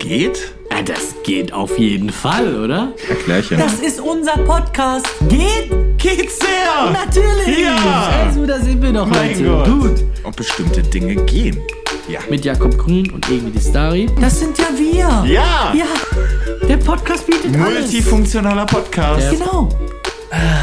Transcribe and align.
Geht? 0.00 0.52
Ja, 0.70 0.82
das 0.82 1.14
geht 1.24 1.52
auf 1.52 1.78
jeden 1.78 2.10
Fall, 2.10 2.56
oder? 2.56 2.92
Erklärchen. 3.08 3.58
Das 3.58 3.74
ist 3.74 4.00
unser 4.00 4.36
Podcast. 4.38 5.06
Geht? 5.28 5.70
Geht's 5.98 6.38
sehr? 6.38 6.90
Natürlich! 6.92 7.58
Ja. 7.64 7.76
Also, 8.24 8.44
da 8.46 8.58
sind 8.58 8.82
wir 8.82 8.92
doch 8.92 9.06
Mein 9.06 9.30
heute. 9.30 9.44
Gott. 9.44 9.66
Gut. 9.66 10.04
Ob 10.24 10.36
bestimmte 10.36 10.82
Dinge 10.82 11.14
gehen. 11.24 11.60
Ja. 12.08 12.18
Mit 12.28 12.44
Jakob 12.44 12.76
Grün 12.78 13.10
und 13.12 13.28
Emi 13.28 13.50
Distari. 13.50 14.08
Das 14.20 14.40
sind 14.40 14.58
ja 14.58 14.66
wir. 14.76 15.32
Ja! 15.32 15.72
Ja. 15.74 15.86
Der 16.66 16.76
Podcast 16.78 17.26
bietet 17.26 17.54
alles. 17.60 17.92
Multifunktionaler 17.92 18.66
Podcast. 18.66 19.30
Genau. 19.30 19.68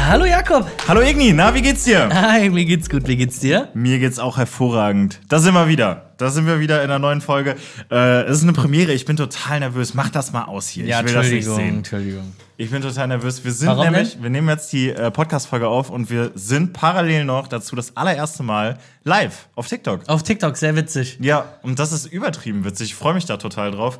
Hallo 0.08 0.24
Jakob. 0.26 0.66
Hallo 0.88 1.00
Igni, 1.00 1.32
na, 1.32 1.54
wie 1.54 1.62
geht's 1.62 1.84
dir? 1.84 2.08
Hi, 2.12 2.50
mir 2.50 2.64
geht's 2.64 2.90
gut, 2.90 3.06
wie 3.06 3.16
geht's 3.16 3.38
dir? 3.38 3.68
Mir 3.72 3.98
geht's 4.00 4.18
auch 4.18 4.36
hervorragend. 4.36 5.20
Da 5.28 5.38
sind 5.38 5.54
wir 5.54 5.68
wieder. 5.68 6.09
Da 6.20 6.28
sind 6.30 6.46
wir 6.46 6.60
wieder 6.60 6.84
in 6.84 6.90
einer 6.90 6.98
neuen 6.98 7.22
Folge. 7.22 7.56
Äh, 7.90 8.24
es 8.24 8.38
ist 8.38 8.42
eine 8.42 8.52
Premiere, 8.52 8.92
ich 8.92 9.06
bin 9.06 9.16
total 9.16 9.60
nervös. 9.60 9.94
Mach 9.94 10.10
das 10.10 10.32
mal 10.32 10.44
aus 10.44 10.68
hier. 10.68 10.84
ich 10.84 11.04
will 11.04 11.14
das 11.14 11.28
nicht 11.28 11.46
sehen. 11.46 11.78
Entschuldigung. 11.78 12.32
Ich 12.58 12.70
bin 12.70 12.82
total 12.82 13.08
nervös. 13.08 13.42
Wir 13.42 13.52
sind 13.52 13.68
Warum 13.68 13.84
nämlich, 13.84 14.12
denn? 14.12 14.22
wir 14.24 14.28
nehmen 14.28 14.48
jetzt 14.50 14.70
die 14.70 14.90
äh, 14.90 15.10
Podcast-Folge 15.10 15.66
auf 15.66 15.88
und 15.88 16.10
wir 16.10 16.32
sind 16.34 16.74
parallel 16.74 17.24
noch 17.24 17.48
dazu 17.48 17.74
das 17.74 17.96
allererste 17.96 18.42
Mal 18.42 18.76
live 19.02 19.48
auf 19.54 19.66
TikTok. 19.66 20.06
Auf 20.08 20.22
TikTok, 20.22 20.58
sehr 20.58 20.76
witzig. 20.76 21.16
Ja, 21.22 21.54
und 21.62 21.78
das 21.78 21.90
ist 21.92 22.04
übertrieben 22.04 22.66
witzig. 22.66 22.88
Ich 22.88 22.94
freue 22.94 23.14
mich 23.14 23.24
da 23.24 23.38
total 23.38 23.70
drauf. 23.70 23.98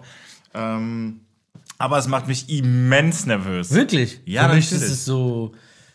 Ähm, 0.52 1.20
aber 1.78 1.96
es 1.96 2.06
macht 2.06 2.28
mich 2.28 2.50
immens 2.50 3.24
nervös. 3.24 3.70
Wirklich? 3.70 4.20
Ja, 4.26 4.50
Für 4.50 4.56
mich 4.56 4.70
ist 4.70 4.82
es 4.82 5.06
so 5.06 5.52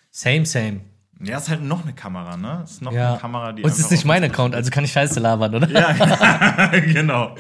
same, 0.09 0.47
same. 0.47 0.81
Ja, 1.23 1.37
ist 1.37 1.47
halt 1.49 1.61
noch 1.63 1.83
eine 1.83 1.93
Kamera, 1.93 2.35
ne? 2.35 2.61
Ist 2.65 2.81
noch 2.81 2.91
Ja. 2.91 3.11
eine 3.11 3.19
Kamera, 3.19 3.53
die 3.53 3.63
Und 3.63 3.69
es 3.71 3.79
ist 3.79 3.89
nicht 3.91 4.03
mein 4.05 4.23
Account, 4.23 4.53
also 4.53 4.69
kann 4.69 4.83
ich 4.83 4.91
Scheiße 4.91 5.19
labern, 5.19 5.55
oder? 5.55 5.69
Ja, 5.71 6.67
genau. 6.79 7.35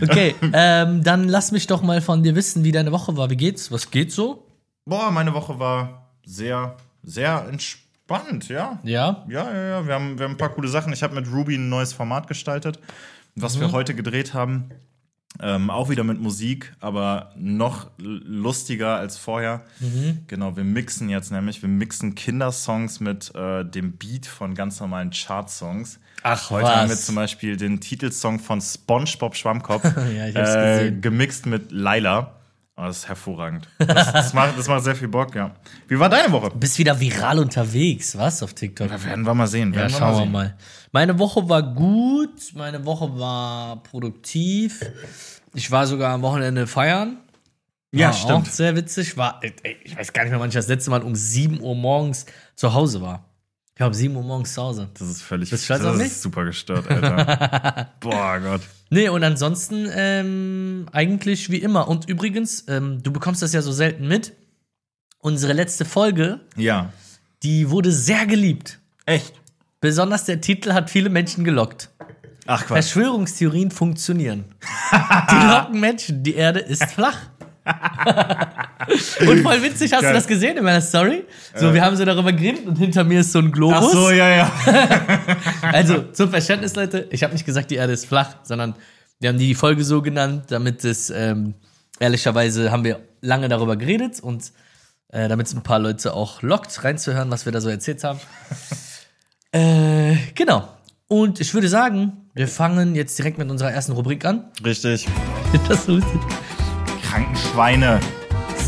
Okay, 0.00 0.34
ähm, 0.52 1.02
dann 1.02 1.28
lass 1.28 1.50
mich 1.52 1.66
doch 1.66 1.82
mal 1.82 2.00
von 2.00 2.22
dir 2.22 2.34
wissen, 2.36 2.62
wie 2.64 2.72
deine 2.72 2.92
Woche 2.92 3.16
war. 3.16 3.28
Wie 3.30 3.36
geht's? 3.36 3.70
Was 3.72 3.90
geht 3.90 4.12
so? 4.12 4.46
Boah, 4.84 5.10
meine 5.10 5.34
Woche 5.34 5.58
war 5.58 6.06
sehr, 6.24 6.76
sehr 7.02 7.46
entspannt, 7.50 8.48
ja. 8.48 8.78
Ja? 8.84 9.24
Ja, 9.28 9.50
ja, 9.52 9.62
ja. 9.70 9.86
Wir 9.86 9.94
haben, 9.94 10.18
wir 10.18 10.24
haben 10.24 10.32
ein 10.34 10.38
paar 10.38 10.50
coole 10.50 10.68
Sachen. 10.68 10.92
Ich 10.92 11.02
habe 11.02 11.14
mit 11.14 11.26
Ruby 11.30 11.56
ein 11.56 11.68
neues 11.68 11.92
Format 11.92 12.28
gestaltet, 12.28 12.78
was 13.34 13.56
Mhm. 13.56 13.60
wir 13.62 13.72
heute 13.72 13.94
gedreht 13.96 14.34
haben. 14.34 14.70
Ähm, 15.40 15.70
auch 15.70 15.88
wieder 15.88 16.04
mit 16.04 16.20
Musik, 16.20 16.74
aber 16.80 17.32
noch 17.36 17.90
lustiger 17.98 18.96
als 18.96 19.16
vorher. 19.18 19.62
Mhm. 19.80 20.20
Genau, 20.26 20.56
wir 20.56 20.64
mixen 20.64 21.08
jetzt 21.08 21.30
nämlich, 21.30 21.62
wir 21.62 21.68
mixen 21.68 22.14
Kindersongs 22.14 23.00
mit 23.00 23.34
äh, 23.34 23.64
dem 23.64 23.92
Beat 23.92 24.26
von 24.26 24.54
ganz 24.54 24.80
normalen 24.80 25.10
Chart-Songs. 25.10 25.98
Ach, 26.22 26.50
Heute 26.50 26.64
was? 26.64 26.76
haben 26.76 26.88
wir 26.88 26.96
zum 26.96 27.14
Beispiel 27.14 27.56
den 27.56 27.80
Titelsong 27.80 28.40
von 28.40 28.60
SpongeBob 28.60 29.36
Schwammkopf 29.36 29.84
Ja, 30.16 30.78
äh, 30.80 30.90
gemixt 30.92 31.46
mit 31.46 31.70
Laila. 31.70 32.35
Oh, 32.78 32.82
das 32.82 32.98
ist 32.98 33.08
hervorragend. 33.08 33.68
Das, 33.78 34.12
das, 34.12 34.34
macht, 34.34 34.58
das 34.58 34.68
macht 34.68 34.84
sehr 34.84 34.94
viel 34.94 35.08
Bock, 35.08 35.34
ja. 35.34 35.54
Wie 35.88 35.98
war 35.98 36.10
deine 36.10 36.30
Woche? 36.30 36.50
Bist 36.50 36.78
wieder 36.78 37.00
viral 37.00 37.38
unterwegs, 37.38 38.18
was? 38.18 38.42
Auf 38.42 38.52
TikTok? 38.52 38.90
Ja, 38.90 39.02
werden 39.02 39.24
wir 39.24 39.32
mal 39.32 39.46
sehen. 39.46 39.72
Ja, 39.72 39.88
schauen 39.88 40.12
wir 40.12 40.22
sehen. 40.24 40.32
mal. 40.32 40.56
Meine 40.92 41.18
Woche 41.18 41.48
war 41.48 41.62
gut, 41.62 42.52
meine 42.54 42.84
Woche 42.84 43.18
war 43.18 43.82
produktiv. 43.82 44.80
Ich 45.54 45.70
war 45.70 45.86
sogar 45.86 46.12
am 46.12 46.20
Wochenende 46.20 46.66
feiern. 46.66 47.16
Ja, 47.92 48.08
War 48.08 48.12
stimmt. 48.12 48.48
Auch 48.48 48.52
sehr 48.52 48.76
witzig. 48.76 49.16
War, 49.16 49.40
ey, 49.42 49.76
ich 49.82 49.96
weiß 49.96 50.12
gar 50.12 50.24
nicht 50.24 50.32
mehr, 50.32 50.40
wann 50.40 50.48
ich 50.48 50.54
das 50.54 50.68
letzte 50.68 50.90
Mal 50.90 51.02
um 51.02 51.14
7 51.14 51.60
Uhr 51.60 51.74
morgens 51.74 52.26
zu 52.54 52.74
Hause 52.74 53.00
war. 53.00 53.24
Ich 53.74 53.82
um 53.82 53.94
7 53.94 54.14
Uhr 54.14 54.22
morgens 54.22 54.52
zu 54.52 54.62
Hause. 54.62 54.90
Das 54.98 55.08
ist 55.08 55.22
völlig 55.22 55.48
das 55.48 55.70
auf 55.70 56.00
ist 56.00 56.22
super 56.22 56.44
gestört, 56.44 56.90
Alter. 56.90 57.90
Boah, 58.00 58.38
Gott. 58.40 58.62
Nee, 58.90 59.08
und 59.08 59.24
ansonsten 59.24 59.88
ähm, 59.92 60.86
eigentlich 60.92 61.50
wie 61.50 61.58
immer. 61.58 61.88
Und 61.88 62.08
übrigens, 62.08 62.64
ähm, 62.68 63.02
du 63.02 63.12
bekommst 63.12 63.42
das 63.42 63.52
ja 63.52 63.62
so 63.62 63.72
selten 63.72 64.06
mit. 64.06 64.32
Unsere 65.18 65.52
letzte 65.54 65.84
Folge, 65.84 66.40
Ja. 66.56 66.92
die 67.42 67.70
wurde 67.70 67.90
sehr 67.90 68.26
geliebt. 68.26 68.78
Echt? 69.06 69.34
Besonders 69.80 70.24
der 70.24 70.40
Titel 70.40 70.72
hat 70.72 70.88
viele 70.90 71.10
Menschen 71.10 71.42
gelockt. 71.44 71.90
Ach 72.46 72.60
Quatsch. 72.60 72.68
Verschwörungstheorien 72.68 73.72
funktionieren. 73.72 74.44
Die 74.92 75.46
locken 75.48 75.80
Menschen, 75.80 76.22
die 76.22 76.34
Erde 76.34 76.60
ist 76.60 76.84
flach. 76.84 77.18
und 79.20 79.42
voll 79.42 79.62
witzig, 79.62 79.92
hast 79.92 80.02
Geil. 80.02 80.12
du 80.12 80.18
das 80.18 80.26
gesehen 80.26 80.56
in 80.56 80.64
meiner 80.64 80.80
Story? 80.80 81.24
So, 81.54 81.72
wir 81.72 81.82
haben 81.82 81.96
so 81.96 82.04
darüber 82.04 82.32
geredet 82.32 82.66
und 82.66 82.76
hinter 82.76 83.04
mir 83.04 83.20
ist 83.20 83.32
so 83.32 83.38
ein 83.38 83.50
Globus. 83.50 83.76
Ach 83.78 83.90
so, 83.90 84.10
ja, 84.10 84.28
ja. 84.28 84.52
Also, 85.62 86.02
zum 86.12 86.30
Verständnis, 86.30 86.74
Leute, 86.76 87.06
ich 87.10 87.22
habe 87.22 87.32
nicht 87.32 87.46
gesagt, 87.46 87.70
die 87.70 87.76
Erde 87.76 87.94
ist 87.94 88.06
flach, 88.06 88.36
sondern 88.42 88.74
wir 89.18 89.30
haben 89.30 89.38
die 89.38 89.54
Folge 89.54 89.82
so 89.82 90.02
genannt, 90.02 90.44
damit 90.48 90.84
es, 90.84 91.08
ähm, 91.10 91.54
ehrlicherweise 91.98 92.70
haben 92.70 92.84
wir 92.84 93.00
lange 93.22 93.48
darüber 93.48 93.76
geredet 93.76 94.20
und 94.20 94.52
äh, 95.08 95.28
damit 95.28 95.46
es 95.46 95.54
ein 95.54 95.62
paar 95.62 95.78
Leute 95.78 96.12
auch 96.12 96.42
lockt, 96.42 96.84
reinzuhören, 96.84 97.30
was 97.30 97.46
wir 97.46 97.52
da 97.52 97.60
so 97.60 97.70
erzählt 97.70 98.04
haben. 98.04 98.20
äh, 99.52 100.16
genau. 100.34 100.68
Und 101.08 101.40
ich 101.40 101.54
würde 101.54 101.68
sagen, 101.68 102.28
wir 102.34 102.48
fangen 102.48 102.94
jetzt 102.94 103.16
direkt 103.18 103.38
mit 103.38 103.48
unserer 103.50 103.72
ersten 103.72 103.92
Rubrik 103.92 104.24
an. 104.24 104.44
Richtig. 104.64 105.06
Das 105.68 105.80
ist 105.80 105.88
lustig. 105.88 106.20
Krankenschweine. 107.02 108.00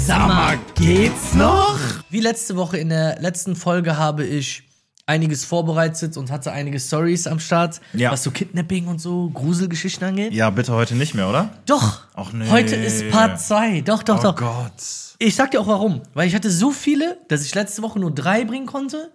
Sag 0.08 0.26
mal, 0.26 0.58
geht's 0.74 1.34
noch? 1.34 1.78
Wie 2.08 2.20
letzte 2.20 2.56
Woche 2.56 2.78
in 2.78 2.88
der 2.88 3.20
letzten 3.20 3.54
Folge 3.54 3.98
habe 3.98 4.24
ich 4.24 4.62
einiges 5.04 5.44
vorbereitet 5.44 6.16
und 6.16 6.30
hatte 6.30 6.50
einige 6.50 6.80
Stories 6.80 7.26
am 7.26 7.38
Start, 7.38 7.82
Ja. 7.92 8.10
was 8.10 8.22
so 8.22 8.30
Kidnapping 8.30 8.86
und 8.86 9.02
so 9.02 9.28
Gruselgeschichten 9.28 10.08
angeht. 10.08 10.32
Ja, 10.32 10.48
bitte 10.48 10.72
heute 10.72 10.94
nicht 10.94 11.12
mehr, 11.14 11.28
oder? 11.28 11.50
Doch. 11.66 12.04
Ach 12.14 12.32
nee. 12.32 12.48
Heute 12.48 12.74
ist 12.74 13.10
Part 13.10 13.38
2. 13.38 13.82
Doch, 13.82 14.02
doch, 14.02 14.20
Oh 14.20 14.22
doch. 14.32 14.36
Gott. 14.36 14.72
Ich 15.18 15.34
sag 15.36 15.50
dir 15.50 15.60
auch 15.60 15.66
warum. 15.66 16.00
Weil 16.14 16.26
ich 16.26 16.34
hatte 16.34 16.50
so 16.50 16.70
viele, 16.70 17.18
dass 17.28 17.44
ich 17.44 17.54
letzte 17.54 17.82
Woche 17.82 17.98
nur 17.98 18.10
drei 18.10 18.46
bringen 18.46 18.64
konnte. 18.64 19.12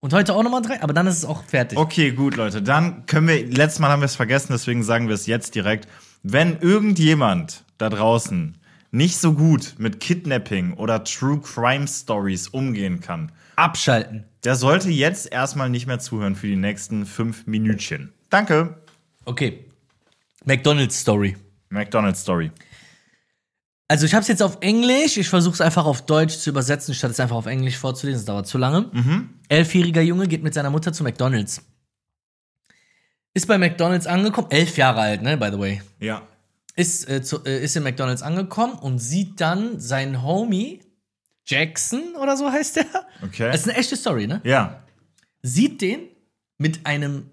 Und 0.00 0.14
heute 0.14 0.34
auch 0.34 0.42
nochmal 0.42 0.62
drei, 0.62 0.82
aber 0.82 0.94
dann 0.94 1.06
ist 1.06 1.18
es 1.18 1.26
auch 1.26 1.44
fertig. 1.44 1.78
Okay, 1.78 2.12
gut, 2.12 2.36
Leute. 2.36 2.62
Dann 2.62 3.04
können 3.04 3.28
wir, 3.28 3.46
letztes 3.46 3.78
Mal 3.80 3.90
haben 3.90 4.00
wir 4.00 4.06
es 4.06 4.16
vergessen, 4.16 4.52
deswegen 4.52 4.82
sagen 4.84 5.06
wir 5.08 5.14
es 5.16 5.26
jetzt 5.26 5.54
direkt. 5.54 5.86
Wenn 6.22 6.58
irgendjemand 6.60 7.64
da 7.76 7.90
draußen 7.90 8.56
nicht 8.90 9.18
so 9.18 9.34
gut 9.34 9.74
mit 9.78 10.00
Kidnapping 10.00 10.74
oder 10.74 11.04
True 11.04 11.40
Crime 11.40 11.86
Stories 11.86 12.48
umgehen 12.48 13.00
kann, 13.00 13.32
Abschalten. 13.56 14.24
der 14.44 14.56
sollte 14.56 14.90
jetzt 14.90 15.30
erstmal 15.30 15.70
nicht 15.70 15.86
mehr 15.86 15.98
zuhören 15.98 16.34
für 16.34 16.46
die 16.46 16.56
nächsten 16.56 17.06
fünf 17.06 17.46
Minütchen. 17.46 18.12
Danke. 18.30 18.78
Okay. 19.24 19.64
McDonald's 20.44 20.98
Story. 20.98 21.36
McDonald's 21.68 22.22
Story. 22.22 22.50
Also 23.88 24.06
ich 24.06 24.14
habe 24.14 24.22
es 24.22 24.28
jetzt 24.28 24.42
auf 24.42 24.58
Englisch. 24.60 25.16
Ich 25.16 25.28
versuche 25.28 25.54
es 25.54 25.60
einfach 25.60 25.84
auf 25.84 26.06
Deutsch 26.06 26.36
zu 26.38 26.50
übersetzen, 26.50 26.94
statt 26.94 27.10
es 27.10 27.20
einfach 27.20 27.36
auf 27.36 27.46
Englisch 27.46 27.76
vorzulesen. 27.76 28.20
Das 28.20 28.24
dauert 28.26 28.46
zu 28.46 28.56
lange. 28.56 28.90
Elfjähriger 29.48 30.00
Junge 30.00 30.28
geht 30.28 30.42
mit 30.44 30.54
seiner 30.54 30.70
Mutter 30.70 30.92
zu 30.92 31.02
McDonald's. 31.02 31.60
Ist 33.34 33.46
bei 33.46 33.58
McDonald's 33.58 34.06
angekommen. 34.06 34.48
Elf 34.50 34.76
Jahre 34.76 35.00
alt, 35.00 35.22
ne? 35.22 35.36
By 35.36 35.50
the 35.52 35.58
way. 35.58 35.82
Ja. 35.98 36.22
Ist, 36.76 37.08
äh, 37.08 37.22
zu, 37.22 37.44
äh, 37.44 37.62
ist 37.62 37.76
in 37.76 37.82
McDonalds 37.82 38.22
angekommen 38.22 38.74
und 38.74 38.98
sieht 38.98 39.40
dann 39.40 39.80
seinen 39.80 40.22
Homie, 40.22 40.80
Jackson 41.46 42.14
oder 42.20 42.36
so 42.36 42.50
heißt 42.50 42.76
der. 42.76 42.86
Okay. 43.22 43.50
Das 43.50 43.62
ist 43.62 43.68
eine 43.68 43.78
echte 43.78 43.96
Story, 43.96 44.26
ne? 44.26 44.40
ja. 44.44 44.82
Sieht 45.42 45.80
den 45.80 46.00
mit 46.58 46.84
einem 46.86 47.30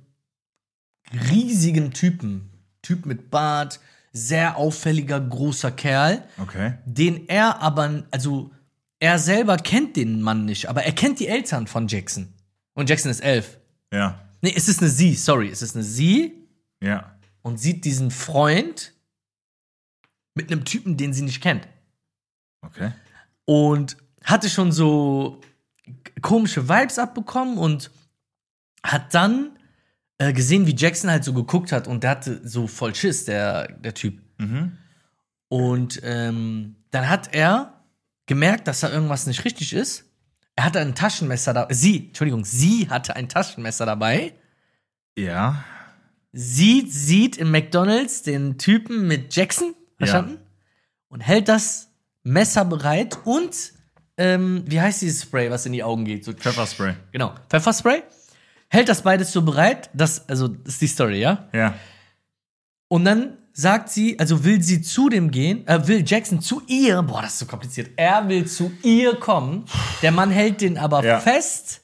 riesigen 1.30 1.92
Typen. 1.94 2.50
Typ 2.82 3.06
mit 3.06 3.30
Bart, 3.30 3.80
sehr 4.14 4.58
auffälliger, 4.58 5.20
großer 5.20 5.72
Kerl, 5.72 6.24
Okay. 6.42 6.76
den 6.86 7.28
er 7.28 7.62
aber, 7.62 8.04
also 8.12 8.52
er 9.00 9.20
selber 9.20 9.58
kennt 9.58 9.96
den 9.98 10.22
Mann 10.22 10.46
nicht, 10.46 10.68
aber 10.70 10.84
er 10.84 10.94
kennt 10.94 11.20
die 11.20 11.28
Eltern 11.28 11.68
von 11.68 11.88
Jackson. 11.88 12.34
Und 12.74 12.90
Jackson 12.90 13.12
ist 13.12 13.20
elf. 13.20 13.58
Ja. 13.92 14.20
Nee, 14.42 14.54
es 14.56 14.68
ist 14.70 14.82
eine 14.82 14.90
Sie, 14.90 15.16
sorry, 15.16 15.50
es 15.50 15.62
ist 15.62 15.76
eine 15.76 15.84
Sie 15.84 16.34
Ja. 16.82 17.16
und 17.42 17.60
sieht 17.60 17.84
diesen 17.86 18.10
Freund 18.12 18.94
mit 20.38 20.52
einem 20.52 20.64
Typen, 20.64 20.96
den 20.96 21.14
sie 21.14 21.24
nicht 21.24 21.42
kennt. 21.42 21.68
Okay. 22.62 22.92
Und 23.46 23.98
hatte 24.24 24.50
schon 24.50 24.72
so 24.72 25.42
komische 26.22 26.68
Vibes 26.70 27.00
abbekommen 27.00 27.58
und 27.58 27.92
hat 28.84 29.14
dann 29.14 29.58
äh, 30.18 30.34
gesehen, 30.34 30.66
wie 30.66 30.76
Jackson 30.76 31.10
halt 31.10 31.24
so 31.24 31.34
geguckt 31.34 31.72
hat 31.72 31.88
und 31.88 32.04
der 32.04 32.12
hatte 32.12 32.48
so 32.48 32.68
voll 32.68 32.96
Schiss, 32.96 33.26
der, 33.26 33.68
der 33.74 33.94
Typ. 33.94 34.22
Mhm. 34.38 34.78
Und 35.50 36.00
ähm, 36.04 36.76
dann 36.92 37.10
hat 37.10 37.34
er 37.34 37.86
gemerkt, 38.26 38.68
dass 38.68 38.82
da 38.82 38.90
irgendwas 38.90 39.28
nicht 39.28 39.46
richtig 39.46 39.74
ist. 39.74 40.06
Er 40.56 40.66
hatte 40.66 40.80
ein 40.80 40.96
Taschenmesser 40.96 41.54
da. 41.54 41.68
Sie, 41.70 42.08
Entschuldigung, 42.08 42.44
sie 42.44 42.90
hatte 42.90 43.16
ein 43.16 43.30
Taschenmesser 43.30 43.86
dabei. 43.86 44.34
Ja. 45.18 45.64
Sie 46.34 46.88
sieht 46.90 47.38
im 47.38 47.52
McDonalds 47.52 48.24
den 48.24 48.58
Typen 48.58 49.08
mit 49.08 49.36
Jackson, 49.36 49.76
verstanden? 49.98 50.40
Und 51.10 51.22
hält 51.22 51.48
das 51.48 51.90
Messer 52.24 52.66
bereit 52.66 53.18
und, 53.24 53.74
ähm, 54.18 54.64
wie 54.68 54.82
heißt 54.82 55.02
dieses 55.02 55.24
Spray, 55.24 55.50
was 55.52 55.66
in 55.66 55.72
die 55.74 55.84
Augen 55.84 56.06
geht? 56.06 56.26
So 56.26 56.34
Pfefferspray. 56.34 56.96
Genau, 57.12 57.34
Pfefferspray. 57.50 58.04
Hält 58.70 58.90
das 58.90 59.02
beides 59.04 59.32
so 59.32 59.42
bereit, 59.44 59.90
das, 59.94 60.28
also, 60.28 60.48
das 60.50 60.74
ist 60.74 60.82
die 60.82 60.88
Story, 60.88 61.20
ja? 61.22 61.48
Ja. 61.54 61.76
Und 62.90 63.06
dann 63.06 63.38
sagt 63.54 63.90
sie, 63.90 64.20
also 64.20 64.44
will 64.44 64.62
sie 64.62 64.82
zu 64.82 65.10
dem 65.10 65.32
gehen, 65.32 65.66
äh, 65.68 65.88
will 65.88 66.04
Jackson 66.06 66.42
zu 66.42 66.62
ihr, 66.68 67.02
boah, 67.02 67.22
das 67.22 67.34
ist 67.34 67.40
so 67.40 67.46
kompliziert. 67.46 67.92
Er 67.96 68.28
will 68.28 68.46
zu 68.46 68.72
ihr 68.84 69.16
kommen. 69.16 69.66
Der 70.02 70.12
Mann 70.12 70.30
hält 70.32 70.62
den 70.62 70.78
aber 70.78 71.04
Ja. 71.04 71.20
fest. 71.20 71.82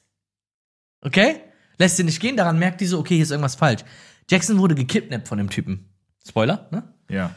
Okay? 1.00 1.40
Lässt 1.78 1.96
sie 1.96 2.04
nicht 2.04 2.20
gehen, 2.20 2.36
daran 2.36 2.58
merkt 2.58 2.80
die 2.80 2.86
so, 2.86 2.98
okay, 3.00 3.14
hier 3.14 3.24
ist 3.24 3.30
irgendwas 3.30 3.56
falsch. 3.56 3.82
Jackson 4.30 4.58
wurde 4.58 4.74
gekidnappt 4.74 5.26
von 5.26 5.38
dem 5.38 5.50
Typen. 5.50 5.88
Spoiler, 6.26 6.68
ne? 6.70 6.94
Ja. 7.10 7.34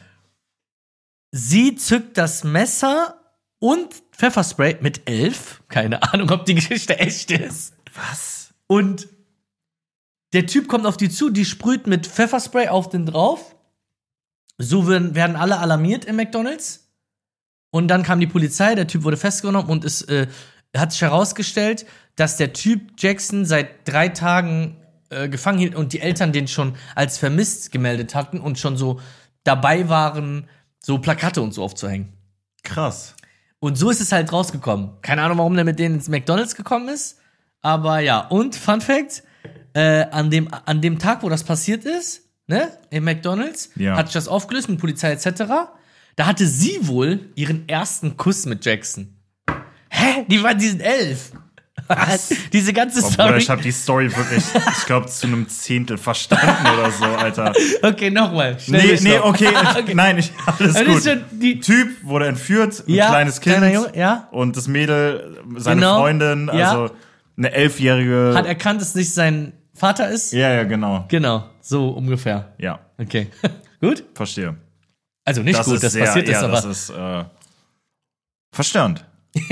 Sie 1.30 1.76
zückt 1.76 2.16
das 2.16 2.44
Messer 2.44 3.20
und 3.58 3.94
Pfefferspray 4.12 4.78
mit 4.80 5.08
elf. 5.08 5.62
Keine 5.68 6.02
Ahnung, 6.12 6.30
ob 6.30 6.46
die 6.46 6.54
Geschichte 6.54 6.98
echt 6.98 7.30
ist. 7.30 7.74
Was? 7.94 8.54
Und 8.66 9.08
der 10.32 10.46
Typ 10.46 10.68
kommt 10.68 10.86
auf 10.86 10.96
die 10.96 11.08
zu, 11.08 11.30
die 11.30 11.44
sprüht 11.44 11.86
mit 11.86 12.06
Pfefferspray 12.06 12.68
auf 12.68 12.88
den 12.88 13.06
drauf. 13.06 13.56
So 14.58 14.88
werden, 14.88 15.14
werden 15.14 15.36
alle 15.36 15.58
alarmiert 15.58 16.04
im 16.04 16.16
McDonalds. 16.16 16.88
Und 17.70 17.88
dann 17.88 18.02
kam 18.02 18.20
die 18.20 18.26
Polizei, 18.26 18.74
der 18.74 18.86
Typ 18.86 19.04
wurde 19.04 19.16
festgenommen 19.16 19.70
und 19.70 19.84
es 19.84 20.02
äh, 20.02 20.26
hat 20.76 20.92
sich 20.92 21.02
herausgestellt, 21.02 21.86
dass 22.16 22.36
der 22.36 22.52
Typ 22.52 22.92
Jackson 22.98 23.44
seit 23.44 23.86
drei 23.86 24.08
Tagen 24.08 24.76
äh, 25.10 25.28
gefangen 25.28 25.58
hielt 25.58 25.74
und 25.74 25.92
die 25.92 26.00
Eltern 26.00 26.32
den 26.32 26.48
schon 26.48 26.76
als 26.94 27.18
vermisst 27.18 27.70
gemeldet 27.72 28.14
hatten 28.14 28.40
und 28.40 28.58
schon 28.58 28.76
so 28.76 29.00
dabei 29.44 29.88
waren, 29.88 30.48
so 30.88 30.96
Plakate 30.98 31.42
und 31.42 31.52
so 31.52 31.62
aufzuhängen. 31.62 32.14
Krass. 32.64 33.14
Und 33.60 33.76
so 33.76 33.90
ist 33.90 34.00
es 34.00 34.10
halt 34.10 34.32
rausgekommen. 34.32 34.92
Keine 35.02 35.20
Ahnung, 35.22 35.36
warum 35.36 35.54
der 35.54 35.66
mit 35.66 35.78
denen 35.78 35.96
ins 35.96 36.08
McDonalds 36.08 36.54
gekommen 36.54 36.88
ist. 36.88 37.18
Aber 37.60 37.98
ja, 38.00 38.20
und 38.20 38.56
Fun 38.56 38.80
Fact: 38.80 39.22
äh, 39.74 40.06
an, 40.10 40.30
dem, 40.30 40.48
an 40.64 40.80
dem 40.80 40.98
Tag, 40.98 41.22
wo 41.22 41.28
das 41.28 41.44
passiert 41.44 41.84
ist, 41.84 42.22
ne, 42.46 42.70
im 42.88 43.04
McDonalds, 43.04 43.68
Ja. 43.76 43.96
hat 43.98 44.06
sich 44.06 44.14
das 44.14 44.28
aufgelöst 44.28 44.70
mit 44.70 44.80
Polizei 44.80 45.10
etc. 45.12 45.42
Da 46.16 46.26
hatte 46.26 46.46
sie 46.46 46.78
wohl 46.88 47.20
ihren 47.34 47.68
ersten 47.68 48.16
Kuss 48.16 48.46
mit 48.46 48.64
Jackson. 48.64 49.14
Hä? 49.90 50.24
Die 50.28 50.42
waren, 50.42 50.58
die 50.58 50.68
sind 50.68 50.80
elf. 50.80 51.32
Was? 51.88 52.30
Diese 52.52 52.72
ganze 52.72 52.98
Oh, 53.00 53.02
Bruder, 53.02 53.12
Story. 53.24 53.38
ich 53.38 53.50
habe 53.50 53.62
die 53.62 53.72
Story 53.72 54.14
wirklich, 54.16 54.44
ich 54.78 54.86
glaube, 54.86 55.06
zu 55.06 55.26
einem 55.26 55.48
Zehntel 55.48 55.96
verstanden 55.98 56.66
oder 56.74 56.90
so, 56.90 57.04
Alter. 57.04 57.52
okay, 57.82 58.10
nochmal. 58.10 58.56
Nee, 58.66 58.98
nee, 59.00 59.18
okay, 59.22 59.48
nein, 59.94 60.18
ich, 60.18 60.30
alles 60.46 60.74
Das 60.74 60.84
gut. 60.84 60.96
ist 60.98 61.08
schon 61.08 61.24
die- 61.32 61.60
Typ 61.60 61.88
wurde 62.04 62.26
entführt, 62.28 62.84
ein 62.86 62.94
Ja, 62.94 63.08
kleines 63.08 63.40
Kind. 63.40 63.56
kleiner 63.56 63.72
Junge, 63.74 63.96
ja. 63.96 64.28
Und 64.30 64.56
das 64.56 64.68
Mädel, 64.68 65.38
seine 65.56 65.80
Genau, 65.80 65.98
Freundin, 65.98 66.50
ja. 66.54 66.70
also 66.72 66.94
eine 67.36 67.52
elfjährige. 67.52 68.32
Hat 68.34 68.46
erkannt, 68.46 68.80
dass 68.80 68.94
nicht 68.94 69.12
sein 69.14 69.52
Vater 69.74 70.08
ist? 70.08 70.32
ja, 70.32 70.52
ja, 70.52 70.64
genau. 70.64 71.04
Genau, 71.08 71.48
so 71.60 71.88
ungefähr. 71.90 72.52
Ja, 72.58 72.80
Okay. 72.98 73.28
gut? 73.80 74.04
verstehe. 74.14 74.56
Also 75.24 75.42
nicht 75.42 75.58
Das 75.58 75.66
gut, 75.66 75.76
ist 75.76 75.84
das 75.84 75.92
sehr, 75.92 76.04
passiert 76.06 76.28
ja, 76.28 76.38
ist, 76.38 76.44
aber. 76.44 76.52
das 76.54 76.64
ist 76.64 76.90
äh, 76.90 77.24
verstörend. 78.52 79.04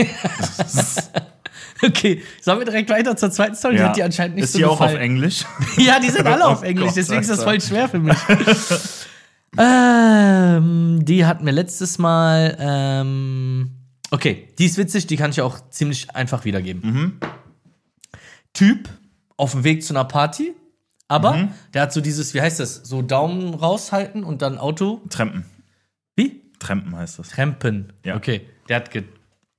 Okay, 1.82 2.22
sollen 2.40 2.58
wir 2.60 2.64
direkt 2.64 2.88
weiter 2.90 3.16
zur 3.16 3.30
zweiten 3.30 3.54
Story? 3.54 3.74
Die 3.76 3.80
Ja. 3.80 3.88
hat 3.88 3.96
dir 3.96 4.04
anscheinend 4.06 4.36
nicht 4.36 4.44
ist 4.44 4.52
so 4.52 4.58
die 4.58 4.64
auch 4.64 4.72
auf 4.72 4.78
gefallen. 4.78 5.00
Englisch? 5.00 5.44
Ja, 5.76 6.00
die 6.00 6.08
sind 6.10 6.26
alle 6.26 6.44
Oh 6.44 6.48
auf 6.48 6.62
Englisch, 6.62 6.92
deswegen 6.94 7.20
ist 7.20 7.30
das 7.30 7.44
voll 7.44 7.60
schwer 7.60 7.88
für 7.88 7.98
mich. 7.98 8.16
ähm, 9.58 11.04
die 11.04 11.24
hatten 11.26 11.44
wir 11.46 11.52
letztes 11.52 11.98
Mal. 11.98 12.56
Ähm, 12.58 13.70
okay, 14.10 14.48
die 14.58 14.66
ist 14.66 14.78
witzig, 14.78 15.06
die 15.06 15.16
kann 15.16 15.30
ich 15.30 15.40
auch 15.40 15.58
ziemlich 15.70 16.14
einfach 16.14 16.44
wiedergeben. 16.44 16.82
Mhm. 16.92 17.12
Typ 18.52 18.88
auf 19.36 19.52
dem 19.52 19.64
Weg 19.64 19.84
zu 19.84 19.92
einer 19.92 20.04
Party, 20.04 20.54
aber 21.08 21.34
Mhm. 21.36 21.48
der 21.74 21.82
hat 21.82 21.92
so 21.92 22.00
dieses, 22.00 22.32
wie 22.34 22.40
heißt 22.40 22.60
das, 22.60 22.76
so 22.84 23.02
Daumen 23.02 23.54
raushalten 23.54 24.24
und 24.24 24.42
dann 24.42 24.58
Auto. 24.58 25.02
Trempen. 25.10 25.44
Wie? 26.16 26.42
Trempen 26.58 26.96
heißt 26.96 27.18
das. 27.18 27.28
Trempen. 27.28 27.92
Ja. 28.04 28.16
Okay, 28.16 28.48
der 28.68 28.76
hat 28.76 28.90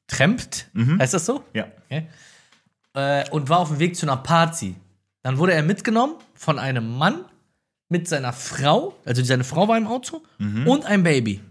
getrempt. 0.07 0.67
Heißt 0.99 1.13
das 1.13 1.25
so? 1.25 1.43
Ja. 1.53 1.67
Okay. 1.85 2.07
Äh, 2.93 3.29
und 3.29 3.49
war 3.49 3.59
auf 3.59 3.69
dem 3.69 3.79
Weg 3.79 3.95
zu 3.95 4.05
einer 4.05 4.17
Party. 4.17 4.75
Dann 5.23 5.37
wurde 5.37 5.53
er 5.53 5.63
mitgenommen 5.63 6.15
von 6.33 6.57
einem 6.59 6.97
Mann 6.97 7.25
mit 7.89 8.07
seiner 8.07 8.33
Frau, 8.33 8.95
also 9.05 9.23
seine 9.23 9.43
Frau 9.43 9.67
war 9.67 9.77
im 9.77 9.87
Auto 9.87 10.21
Mhm. 10.39 10.67
und 10.67 10.85
ein 10.85 11.03
Baby. 11.03 11.41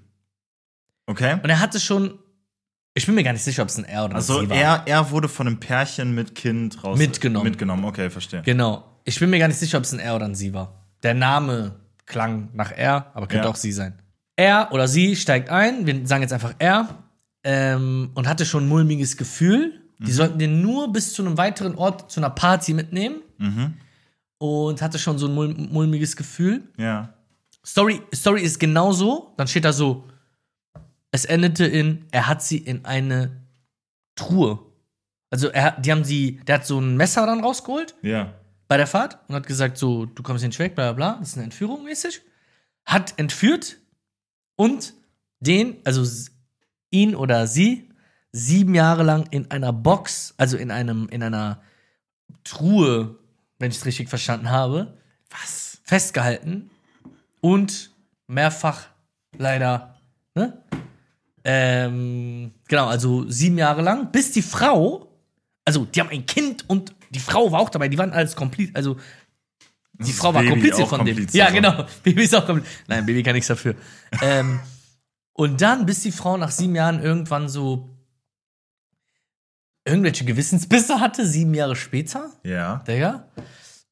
Okay. 1.06 1.34
Und 1.42 1.48
er 1.48 1.60
hatte 1.60 1.78
schon, 1.80 2.18
ich 2.94 3.06
bin 3.06 3.14
mir 3.14 3.22
gar 3.22 3.32
nicht 3.32 3.44
sicher, 3.44 3.62
ob 3.62 3.68
es 3.68 3.78
ein 3.78 3.84
er 3.84 4.04
oder 4.04 4.14
ein 4.14 4.16
Also 4.16 4.40
sie 4.40 4.50
war. 4.50 4.56
er, 4.56 4.82
er 4.86 5.10
wurde 5.10 5.28
von 5.28 5.46
einem 5.46 5.60
Pärchen 5.60 6.14
mit 6.14 6.34
Kind 6.34 6.82
raus 6.82 6.98
Mitgenommen. 6.98 7.48
Mitgenommen, 7.48 7.84
okay, 7.84 8.10
verstehe. 8.10 8.42
Genau. 8.42 8.84
Ich 9.04 9.18
bin 9.20 9.30
mir 9.30 9.38
gar 9.38 9.48
nicht 9.48 9.58
sicher, 9.60 9.78
ob 9.78 9.84
es 9.84 9.92
ein 9.92 10.00
er 10.00 10.16
oder 10.16 10.24
ein 10.26 10.34
sie 10.34 10.52
war. 10.52 10.84
Der 11.02 11.14
Name 11.14 11.76
klang 12.06 12.48
nach 12.54 12.72
er, 12.76 13.10
aber 13.14 13.26
könnte 13.28 13.44
Ja. 13.44 13.50
auch 13.50 13.56
sie 13.56 13.72
sein. 13.72 13.94
Er 14.34 14.68
oder 14.72 14.88
sie 14.88 15.14
steigt 15.16 15.48
ein, 15.48 15.86
wir 15.86 16.06
sagen 16.06 16.22
jetzt 16.22 16.32
einfach 16.32 16.54
er, 16.58 16.88
ähm, 17.46 18.10
und 18.14 18.26
hatte 18.28 18.44
schon 18.44 18.64
ein 18.64 18.68
mulmiges 18.68 19.16
Gefühl. 19.16 19.80
Die 19.98 20.12
sollten 20.12 20.38
den 20.38 20.60
nur 20.60 20.92
bis 20.92 21.14
zu 21.14 21.24
einem 21.24 21.38
weiteren 21.38 21.74
Ort, 21.76 22.10
zu 22.10 22.20
einer 22.20 22.28
Party 22.30 22.74
mitnehmen. 22.74 23.22
Und 24.38 24.82
hatte 24.82 24.98
schon 24.98 25.16
so 25.18 25.26
ein 25.28 25.34
mul 25.34 25.54
mulmiges 25.54 26.16
Gefühl. 26.16 26.64
Ja. 26.76 27.14
Story, 27.64 28.02
Story 28.14 28.42
ist 28.42 28.58
genauso. 28.60 29.32
Dann 29.38 29.46
steht 29.48 29.64
da 29.64 29.72
so, 29.72 30.04
es 31.10 31.24
endete 31.24 31.64
in, 31.66 32.04
er 32.10 32.26
hat 32.26 32.42
sie 32.42 32.58
in 32.58 32.84
eine 32.84 33.30
Truhe. 34.16 34.58
Also 35.30 35.48
er, 35.48 35.80
die 35.80 35.90
haben 35.92 36.04
sie, 36.04 36.40
der 36.46 36.56
hat 36.56 36.66
so 36.66 36.78
ein 36.78 36.96
Messer 36.96 37.24
dann 37.26 37.40
rausgeholt 37.42 37.94
Ja. 38.02 38.34
bei 38.68 38.76
der 38.76 38.86
Fahrt 38.86 39.18
und 39.28 39.34
hat 39.34 39.46
gesagt, 39.46 39.78
so, 39.78 40.04
du 40.06 40.22
kommst 40.22 40.42
hier 40.42 40.48
nicht 40.48 40.58
weg, 40.58 40.74
bla 40.74 40.92
bla 40.92 41.12
bla, 41.12 41.18
das 41.20 41.28
ist 41.30 41.34
eine 41.36 41.44
Entführung 41.44 41.84
mäßig. 41.84 42.20
Hat 42.84 43.14
entführt 43.18 43.76
und 44.56 44.92
den, 45.40 45.76
also 45.84 46.04
ihn 46.96 47.14
oder 47.14 47.46
sie, 47.46 47.88
sieben 48.32 48.74
Jahre 48.74 49.02
lang 49.02 49.26
in 49.30 49.50
einer 49.50 49.72
Box, 49.72 50.34
also 50.36 50.56
in 50.56 50.70
einem, 50.70 51.08
in 51.10 51.22
einer 51.22 51.60
Truhe, 52.44 53.18
wenn 53.58 53.70
ich 53.70 53.78
es 53.78 53.86
richtig 53.86 54.08
verstanden 54.08 54.50
habe, 54.50 54.98
Was? 55.30 55.78
festgehalten 55.84 56.70
und 57.40 57.90
mehrfach 58.26 58.86
leider, 59.36 59.96
ne? 60.34 60.62
Ähm, 61.44 62.52
genau, 62.66 62.86
also 62.86 63.30
sieben 63.30 63.56
Jahre 63.56 63.82
lang, 63.82 64.10
bis 64.10 64.32
die 64.32 64.42
Frau, 64.42 65.08
also 65.64 65.84
die 65.84 66.00
haben 66.00 66.10
ein 66.10 66.26
Kind 66.26 66.68
und 66.68 66.92
die 67.10 67.20
Frau 67.20 67.52
war 67.52 67.60
auch 67.60 67.70
dabei, 67.70 67.88
die 67.88 67.98
waren 67.98 68.12
alles 68.12 68.34
komplett, 68.34 68.74
also 68.74 68.96
die 69.98 70.12
Frau 70.12 70.34
war 70.34 70.42
auch 70.42 70.88
von 70.88 71.06
dem. 71.06 71.26
Ja, 71.32 71.50
genau. 71.50 71.86
Baby 72.02 72.24
ist 72.24 72.34
auch 72.34 72.44
kompliziert. 72.44 72.84
Nein, 72.88 73.06
Baby 73.06 73.22
kann 73.22 73.34
nichts 73.34 73.48
dafür. 73.48 73.74
ähm, 74.20 74.60
und 75.36 75.60
dann, 75.60 75.86
bis 75.86 76.00
die 76.02 76.12
Frau 76.12 76.36
nach 76.36 76.50
sieben 76.50 76.74
Jahren 76.74 77.02
irgendwann 77.02 77.48
so 77.48 77.90
irgendwelche 79.84 80.24
Gewissensbisse 80.24 81.00
hatte, 81.00 81.26
sieben 81.26 81.54
Jahre 81.54 81.76
später, 81.76 82.30
Ja. 82.42 82.78
Digga. 82.88 83.28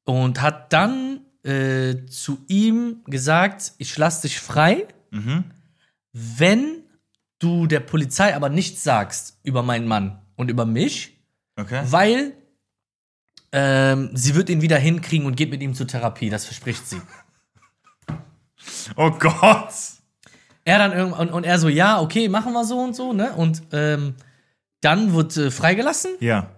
Und 0.05 0.43
hat 0.43 0.73
dann 0.73 1.21
äh, 1.45 2.07
zu 2.07 2.45
ihm 2.49 3.03
gesagt, 3.07 3.73
ich 3.79 3.97
lass 3.99 4.21
dich 4.23 4.41
frei, 4.41 4.87
Mhm. 5.11 5.45
wenn 6.13 6.83
du 7.39 7.67
der 7.67 7.81
Polizei 7.81 8.35
aber 8.35 8.49
nichts 8.49 8.83
sagst 8.83 9.39
über 9.45 9.63
meinen 9.63 9.87
Mann 9.87 10.21
und 10.37 10.51
über 10.51 10.65
mich, 10.67 11.21
Okay. 11.57 11.83
weil 11.85 12.33
ähm, 13.53 14.11
sie 14.17 14.35
wird 14.35 14.49
ihn 14.51 14.63
wieder 14.63 14.79
hinkriegen 14.79 15.27
und 15.27 15.37
geht 15.37 15.51
mit 15.51 15.63
ihm 15.63 15.75
zur 15.75 15.87
Therapie, 15.87 16.31
das 16.31 16.45
verspricht 16.47 16.87
sie. 16.89 17.01
Oh 18.97 19.11
Gott. 19.11 19.73
Er 20.65 20.79
dann 20.79 20.93
irgendwann, 20.93 21.29
und, 21.29 21.35
und 21.35 21.45
er 21.45 21.59
so, 21.59 21.69
ja, 21.69 22.01
okay, 22.01 22.29
machen 22.29 22.53
wir 22.53 22.65
so 22.65 22.79
und 22.79 22.97
so, 22.97 23.13
ne? 23.13 23.33
Und 23.35 23.63
ähm, 23.73 24.15
dann 24.81 25.13
wird 25.15 25.37
äh, 25.37 25.51
freigelassen 25.51 26.13
Ja. 26.21 26.51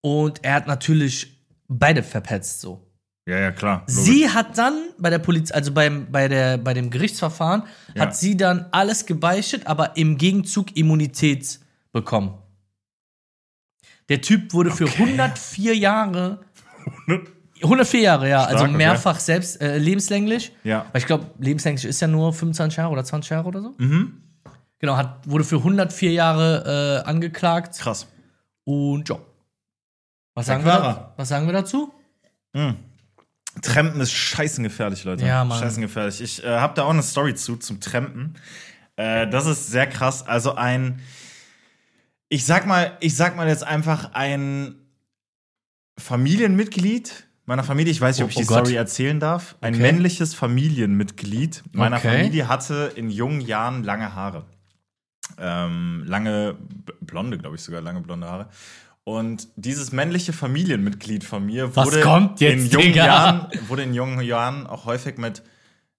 und 0.00 0.44
er 0.44 0.54
hat 0.54 0.66
natürlich 0.66 1.36
beide 1.68 2.02
verpetzt 2.02 2.60
so. 2.60 2.86
Ja, 3.28 3.38
ja, 3.38 3.52
klar. 3.52 3.84
Logisch. 3.88 3.94
Sie 4.04 4.28
hat 4.28 4.58
dann 4.58 4.74
bei 4.98 5.08
der 5.08 5.20
Polizei, 5.20 5.54
also 5.54 5.72
beim, 5.72 6.10
bei, 6.10 6.26
der, 6.26 6.58
bei 6.58 6.74
dem 6.74 6.90
Gerichtsverfahren, 6.90 7.62
Ja. 7.94 8.02
hat 8.02 8.16
sie 8.16 8.36
dann 8.36 8.66
alles 8.72 9.06
gebeichtet, 9.06 9.66
aber 9.68 9.96
im 9.96 10.18
Gegenzug 10.18 10.76
Immunität 10.76 11.60
bekommen. 11.92 12.36
Der 14.08 14.20
Typ 14.20 14.52
wurde 14.52 14.72
für 14.72 14.86
104 14.86 15.76
Jahre, 15.76 16.40
104 17.62 18.00
Jahre, 18.00 18.28
ja, 18.28 18.44
also 18.44 18.64
okay. 18.64 18.72
mehrfach 18.72 19.20
selbst 19.20 19.60
äh, 19.60 19.78
lebenslänglich. 19.78 20.52
Ja. 20.64 20.86
Weil 20.92 21.00
ich 21.00 21.06
glaube, 21.06 21.26
lebenslänglich 21.38 21.84
ist 21.84 22.00
ja 22.00 22.08
nur 22.08 22.32
25 22.32 22.76
Jahre 22.76 22.90
oder 22.92 23.04
20 23.04 23.30
Jahre 23.30 23.48
oder 23.48 23.62
so. 23.62 23.74
Mhm. 23.78 24.22
Genau, 24.78 24.96
hat, 24.96 25.20
wurde 25.28 25.44
für 25.44 25.58
104 25.58 26.12
Jahre 26.12 27.02
äh, 27.04 27.08
angeklagt. 27.08 27.78
Krass. 27.78 28.08
Und 28.64 29.08
ja. 29.08 29.18
Was 30.34 30.46
sagen, 30.46 30.64
wir, 30.64 30.72
da- 30.72 31.12
was 31.16 31.28
sagen 31.28 31.46
wir 31.46 31.52
dazu? 31.52 31.92
Trampen 33.62 34.00
ist 34.00 34.12
scheißengefährlich, 34.12 35.04
Leute. 35.04 35.24
Ja, 35.26 35.44
Mann. 35.44 35.58
Scheißengefährlich. 35.60 36.20
Ich 36.20 36.44
äh, 36.44 36.48
habe 36.58 36.74
da 36.74 36.84
auch 36.84 36.90
eine 36.90 37.02
Story 37.02 37.34
zu, 37.34 37.56
zum 37.56 37.80
Trampen. 37.80 38.34
Äh, 38.96 39.28
das 39.28 39.46
ist 39.46 39.68
sehr 39.68 39.86
krass. 39.86 40.26
Also 40.26 40.54
ein, 40.54 41.00
ich 42.28 42.44
sag 42.46 42.66
mal, 42.66 42.96
ich 43.00 43.14
sag 43.14 43.36
mal 43.36 43.48
jetzt 43.48 43.64
einfach 43.64 44.12
ein 44.14 44.74
Familienmitglied 45.98 47.26
meiner 47.46 47.64
Familie, 47.64 47.92
ich 47.92 48.00
weiß 48.00 48.16
nicht, 48.16 48.24
ob 48.24 48.28
Oh, 48.28 48.30
ich 48.30 48.36
die 48.36 48.42
oh 48.44 48.46
Gott. 48.56 48.66
Story 48.66 48.76
erzählen 48.76 49.18
darf, 49.20 49.56
ein 49.60 49.74
Okay. 49.74 49.82
männliches 49.82 50.34
Familienmitglied 50.34 51.62
meiner 51.72 51.96
Okay. 51.98 52.16
Familie 52.18 52.48
hatte 52.48 52.92
in 52.96 53.10
jungen 53.10 53.40
Jahren 53.40 53.82
lange 53.84 54.14
Haare. 54.14 54.44
Ähm, 55.38 56.04
lange, 56.06 56.56
blonde, 57.00 57.38
glaube 57.38 57.56
ich 57.56 57.62
sogar, 57.62 57.80
lange 57.80 58.00
blonde 58.00 58.28
Haare. 58.28 58.48
Und 59.04 59.48
dieses 59.56 59.90
männliche 59.90 60.32
Familienmitglied 60.32 61.24
von 61.24 61.44
mir 61.46 61.74
wurde, 61.74 62.30
jetzt, 62.38 62.40
in 62.52 62.66
jungen 62.70 62.86
Digga? 62.92 63.04
Jahren, 63.06 63.48
wurde 63.68 63.82
in 63.82 63.94
jungen 63.94 64.20
Jahren 64.20 64.66
auch 64.66 64.84
häufig 64.84 65.18
mit 65.18 65.42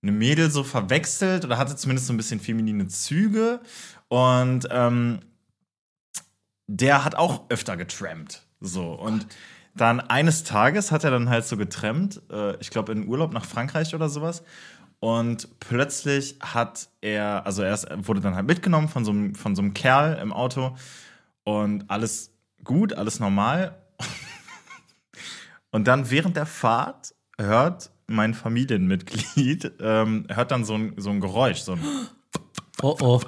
einem 0.01 0.17
Mädel 0.17 0.49
so 0.51 0.63
verwechselt 0.63 1.43
oder 1.43 1.57
hatte 1.57 1.75
zumindest 1.75 2.07
so 2.07 2.13
ein 2.13 2.17
bisschen 2.17 2.39
feminine 2.39 2.87
Züge. 2.87 3.59
Und 4.07 4.67
ähm, 4.71 5.19
der 6.67 7.03
hat 7.03 7.15
auch 7.15 7.49
öfter 7.49 7.75
getrampt. 7.75 8.43
So. 8.61 8.93
Und 8.93 9.27
dann 9.75 9.99
eines 9.99 10.43
Tages 10.43 10.91
hat 10.91 11.03
er 11.03 11.11
dann 11.11 11.29
halt 11.29 11.45
so 11.45 11.57
getrampt, 11.57 12.21
äh, 12.31 12.55
ich 12.57 12.69
glaube 12.69 12.91
in 12.91 13.07
Urlaub 13.07 13.33
nach 13.33 13.45
Frankreich 13.45 13.95
oder 13.95 14.09
sowas. 14.09 14.43
Und 14.99 15.59
plötzlich 15.59 16.37
hat 16.39 16.87
er, 17.01 17.45
also 17.45 17.61
er 17.61 17.73
ist, 17.73 17.87
wurde 18.07 18.21
dann 18.21 18.35
halt 18.35 18.47
mitgenommen 18.47 18.87
von 18.87 19.03
so, 19.03 19.11
einem, 19.11 19.35
von 19.35 19.55
so 19.55 19.61
einem 19.61 19.73
Kerl 19.73 20.17
im 20.21 20.31
Auto 20.31 20.77
und 21.43 21.89
alles 21.89 22.31
gut, 22.63 22.93
alles 22.93 23.19
normal. 23.19 23.77
Und 25.71 25.87
dann 25.87 26.11
während 26.11 26.37
der 26.37 26.45
Fahrt 26.45 27.15
hört 27.37 27.89
mein 28.05 28.35
Familienmitglied, 28.35 29.71
ähm, 29.81 30.27
hört 30.29 30.51
dann 30.51 30.65
so 30.65 30.75
ein, 30.75 30.93
so 30.97 31.09
ein 31.09 31.19
Geräusch, 31.19 31.61
so 31.61 31.71
ein 31.73 31.79
Oh 32.83 32.95
oh. 32.99 33.21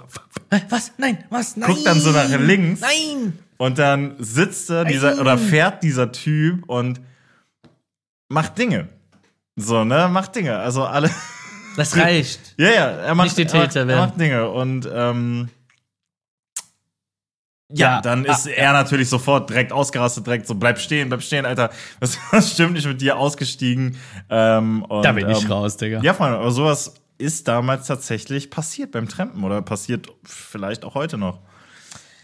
Was? 0.69 0.91
Nein, 0.97 1.23
was? 1.29 1.57
Nein. 1.57 1.71
Guckt 1.71 1.85
dann 1.85 1.99
so 1.99 2.11
nach 2.11 2.29
links. 2.29 2.81
Nein. 2.81 3.39
Und 3.57 3.77
dann 3.77 4.15
sitzt 4.19 4.69
da 4.69 4.83
dieser 4.83 5.19
oder 5.19 5.37
fährt 5.37 5.83
dieser 5.83 6.11
Typ 6.11 6.67
und 6.67 7.01
macht 8.29 8.57
Dinge. 8.57 8.89
So, 9.55 9.85
ne? 9.85 10.09
Macht 10.09 10.35
Dinge. 10.35 10.57
Also 10.57 10.83
alle. 10.83 11.09
Das 11.77 11.97
reicht. 11.97 12.53
ja, 12.57 12.69
ja, 12.69 12.85
er 12.87 13.15
macht, 13.15 13.37
Nicht 13.37 13.51
die 13.51 13.53
er 13.53 13.59
macht, 13.59 13.73
Täter 13.73 13.89
er 13.89 13.97
macht 13.97 14.17
Dinge. 14.17 14.49
Und 14.49 14.89
ähm, 14.89 15.49
ja, 17.69 17.95
Ja, 17.95 18.01
dann 18.01 18.25
ah, 18.25 18.31
ist 18.31 18.45
er 18.45 18.71
natürlich 18.71 19.09
sofort 19.09 19.49
direkt 19.49 19.73
ausgerastet, 19.73 20.25
direkt 20.25 20.47
so, 20.47 20.55
bleib 20.55 20.79
stehen, 20.79 21.09
bleib 21.09 21.21
stehen, 21.21 21.45
Alter. 21.45 21.71
Was, 21.99 22.17
was 22.31 22.51
stimmt 22.53 22.73
nicht 22.73 22.87
mit 22.87 23.01
dir 23.01 23.17
ausgestiegen? 23.17 23.97
Ähm, 24.29 24.83
und, 24.83 25.03
Da 25.03 25.11
bin 25.11 25.29
ich 25.29 25.43
ähm, 25.43 25.51
raus, 25.51 25.75
Digga. 25.75 25.99
Ja, 26.01 26.13
Freunde, 26.13 26.37
aber 26.37 26.51
sowas 26.51 26.93
ist 27.17 27.47
damals 27.47 27.87
tatsächlich 27.87 28.49
passiert 28.49 28.91
beim 28.91 29.09
Trampen 29.09 29.43
oder 29.43 29.61
passiert 29.61 30.07
vielleicht 30.23 30.85
auch 30.85 30.95
heute 30.95 31.17
noch. 31.17 31.39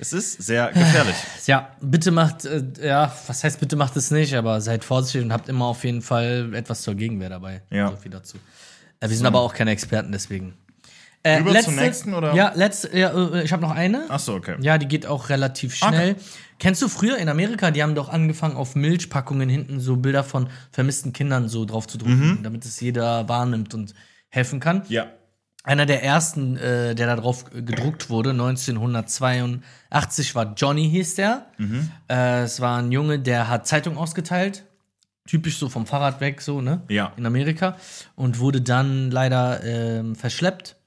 Es 0.02 0.14
ist 0.14 0.42
sehr 0.42 0.72
gefährlich. 0.74 1.16
Ja, 1.46 1.70
bitte 1.80 2.12
macht, 2.12 2.46
äh, 2.46 2.64
ja, 2.82 3.16
was 3.28 3.44
heißt 3.44 3.60
bitte 3.60 3.76
macht 3.76 3.96
es 3.98 4.10
nicht, 4.10 4.36
aber 4.36 4.60
seid 4.60 4.84
vorsichtig 4.84 5.24
und 5.24 5.32
habt 5.32 5.48
immer 5.48 5.66
auf 5.66 5.84
jeden 5.84 6.02
Fall 6.02 6.54
etwas 6.54 6.82
zur 6.82 6.96
Gegenwehr 6.96 7.30
dabei. 7.30 7.62
Ja. 7.70 7.90
So 7.90 7.98
viel 7.98 8.12
dazu. 8.12 8.38
Äh, 9.00 9.10
wir 9.10 9.16
sind 9.16 9.28
aber 9.28 9.40
auch 9.42 9.54
keine 9.54 9.72
Experten, 9.72 10.12
deswegen. 10.12 10.56
Äh, 11.22 11.38
Rüber 11.38 11.60
zum 11.60 11.76
nächsten, 11.76 12.16
oder? 12.16 12.34
Ja, 12.34 12.52
letzte, 12.56 12.98
ja, 12.98 13.12
äh, 13.12 13.44
ich 13.44 13.52
habe 13.54 13.62
noch 13.62 13.72
eine. 13.72 14.06
Ach 14.10 14.20
so, 14.20 14.34
okay. 14.34 14.56
Ja, 14.62 14.80
die 14.80 14.88
geht 14.88 15.06
auch 15.06 15.30
relativ 15.30 15.76
schnell. 15.76 16.16
Kennst 16.58 16.82
du 16.82 16.88
früher 16.88 17.18
in 17.18 17.30
Amerika, 17.30 17.70
die 17.70 17.84
haben 17.84 17.94
doch 17.94 18.10
angefangen, 18.10 18.56
auf 18.56 18.76
Milchpackungen 18.76 19.50
hinten 19.50 19.80
so 19.80 19.98
Bilder 19.98 20.24
von 20.24 20.50
vermissten 20.72 21.14
Kindern 21.14 21.48
so 21.48 21.66
drauf 21.66 21.88
zu 21.88 22.00
drucken, 22.00 22.40
damit 22.42 22.66
es 22.66 22.80
jeder 22.80 23.30
wahrnimmt 23.30 23.76
und 23.76 23.94
helfen 24.30 24.60
kann. 24.60 24.84
Ja. 24.88 25.08
Einer 25.64 25.86
der 25.86 26.04
ersten, 26.04 26.58
äh, 26.58 26.96
der 26.96 27.08
da 27.08 27.16
drauf 27.16 27.46
gedruckt 27.52 28.10
wurde, 28.10 28.32
1982, 28.32 30.36
war 30.36 30.54
Johnny, 30.56 30.90
hieß 30.90 31.16
der. 31.16 31.48
Äh, 32.10 32.42
es 32.44 32.60
war 32.62 32.80
ein 32.80 32.92
Junge, 32.92 33.20
der 33.20 33.48
hat 33.48 33.68
Zeitung 33.68 33.98
ausgeteilt. 33.98 34.66
Typisch 35.28 35.58
so 35.60 35.70
vom 35.70 35.86
Fahrrad 35.86 36.20
weg, 36.20 36.42
so, 36.42 36.62
ne? 36.62 36.82
Ja. 36.90 37.14
In 37.16 37.26
Amerika. 37.26 37.78
Und 38.16 38.40
wurde 38.40 38.62
dann 38.62 39.12
leider 39.12 39.64
ähm, 39.64 40.16
verschleppt. 40.16 40.78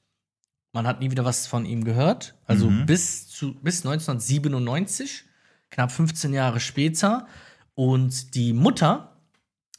Man 0.73 0.89
hat 0.89 0.99
nie 1.01 1.11
wieder 1.13 1.25
was 1.25 1.47
von 1.47 1.65
ihm 1.67 1.85
gehört. 1.85 2.35
Also 2.47 2.69
bis, 2.85 3.29
zu, 3.29 3.55
bis 3.55 3.87
1997, 3.87 5.25
knapp 5.71 5.93
15 5.93 6.35
Jahre 6.35 6.59
später. 6.59 7.29
Und 7.77 8.35
die 8.35 8.53
Mutter, 8.53 9.13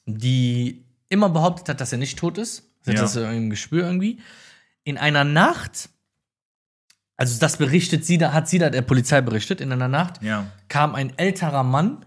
die 0.05 0.85
immer 1.09 1.29
behauptet 1.29 1.67
hat, 1.69 1.81
dass 1.81 1.91
er 1.91 1.97
nicht 1.97 2.17
tot 2.17 2.37
ist, 2.37 2.63
Ja. 2.85 2.93
das 2.93 3.15
im 3.17 3.49
Gespür 3.49 3.85
irgendwie, 3.85 4.19
in 4.85 4.97
einer 4.97 5.25
Nacht, 5.25 5.89
also 7.17 7.37
das 7.39 7.57
berichtet 7.57 8.05
sie, 8.05 8.17
da 8.17 8.31
hat 8.31 8.47
sie 8.47 8.59
da 8.59 8.69
der 8.69 8.81
Polizei 8.83 9.19
berichtet, 9.19 9.59
in 9.59 9.71
einer 9.73 9.89
Nacht 9.89 10.21
Ja. 10.23 10.49
kam 10.69 10.95
ein 10.95 11.17
älterer 11.17 11.63
Mann 11.63 12.05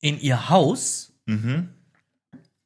in 0.00 0.20
ihr 0.20 0.50
Haus 0.50 1.14
Mhm. 1.26 1.70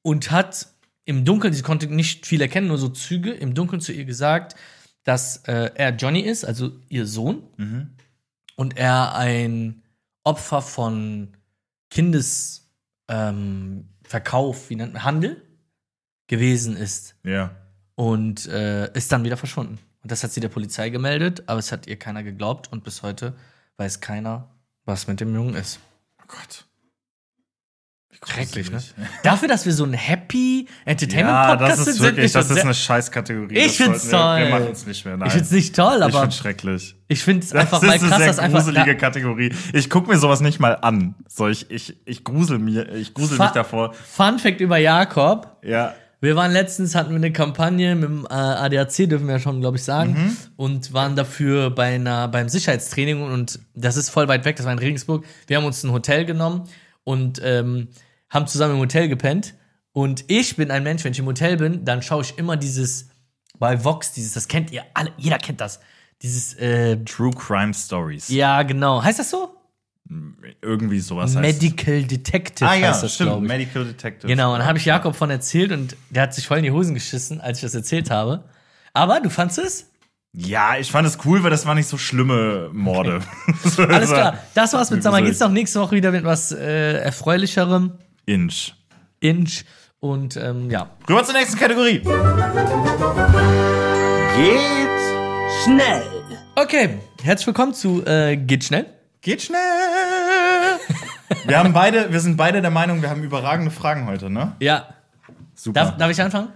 und 0.02 0.30
hat 0.32 0.68
im 1.04 1.24
Dunkeln, 1.24 1.54
sie 1.54 1.62
konnte 1.62 1.86
nicht 1.86 2.26
viel 2.26 2.40
erkennen, 2.40 2.66
nur 2.68 2.78
so 2.78 2.88
Züge, 2.88 3.30
im 3.30 3.54
Dunkeln 3.54 3.80
zu 3.80 3.92
ihr 3.92 4.04
gesagt, 4.06 4.56
dass 5.04 5.36
äh, 5.44 5.70
er 5.76 5.90
Johnny 5.94 6.20
ist, 6.20 6.44
also 6.44 6.72
ihr 6.88 7.06
Sohn, 7.06 7.42
Mhm. 7.58 7.90
und 8.56 8.76
er 8.76 9.14
ein 9.14 9.82
Opfer 10.24 10.62
von 10.62 11.36
Kindesverkauf, 11.90 12.96
ähm, 13.08 14.70
wie 14.70 14.76
nennt 14.76 14.94
man, 14.94 15.04
Handel 15.04 15.42
gewesen 16.26 16.76
ist 16.76 17.14
Ja. 17.22 17.54
Und 17.96 18.46
äh, 18.46 18.92
ist 18.96 19.10
dann 19.10 19.24
wieder 19.24 19.36
verschwunden. 19.36 19.78
Und 20.02 20.12
das 20.12 20.22
hat 20.22 20.30
sie 20.32 20.40
der 20.40 20.48
Polizei 20.50 20.88
gemeldet, 20.90 21.42
aber 21.46 21.58
es 21.58 21.72
hat 21.72 21.86
ihr 21.88 21.98
keiner 21.98 22.22
geglaubt 22.22 22.70
und 22.70 22.84
bis 22.84 23.02
heute 23.02 23.34
weiß 23.78 24.00
keiner, 24.00 24.48
was 24.84 25.08
mit 25.08 25.18
dem 25.20 25.34
Jungen 25.34 25.54
ist. 25.56 25.80
Oh 26.22 26.24
Gott. 26.28 26.64
Schrecklich, 28.24 28.70
ne? 28.70 28.82
Dafür, 29.22 29.46
dass 29.46 29.66
wir 29.66 29.72
so 29.74 29.84
ein 29.84 29.92
Happy 29.92 30.66
Ja, 30.66 30.92
Entertainment-Podcast 30.92 31.60
das 31.70 31.76
sind, 31.84 31.88
ist 31.88 31.94
sind 31.96 32.02
wir 32.04 32.16
wirklich, 32.16 32.32
das 32.32 32.50
ist 32.50 32.58
eine 32.60 32.74
Scheißkategorie. 32.74 33.54
Ich 33.56 33.66
Das 33.66 33.76
find's 33.76 34.04
wir- 34.06 34.10
toll. 34.18 34.38
Wir 34.38 34.48
machen 34.48 34.68
es 34.72 34.86
nicht 34.86 35.04
mehr. 35.04 35.16
Nein. 35.18 35.28
Ich 35.28 35.34
find's 35.34 35.50
nicht 35.50 35.76
toll, 35.76 35.96
Ich 35.98 36.02
aber 36.02 36.20
find's 36.22 36.36
schrecklich. 36.36 36.96
ich 37.08 37.22
find's 37.22 37.50
Das 37.50 37.60
einfach 37.60 37.82
ist 37.82 37.88
mal 37.88 37.98
krass, 37.98 38.12
eine 38.12 38.26
dass 38.26 38.38
einfach 38.38 38.58
gruselige 38.60 38.94
da, 38.94 38.94
Kategorie. 38.94 39.54
Ich 39.74 39.90
gucke 39.90 40.08
mir 40.10 40.18
sowas 40.18 40.40
nicht 40.40 40.60
mal 40.60 40.72
an. 40.76 41.14
So, 41.28 41.46
ich, 41.48 41.70
ich, 41.70 41.96
ich 42.06 42.24
grusel 42.24 42.58
mir, 42.58 42.88
ich 42.94 43.12
grusel 43.12 43.36
Fa- 43.36 43.44
mich 43.44 43.52
davor. 43.52 43.92
Fun 43.92 44.38
Fact 44.38 44.60
über 44.60 44.78
Jakob. 44.78 45.58
Ja. 45.62 45.94
Wir 46.20 46.35
waren 46.35 46.50
letztens, 46.52 46.94
hatten 46.94 47.11
wir 47.11 47.16
eine 47.16 47.32
Kampagne 47.32 47.94
mit 47.94 48.04
dem 48.08 48.25
äh, 48.25 48.32
ADAC, 48.32 49.08
dürfen 49.08 49.26
wir 49.26 49.35
ja 49.35 49.38
schon, 49.40 49.61
glaube 49.61 49.76
ich, 49.76 49.85
sagen, 49.85 50.12
Mhm. 50.14 50.37
und 50.56 50.92
waren 50.92 51.14
dafür 51.14 51.70
bei 51.70 51.94
einer, 51.94 52.26
beim 52.28 52.49
Sicherheitstraining 52.49 53.23
und 53.23 53.58
das 53.75 53.96
ist 53.96 54.08
voll 54.11 54.26
weit 54.28 54.44
weg, 54.44 54.56
das 54.56 54.64
war 54.66 54.73
in 54.73 54.78
Regensburg. 54.78 55.25
Wir 55.46 55.58
haben 55.58 55.64
uns 55.64 55.82
ein 55.85 55.92
Hotel 55.92 56.25
genommen 56.25 56.64
und 57.04 57.40
ähm, 57.44 57.88
haben 58.30 58.46
zusammen 58.46 58.75
im 58.75 58.80
Hotel 58.80 59.08
gepennt. 59.08 59.54
Und 59.92 60.25
ich 60.28 60.56
bin 60.56 60.70
ein 60.70 60.82
Mensch, 60.82 61.04
wenn 61.04 61.12
ich 61.12 61.18
im 61.18 61.26
Hotel 61.26 61.56
bin, 61.58 61.85
dann 61.85 62.02
schaue 62.02 62.23
ich 62.23 62.37
immer 62.38 62.56
dieses, 62.56 63.08
bei 63.58 63.82
Vox, 63.85 64.12
dieses, 64.12 64.32
das 64.32 64.49
kennt 64.49 64.70
ihr 64.73 64.85
alle, 64.94 65.12
jeder 65.18 65.38
kennt 65.38 65.61
das. 65.61 65.80
Dieses, 66.23 66.54
äh, 66.54 66.96
True 67.04 67.30
Crime 67.30 67.73
Stories. 67.75 68.28
ja, 68.28 68.62
genau. 68.62 69.02
Heißt 69.02 69.18
das 69.18 69.30
so? 69.30 69.55
Irgendwie 70.62 71.00
sowas 71.00 71.34
heißt. 71.36 71.40
Medical 71.42 72.02
Detective 72.04 72.68
Ah 72.68 72.75
ja, 72.75 72.88
heißt 72.88 73.02
das, 73.02 73.14
stimmt. 73.14 73.42
ich. 73.42 73.48
Medical 73.48 73.84
Detective. 73.84 74.28
Genau, 74.28 74.52
und 74.52 74.60
dann 74.60 74.68
habe 74.68 74.78
ich 74.78 74.84
Jakob 74.84 75.16
von 75.16 75.30
erzählt 75.30 75.72
und 75.72 75.96
der 76.10 76.22
hat 76.25 76.34
sich 76.34 76.46
voll 76.46 76.58
in 76.58 76.64
die 76.64 76.70
Hosen 76.70 76.94
geschissen, 76.94 77.40
als 77.40 77.58
ich 77.58 77.62
das 77.62 77.75
erzählt 77.75 78.10
habe. 78.10 78.44
Aber 78.92 79.20
du 79.20 79.30
fandst 79.30 79.58
es? 79.58 79.90
Ja, 80.32 80.76
ich 80.78 80.90
fand 80.90 81.08
es 81.08 81.18
cool, 81.25 81.42
weil 81.42 81.50
das 81.50 81.66
waren 81.66 81.76
nicht 81.76 81.88
so 81.88 81.96
schlimme 81.98 82.68
Morde. 82.72 83.20
Alles 83.78 84.10
klar. 84.10 84.38
Das 84.54 84.72
war's 84.75 84.90
mit 84.90 85.02
Sommer. 85.02 85.22
Geht's 85.22 85.40
noch 85.40 85.50
nächste 85.50 85.80
Woche 85.80 85.96
wieder 85.96 86.12
mit 86.12 86.25
was 86.25 86.52
äh, 86.52 86.98
Erfreulicherem. 86.98 87.92
Inch. 88.26 88.75
Inch. 89.20 89.64
Und 89.98 90.36
ähm, 90.36 90.70
ja. 90.70 90.90
Rüber 91.08 91.25
zur 91.25 91.34
nächsten 91.34 91.58
Kategorie. 91.58 92.00
Geht 94.36 94.90
schnell. 95.64 96.02
Okay, 96.54 96.98
herzlich 97.22 97.46
willkommen 97.46 97.72
zu 97.75 98.04
äh, 98.06 98.36
Geht 98.36 98.64
schnell. 98.64 98.86
Geht 99.22 99.42
schnell. 99.42 99.58
Wir 101.45 101.59
haben 101.59 101.73
beide, 101.73 102.12
wir 102.12 102.21
sind 102.21 102.37
beide 102.37 102.61
der 102.62 102.71
Meinung, 102.71 103.02
wir 103.02 103.11
haben 103.11 103.23
überragende 103.23 103.71
Fragen 103.71 104.06
heute, 104.06 104.30
ne? 104.30 104.52
Ja. 104.61 104.87
Super. 105.54 105.80
Darf, 105.85 105.97
darf 105.97 106.11
ich 106.11 106.21
anfangen? 106.21 106.49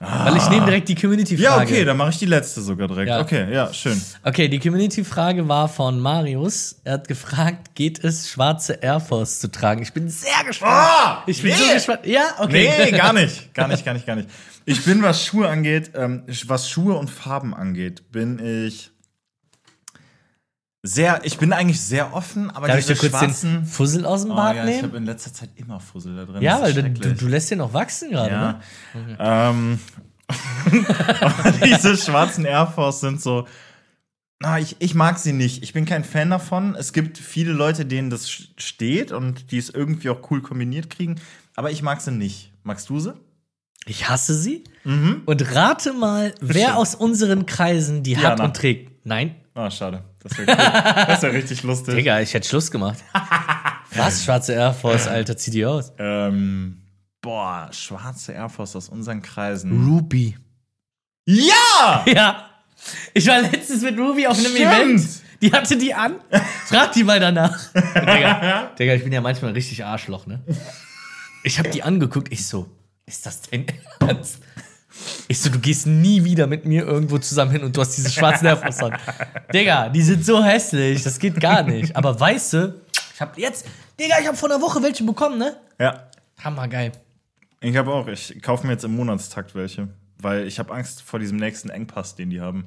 Weil 0.00 0.36
ich 0.36 0.48
nehme 0.48 0.64
direkt 0.64 0.88
die 0.88 0.94
Community-Frage. 0.94 1.44
ja, 1.44 1.60
okay, 1.60 1.84
dann 1.84 1.96
mache 1.96 2.10
ich 2.10 2.18
die 2.18 2.26
letzte 2.26 2.60
sogar 2.60 2.86
direkt. 2.86 3.08
Ja. 3.08 3.20
Okay, 3.20 3.52
ja, 3.52 3.72
schön. 3.72 4.00
Okay, 4.22 4.46
die 4.46 4.60
Community-Frage 4.60 5.48
war 5.48 5.68
von 5.68 5.98
Marius. 5.98 6.80
Er 6.84 6.94
hat 6.94 7.08
gefragt, 7.08 7.74
geht 7.74 8.04
es, 8.04 8.30
schwarze 8.30 8.74
Air 8.74 9.00
Force 9.00 9.40
zu 9.40 9.50
tragen? 9.50 9.82
Ich 9.82 9.92
bin 9.92 10.08
sehr 10.08 10.44
gespannt. 10.46 10.72
Ah, 10.72 11.22
ich 11.26 11.42
bin 11.42 11.50
nee. 11.50 11.56
so 11.56 11.74
gespannt. 11.74 12.06
Ja, 12.06 12.34
okay. 12.38 12.70
Nee, 12.84 12.90
gar 12.96 13.12
nicht. 13.12 13.52
Gar 13.54 13.66
nicht, 13.66 13.84
gar 13.84 13.94
nicht, 13.94 14.06
gar 14.06 14.14
nicht. 14.14 14.28
Ich 14.66 14.84
bin, 14.84 15.02
was 15.02 15.24
Schuhe 15.24 15.48
angeht, 15.48 15.90
ähm, 15.96 16.22
was 16.46 16.70
Schuhe 16.70 16.94
und 16.94 17.10
Farben 17.10 17.52
angeht, 17.52 18.12
bin 18.12 18.38
ich 18.38 18.92
sehr, 20.82 21.20
ich 21.24 21.38
bin 21.38 21.52
eigentlich 21.52 21.80
sehr 21.80 22.14
offen, 22.14 22.50
aber 22.50 22.68
Darf 22.68 22.78
ich 22.78 22.86
diese 22.86 22.94
dir 23.00 23.10
kurz 23.10 23.20
den 23.20 23.28
schwarzen. 23.30 23.66
Fussel 23.66 24.06
aus 24.06 24.22
dem 24.22 24.30
Oh, 24.30 24.36
Bart 24.36 24.56
ja, 24.56 24.64
ich 24.64 24.70
nehmen? 24.70 24.82
habe 24.84 24.96
in 24.98 25.04
letzter 25.06 25.32
Zeit 25.32 25.50
immer 25.56 25.80
Fussel 25.80 26.14
da 26.16 26.24
drin. 26.24 26.40
Ja, 26.42 26.60
weil 26.62 26.72
du, 26.72 27.14
du, 27.14 27.26
lässt 27.26 27.50
den 27.50 27.58
noch 27.58 27.72
wachsen 27.72 28.10
gerade, 28.10 28.30
Ja. 28.32 28.60
ne? 28.94 29.16
Ähm, 29.18 29.78
diese 31.64 31.96
schwarzen 31.96 32.44
Air 32.44 32.66
Force 32.66 33.00
sind 33.00 33.20
so. 33.20 33.46
Na, 34.40 34.58
ich, 34.60 34.76
ich 34.78 34.94
mag 34.94 35.18
sie 35.18 35.32
nicht. 35.32 35.64
Ich 35.64 35.72
bin 35.72 35.84
kein 35.84 36.04
Fan 36.04 36.30
davon. 36.30 36.76
Es 36.76 36.92
gibt 36.92 37.18
viele 37.18 37.52
Leute, 37.52 37.84
denen 37.84 38.08
das 38.08 38.30
steht 38.30 39.10
und 39.10 39.50
die 39.50 39.58
es 39.58 39.68
irgendwie 39.70 40.10
auch 40.10 40.30
cool 40.30 40.42
kombiniert 40.42 40.90
kriegen. 40.90 41.16
Aber 41.56 41.72
ich 41.72 41.82
mag 41.82 42.00
sie 42.00 42.12
nicht. 42.12 42.52
Magst 42.62 42.88
du 42.88 43.00
sie? 43.00 43.14
Ich 43.86 44.08
hasse 44.08 44.34
sie. 44.34 44.62
Und 44.84 45.54
rate 45.56 45.92
mal, 45.92 46.34
wer 46.40 46.76
aus 46.76 46.94
unseren 46.94 47.46
Kreisen 47.46 48.02
die 48.04 48.16
hat 48.16 48.24
Diana. 48.38 48.44
und 48.44 48.54
trägt. 48.56 49.04
Nein. 49.04 49.34
Ah, 49.54 49.70
schade. 49.70 50.04
Das 50.28 50.38
wäre 50.38 50.50
cool. 50.50 51.04
das 51.06 51.22
wär 51.22 51.32
richtig 51.32 51.62
lustig. 51.62 51.94
Digga, 51.94 52.20
ich 52.20 52.34
hätte 52.34 52.48
Schluss 52.48 52.70
gemacht. 52.70 52.98
Was? 53.94 54.24
Schwarze 54.24 54.52
Air 54.52 54.72
Force, 54.74 55.06
Alter, 55.06 55.36
zieh 55.36 55.50
die 55.50 55.64
aus. 55.64 55.92
Ähm, 55.98 56.82
boah, 57.20 57.68
schwarze 57.72 58.32
Air 58.32 58.48
Force 58.48 58.76
aus 58.76 58.88
unseren 58.88 59.22
Kreisen. 59.22 59.84
Ruby. 59.86 60.36
Ja! 61.26 62.04
Ja. 62.06 62.44
Ich 63.12 63.26
war 63.26 63.40
letztens 63.42 63.82
mit 63.82 63.98
Ruby 63.98 64.26
auf 64.26 64.38
einem 64.38 64.46
Stimmt. 64.54 64.72
Event. 64.72 65.08
Die 65.42 65.52
hatte 65.52 65.76
die 65.76 65.92
an. 65.94 66.14
Frag 66.66 66.92
die 66.92 67.02
mal 67.04 67.18
danach. 67.18 67.58
Digga, 67.74 68.70
Digga, 68.78 68.94
ich 68.94 69.02
bin 69.02 69.12
ja 69.12 69.20
manchmal 69.20 69.52
richtig 69.52 69.84
Arschloch, 69.84 70.26
ne? 70.26 70.40
Ich 71.42 71.58
hab 71.58 71.70
die 71.72 71.82
angeguckt, 71.82 72.32
ich 72.32 72.46
so, 72.46 72.68
ist 73.06 73.26
das 73.26 73.42
dein 73.42 73.66
Ernst? 74.00 74.38
Ich 75.28 75.40
so, 75.40 75.50
du 75.50 75.58
gehst 75.58 75.86
nie 75.86 76.24
wieder 76.24 76.46
mit 76.46 76.64
mir 76.64 76.84
irgendwo 76.84 77.18
zusammen 77.18 77.50
hin 77.50 77.62
und 77.62 77.76
du 77.76 77.80
hast 77.80 77.96
diese 77.96 78.10
schwarzen 78.10 78.46
an. 78.46 78.98
Digga, 79.52 79.88
die 79.88 80.02
sind 80.02 80.24
so 80.24 80.42
hässlich, 80.42 81.02
das 81.02 81.18
geht 81.18 81.40
gar 81.40 81.62
nicht. 81.62 81.94
Aber 81.96 82.18
weißt 82.18 82.52
du, 82.54 82.80
ich 83.14 83.20
hab 83.20 83.36
jetzt, 83.38 83.66
Digga, 83.98 84.16
ich 84.20 84.26
hab 84.26 84.36
vor 84.36 84.50
einer 84.50 84.60
Woche 84.60 84.82
welche 84.82 85.04
bekommen, 85.04 85.38
ne? 85.38 85.56
Ja. 85.78 86.08
Hammergeil. 86.42 86.92
Ich 87.60 87.76
habe 87.76 87.92
auch. 87.92 88.06
Ich 88.08 88.40
kaufe 88.42 88.66
mir 88.66 88.74
jetzt 88.74 88.84
im 88.84 88.94
Monatstakt 88.94 89.54
welche. 89.54 89.88
Weil 90.20 90.46
ich 90.46 90.58
habe 90.58 90.72
Angst 90.72 91.02
vor 91.02 91.18
diesem 91.18 91.36
nächsten 91.36 91.70
Engpass, 91.70 92.14
den 92.14 92.30
die 92.30 92.40
haben. 92.40 92.64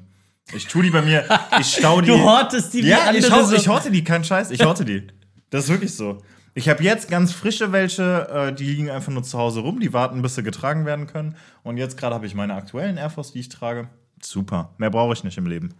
Ich 0.54 0.66
tue 0.66 0.82
die 0.82 0.90
bei 0.90 1.02
mir, 1.02 1.24
ich 1.60 1.74
stau 1.78 2.00
die. 2.00 2.08
Du 2.08 2.20
hortest 2.20 2.74
die 2.74 2.82
wie 2.82 2.88
ja, 2.88 3.04
andere 3.04 3.18
ich, 3.18 3.30
hau, 3.30 3.42
so. 3.44 3.54
ich 3.54 3.68
horte 3.68 3.90
die, 3.90 4.02
kein 4.02 4.24
Scheiß, 4.24 4.50
ich 4.50 4.64
horte 4.64 4.84
die. 4.84 5.06
Das 5.50 5.64
ist 5.64 5.70
wirklich 5.70 5.94
so. 5.94 6.22
Ich 6.54 6.68
habe 6.68 6.82
jetzt 6.82 7.08
ganz 7.08 7.32
frische 7.32 7.72
welche, 7.72 8.28
äh, 8.28 8.52
die 8.52 8.64
liegen 8.64 8.90
einfach 8.90 9.10
nur 9.10 9.22
zu 9.22 9.38
Hause 9.38 9.60
rum, 9.60 9.80
die 9.80 9.92
warten, 9.92 10.20
bis 10.20 10.34
sie 10.34 10.42
getragen 10.42 10.84
werden 10.84 11.06
können. 11.06 11.36
Und 11.62 11.78
jetzt 11.78 11.96
gerade 11.96 12.14
habe 12.14 12.26
ich 12.26 12.34
meine 12.34 12.54
aktuellen 12.54 12.98
Air 12.98 13.10
Force, 13.10 13.32
die 13.32 13.40
ich 13.40 13.48
trage. 13.48 13.88
Super. 14.20 14.70
Mehr 14.76 14.90
brauche 14.90 15.14
ich 15.14 15.24
nicht 15.24 15.38
im 15.38 15.46
Leben. 15.46 15.74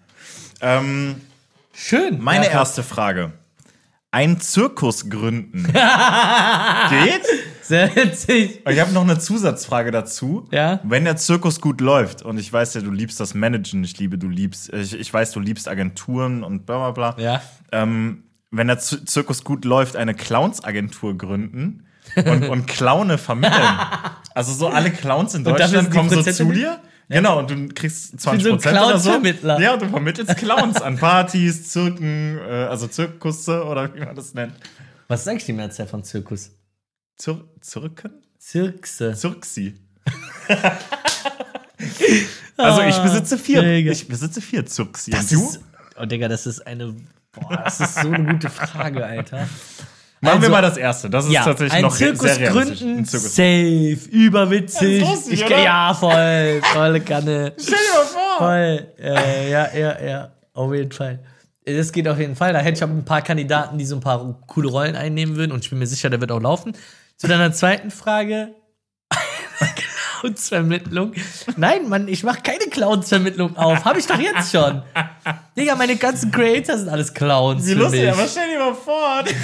Ähm, 0.61 1.17
Schön. 1.75 2.21
meine 2.21 2.47
Ja, 2.47 2.52
erste 2.52 2.83
Frage. 2.83 3.33
Ein 4.11 4.41
Zirkus 4.41 5.09
gründen. 5.09 5.64
Geht? 6.91 7.23
Sehr 7.62 7.95
witzig. 7.95 8.61
Ich 8.69 8.81
habe 8.81 8.93
noch 8.93 9.02
eine 9.02 9.19
Zusatzfrage 9.19 9.91
dazu. 9.91 10.49
Ja? 10.50 10.81
Wenn 10.85 11.05
der 11.05 11.17
Zirkus 11.17 11.61
gut 11.61 11.81
läuft, 11.81 12.23
und 12.23 12.38
ich 12.38 12.52
weiß 12.52 12.75
ja, 12.75 12.81
du 12.81 12.91
liebst 12.91 13.21
das 13.21 13.35
Managen, 13.35 13.85
ich 13.85 13.99
liebe, 13.99 14.19
du 14.19 14.29
liebst, 14.29 14.73
ich, 14.73 14.99
ich 14.99 15.12
weiß, 15.12 15.33
du 15.33 15.41
liebst 15.41 15.69
Agenturen 15.69 16.45
und 16.45 16.67
bla 16.67 16.91
bla 16.91 17.12
bla. 17.12 17.23
Ja. 17.23 17.43
Ähm, 17.71 18.25
wenn 18.52 18.68
der 18.68 18.78
Zirkus 18.78 19.42
gut 19.42 19.64
läuft, 19.64 19.97
eine 19.97 20.14
Clownsagentur 20.14 21.18
gründen 21.18 21.87
und, 22.16 22.44
und 22.49 22.66
Clowne 22.66 23.18
vermitteln. 23.18 23.78
Also 24.35 24.52
so 24.52 24.68
alle 24.68 24.90
Clowns 24.90 25.35
in 25.35 25.42
Deutschland 25.44 25.90
kommen 25.90 26.11
so 26.11 26.23
zu 26.23 26.52
dir. 26.52 26.80
Genau, 27.09 27.40
und 27.40 27.50
du 27.50 27.68
kriegst 27.68 28.21
20 28.21 28.42
so 28.42 28.50
ein 28.50 28.56
Prozent 28.56 28.78
oder 28.78 28.99
so. 28.99 29.11
Ja, 29.61 29.75
und 29.75 29.82
du 29.82 29.88
vermittelst 29.88 30.37
Clowns 30.37 30.80
an 30.80 30.97
Partys, 30.97 31.71
Zirken, 31.71 32.38
äh, 32.38 32.66
also 32.71 32.87
Zirkusse 32.87 33.64
oder 33.64 33.94
wie 33.94 34.00
man 34.00 34.14
das 34.14 34.32
nennt. 34.35 34.54
Was 35.09 35.23
ist 35.23 35.28
eigentlich 35.28 35.44
die 35.44 35.52
Mehrzahl 35.52 35.87
von 35.87 36.04
Zirkus? 36.04 36.52
Zir 37.16 37.44
Zirken? 37.61 38.23
Zirkse. 38.38 39.12
Zirksi. 39.14 39.75
also 42.56 42.82
ich 42.82 42.97
besitze 42.97 43.37
vier. 43.38 43.61
Ah, 43.61 43.62
Digga. 43.62 43.92
Ich 43.92 44.09
besitze 44.09 44.40
vier 44.40 44.64
Zirksi. 44.64 45.11
Das 45.11 45.30
Und 45.30 45.32
du? 45.32 45.49
ist, 45.49 45.61
oh 46.00 46.06
Digga, 46.06 46.28
das 46.28 46.47
ist 46.47 46.66
eine, 46.66 46.97
boah, 47.33 47.57
das 47.65 47.81
ist 47.81 47.95
so 47.97 48.09
eine 48.09 48.33
gute 48.33 48.49
Frage, 48.51 49.05
Alter. 49.05 49.39
Machen 49.39 49.49
wir 50.21 50.33
Also- 50.35 50.51
mal 50.51 50.62
das 50.62 50.77
erste. 50.77 51.11
Das 51.11 51.25
ist 51.27 51.33
Ja, 51.33 51.43
tatsächlich 51.45 51.73
ein 51.75 51.83
noch 51.83 51.97
Zirkus 51.97 52.35
sehr 52.35 52.51
gründen, 52.51 52.99
Ein 52.99 53.05
Zirkus. 53.05 53.35
safe, 53.35 53.99
überwitzig. 54.11 55.01
Das 55.01 55.09
ist 55.11 55.17
lustig, 55.17 55.33
ich, 55.41 55.47
oder? 55.47 55.62
Ja, 55.62 55.95
voll, 55.95 56.61
volle 56.73 57.01
Kanne. 57.01 57.53
Stell 57.59 57.75
dir 57.75 57.99
mal 57.99 58.07
vor. 58.07 58.39
Voll, 58.39 58.87
äh, 59.01 59.51
ja, 59.51 59.69
ja, 59.75 60.01
ja, 60.01 60.33
auf 60.55 60.73
jeden 60.73 60.92
Fall. 60.92 61.18
Das 61.64 61.92
geht 61.92 62.07
auf 62.09 62.18
jeden 62.18 62.37
Fall. 62.37 62.53
Da 62.53 62.61
hätte 62.61 62.79
ich 62.79 62.85
auch 62.85 62.88
ein 62.88 63.05
paar 63.05 63.23
Kandidaten, 63.23 63.79
die 63.79 63.85
so 63.85 63.97
ein 63.97 64.01
paar 64.01 64.40
coole 64.47 64.68
Rollen 64.68 64.97
einnehmen 64.97 65.37
würden 65.37 65.53
und 65.53 65.64
ich 65.64 65.71
bin 65.71 65.79
mir 65.79 65.87
sicher, 65.87 66.09
der 66.11 66.21
wird 66.21 66.31
auch 66.33 66.40
laufen. 66.40 66.73
Zu 67.16 67.29
deiner 67.29 67.53
zweiten 67.53 67.90
Frage. 67.90 68.55
Clownsvermittlung. 70.22 71.12
Nein, 71.56 71.88
Mann, 71.88 72.06
ich 72.06 72.22
mache 72.22 72.40
keine 72.42 72.66
Clownsvermittlung 72.70 73.56
auf. 73.56 73.85
Habe 73.85 73.98
ich 73.98 74.06
doch 74.06 74.18
jetzt 74.18 74.52
schon. 74.52 74.82
Digga, 75.56 75.74
meine 75.74 75.96
ganzen 75.96 76.30
Creator 76.30 76.78
sind 76.78 76.88
alles 76.88 77.12
Clowns. 77.12 77.66
Wie 77.66 77.74
lustig, 77.74 78.08
aber 78.11 78.26
stell 78.28 78.50
dir 78.50 78.58
mal 78.58 78.74
vor. 78.74 79.24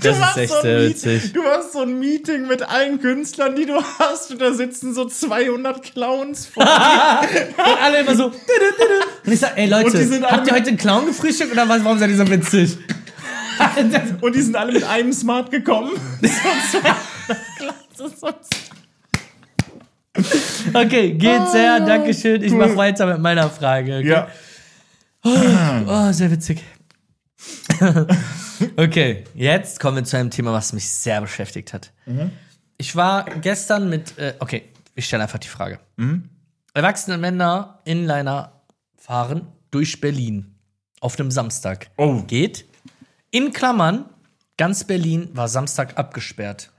Du 0.00 0.08
Das 0.08 0.16
ist 0.16 0.20
machst 0.20 0.36
echt 0.36 0.52
so 0.52 0.68
ein 0.68 0.80
witzig. 0.80 1.32
Du 1.32 1.42
machst 1.42 1.72
so 1.72 1.80
ein 1.82 1.98
Meeting 1.98 2.46
mit 2.46 2.68
allen 2.68 3.00
Künstlern, 3.00 3.54
die 3.56 3.64
du 3.64 3.80
hast, 3.98 4.32
und 4.32 4.40
da 4.40 4.52
sitzen 4.52 4.92
so 4.92 5.06
200 5.06 5.82
Clowns 5.82 6.46
vor. 6.46 6.62
Und 6.66 7.82
alle 7.82 8.00
immer 8.00 8.14
so. 8.14 8.26
Und 8.26 9.32
ich 9.32 9.40
sag, 9.40 9.56
ey 9.56 9.66
Leute, 9.66 10.22
habt 10.24 10.46
ihr 10.46 10.52
heute 10.52 10.68
einen 10.68 10.76
Clown 10.76 11.06
gefrühstückt 11.06 11.52
oder 11.52 11.66
was? 11.68 11.82
Warum 11.84 11.98
seid 11.98 12.10
ihr 12.10 12.18
so 12.18 12.28
witzig? 12.28 12.76
und 14.20 14.34
die 14.34 14.42
sind 14.42 14.56
alle 14.56 14.72
mit 14.72 14.84
einem 14.84 15.12
Smart 15.12 15.50
gekommen. 15.50 15.92
okay, 20.74 21.12
geht 21.12 21.48
sehr, 21.50 21.80
Dankeschön. 21.80 22.42
Ich 22.42 22.52
Ah, 22.52 22.56
cool. 22.56 22.66
mach 22.68 22.76
weiter 22.76 23.06
mit 23.06 23.18
meiner 23.18 23.50
Frage. 23.50 23.98
Okay? 23.98 24.08
Ja. 24.08 24.28
Oh, 25.24 26.12
sehr 26.12 26.30
witzig. 26.30 26.62
okay, 28.76 29.24
jetzt 29.34 29.80
kommen 29.80 29.96
wir 29.98 30.04
zu 30.04 30.16
einem 30.16 30.30
Thema, 30.30 30.52
was 30.52 30.72
mich 30.72 30.88
sehr 30.88 31.20
beschäftigt 31.20 31.72
hat. 31.72 31.92
Mhm. 32.06 32.30
Ich 32.76 32.94
war 32.94 33.24
gestern 33.24 33.88
mit, 33.88 34.16
äh, 34.18 34.34
okay, 34.38 34.62
ich 34.94 35.06
stelle 35.06 35.22
einfach 35.22 35.38
die 35.38 35.48
Frage. 35.48 35.80
Mhm. 35.96 36.28
Erwachsene 36.74 37.18
Männer 37.18 37.80
Inliner 37.84 38.52
fahren 38.96 39.46
durch 39.70 40.00
Berlin 40.00 40.54
auf 41.00 41.18
einem 41.18 41.30
Samstag. 41.30 41.90
Oh. 41.96 42.22
Geht. 42.22 42.64
In 43.30 43.52
Klammern, 43.52 44.06
ganz 44.56 44.84
Berlin 44.84 45.28
war 45.32 45.48
Samstag 45.48 45.98
abgesperrt. 45.98 46.70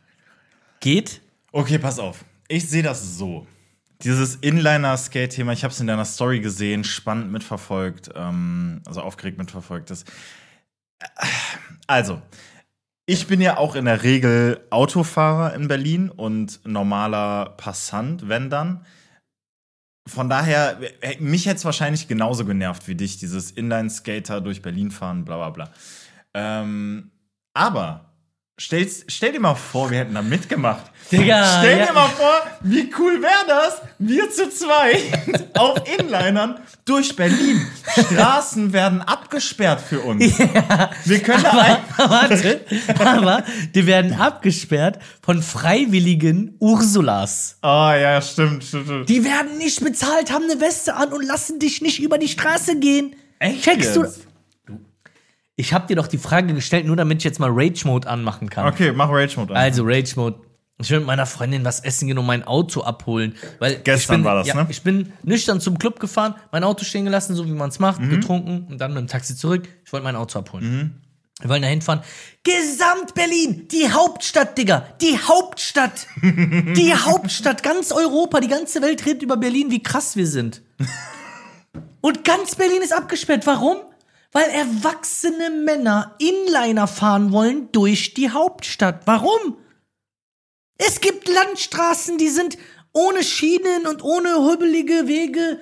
Geht. 0.79 1.21
Okay, 1.51 1.77
pass 1.77 1.99
auf. 1.99 2.23
Ich 2.47 2.69
sehe 2.69 2.83
das 2.83 3.17
so. 3.17 3.47
Dieses 4.01 4.35
Inliner-Skate-Thema, 4.35 5.53
ich 5.53 5.63
habe 5.63 5.73
es 5.73 5.79
in 5.79 5.87
deiner 5.87 6.05
Story 6.05 6.39
gesehen, 6.41 6.83
spannend 6.83 7.31
mitverfolgt, 7.31 8.09
ähm, 8.15 8.81
also 8.85 9.01
aufgeregt 9.01 9.37
mitverfolgt. 9.37 9.89
Das, 9.89 10.05
also, 11.87 12.21
ich 13.07 13.27
bin 13.27 13.41
ja 13.41 13.57
auch 13.57 13.75
in 13.75 13.85
der 13.85 14.03
Regel 14.03 14.65
Autofahrer 14.69 15.53
in 15.53 15.67
Berlin 15.67 16.09
und 16.09 16.59
normaler 16.65 17.53
Passant, 17.57 18.27
wenn 18.27 18.49
dann. 18.49 18.85
Von 20.07 20.29
daher, 20.29 20.79
mich 21.19 21.47
hätte 21.47 21.57
es 21.57 21.65
wahrscheinlich 21.65 22.07
genauso 22.07 22.45
genervt 22.45 22.87
wie 22.87 22.95
dich, 22.95 23.17
dieses 23.17 23.51
Inline-Skater 23.51 24.41
durch 24.41 24.61
Berlin 24.61 24.91
fahren, 24.91 25.25
bla 25.25 25.37
bla 25.37 25.49
bla. 25.49 25.71
Ähm, 26.35 27.11
aber 27.53 28.04
stell's, 28.57 29.05
stell 29.07 29.31
dir 29.33 29.39
mal 29.39 29.55
vor, 29.55 29.89
wir 29.91 29.99
hätten 29.99 30.13
da 30.13 30.21
mitgemacht. 30.21 30.91
Digga, 31.11 31.59
Stell 31.59 31.77
ja. 31.77 31.85
dir 31.85 31.93
mal 31.93 32.09
vor, 32.09 32.41
wie 32.61 32.91
cool 32.97 33.21
wäre 33.21 33.45
das? 33.47 33.81
Wir 33.99 34.29
zu 34.31 34.49
zweit 34.49 35.51
auf 35.57 35.77
Inlinern 35.99 36.59
durch 36.83 37.15
Berlin. 37.15 37.61
Straßen 37.91 38.73
werden 38.73 39.03
abgesperrt 39.03 39.81
für 39.81 39.99
uns. 39.99 40.23
Wir 41.05 41.19
können 41.19 41.43
da 41.43 41.51
ein 41.51 41.77
Warte, 41.97 42.65
aber 42.97 43.43
die 43.75 43.85
werden 43.85 44.13
abgesperrt 44.13 44.99
von 45.21 45.43
freiwilligen 45.43 46.55
Ursulas. 46.59 47.57
Ah, 47.61 47.95
ja, 47.95 48.19
stimmt, 48.19 48.63
stimmt, 48.63 48.85
stimmt. 48.85 49.09
Die 49.09 49.23
werden 49.23 49.59
nicht 49.59 49.83
bezahlt, 49.83 50.31
haben 50.31 50.45
eine 50.49 50.59
Weste 50.59 50.95
an 50.95 51.13
und 51.13 51.23
lassen 51.23 51.59
dich 51.59 51.81
nicht 51.83 52.01
über 52.01 52.17
die 52.17 52.29
Straße 52.29 52.79
gehen. 52.79 53.15
Echt 53.37 53.63
Checkst 53.63 53.95
du? 53.95 54.05
Ich 55.57 55.73
habe 55.73 55.87
dir 55.87 55.95
doch 55.95 56.07
die 56.07 56.17
Frage 56.17 56.53
gestellt, 56.53 56.85
nur 56.85 56.95
damit 56.97 57.19
ich 57.19 57.23
jetzt 57.23 57.39
mal 57.39 57.49
Rage 57.51 57.87
Mode 57.87 58.07
anmachen 58.09 58.49
kann. 58.49 58.67
Okay, 58.67 58.91
mach 58.91 59.09
Rage 59.09 59.39
Mode 59.39 59.53
an. 59.53 59.61
Also 59.61 59.83
Rage 59.85 60.13
Mode. 60.17 60.39
Ich 60.77 60.89
will 60.91 60.97
mit 60.99 61.07
meiner 61.07 61.25
Freundin 61.25 61.63
was 61.63 61.79
essen 61.79 62.07
gehen 62.07 62.17
und 62.17 62.25
mein 62.25 62.43
Auto 62.43 62.81
abholen. 62.81 63.35
Weil 63.59 63.75
Gestern 63.77 63.95
ich 63.95 64.07
bin, 64.07 64.23
war 64.25 64.35
das, 64.35 64.47
ja, 64.47 64.55
ne? 64.55 64.67
Ich 64.69 64.81
bin 64.81 65.13
nüchtern 65.23 65.61
zum 65.61 65.79
Club 65.79 66.01
gefahren, 66.01 66.35
mein 66.51 66.65
Auto 66.65 66.83
stehen 66.83 67.05
gelassen, 67.05 67.33
so 67.35 67.45
wie 67.45 67.51
man 67.51 67.69
es 67.69 67.79
macht, 67.79 68.01
Mhm. 68.01 68.09
getrunken 68.09 68.67
und 68.69 68.79
dann 68.81 68.93
mit 68.93 68.99
dem 68.99 69.07
Taxi 69.07 69.37
zurück. 69.37 69.69
Ich 69.85 69.93
wollte 69.93 70.03
mein 70.03 70.17
Auto 70.17 70.37
abholen. 70.37 71.01
Wir 71.39 71.49
wollen 71.49 71.61
da 71.61 71.69
hinfahren. 71.69 72.01
Gesamt 72.43 73.13
Berlin, 73.13 73.67
die 73.69 73.89
Hauptstadt, 73.89 74.57
Digga, 74.57 74.85
die 75.01 75.17
Hauptstadt. 75.17 76.07
die 76.21 76.93
Hauptstadt, 76.93 77.63
ganz 77.63 77.93
Europa, 77.93 78.41
die 78.41 78.47
ganze 78.49 78.81
Welt 78.81 79.05
redet 79.05 79.23
über 79.23 79.37
Berlin, 79.37 79.71
wie 79.71 79.81
krass 79.81 80.17
wir 80.17 80.27
sind. 80.27 80.61
Und 82.01 82.23
ganz 82.25 82.55
Berlin 82.55 82.81
ist 82.81 82.93
abgesperrt. 82.93 83.45
Warum? 83.47 83.77
Weil 84.35 84.49
erwachsene 84.49 85.49
Männer 85.49 86.13
Inliner 86.19 86.87
fahren 86.87 87.31
wollen 87.31 87.71
durch 87.71 88.15
die 88.15 88.31
Hauptstadt. 88.31 89.03
Warum? 89.07 89.55
Es 90.77 90.99
gibt 90.99 91.29
Landstraßen, 91.29 92.17
die 92.17 92.27
sind 92.27 92.57
ohne 92.91 93.23
Schienen 93.23 93.87
und 93.87 94.03
ohne 94.03 94.51
hübelige 94.51 95.07
Wege. 95.07 95.61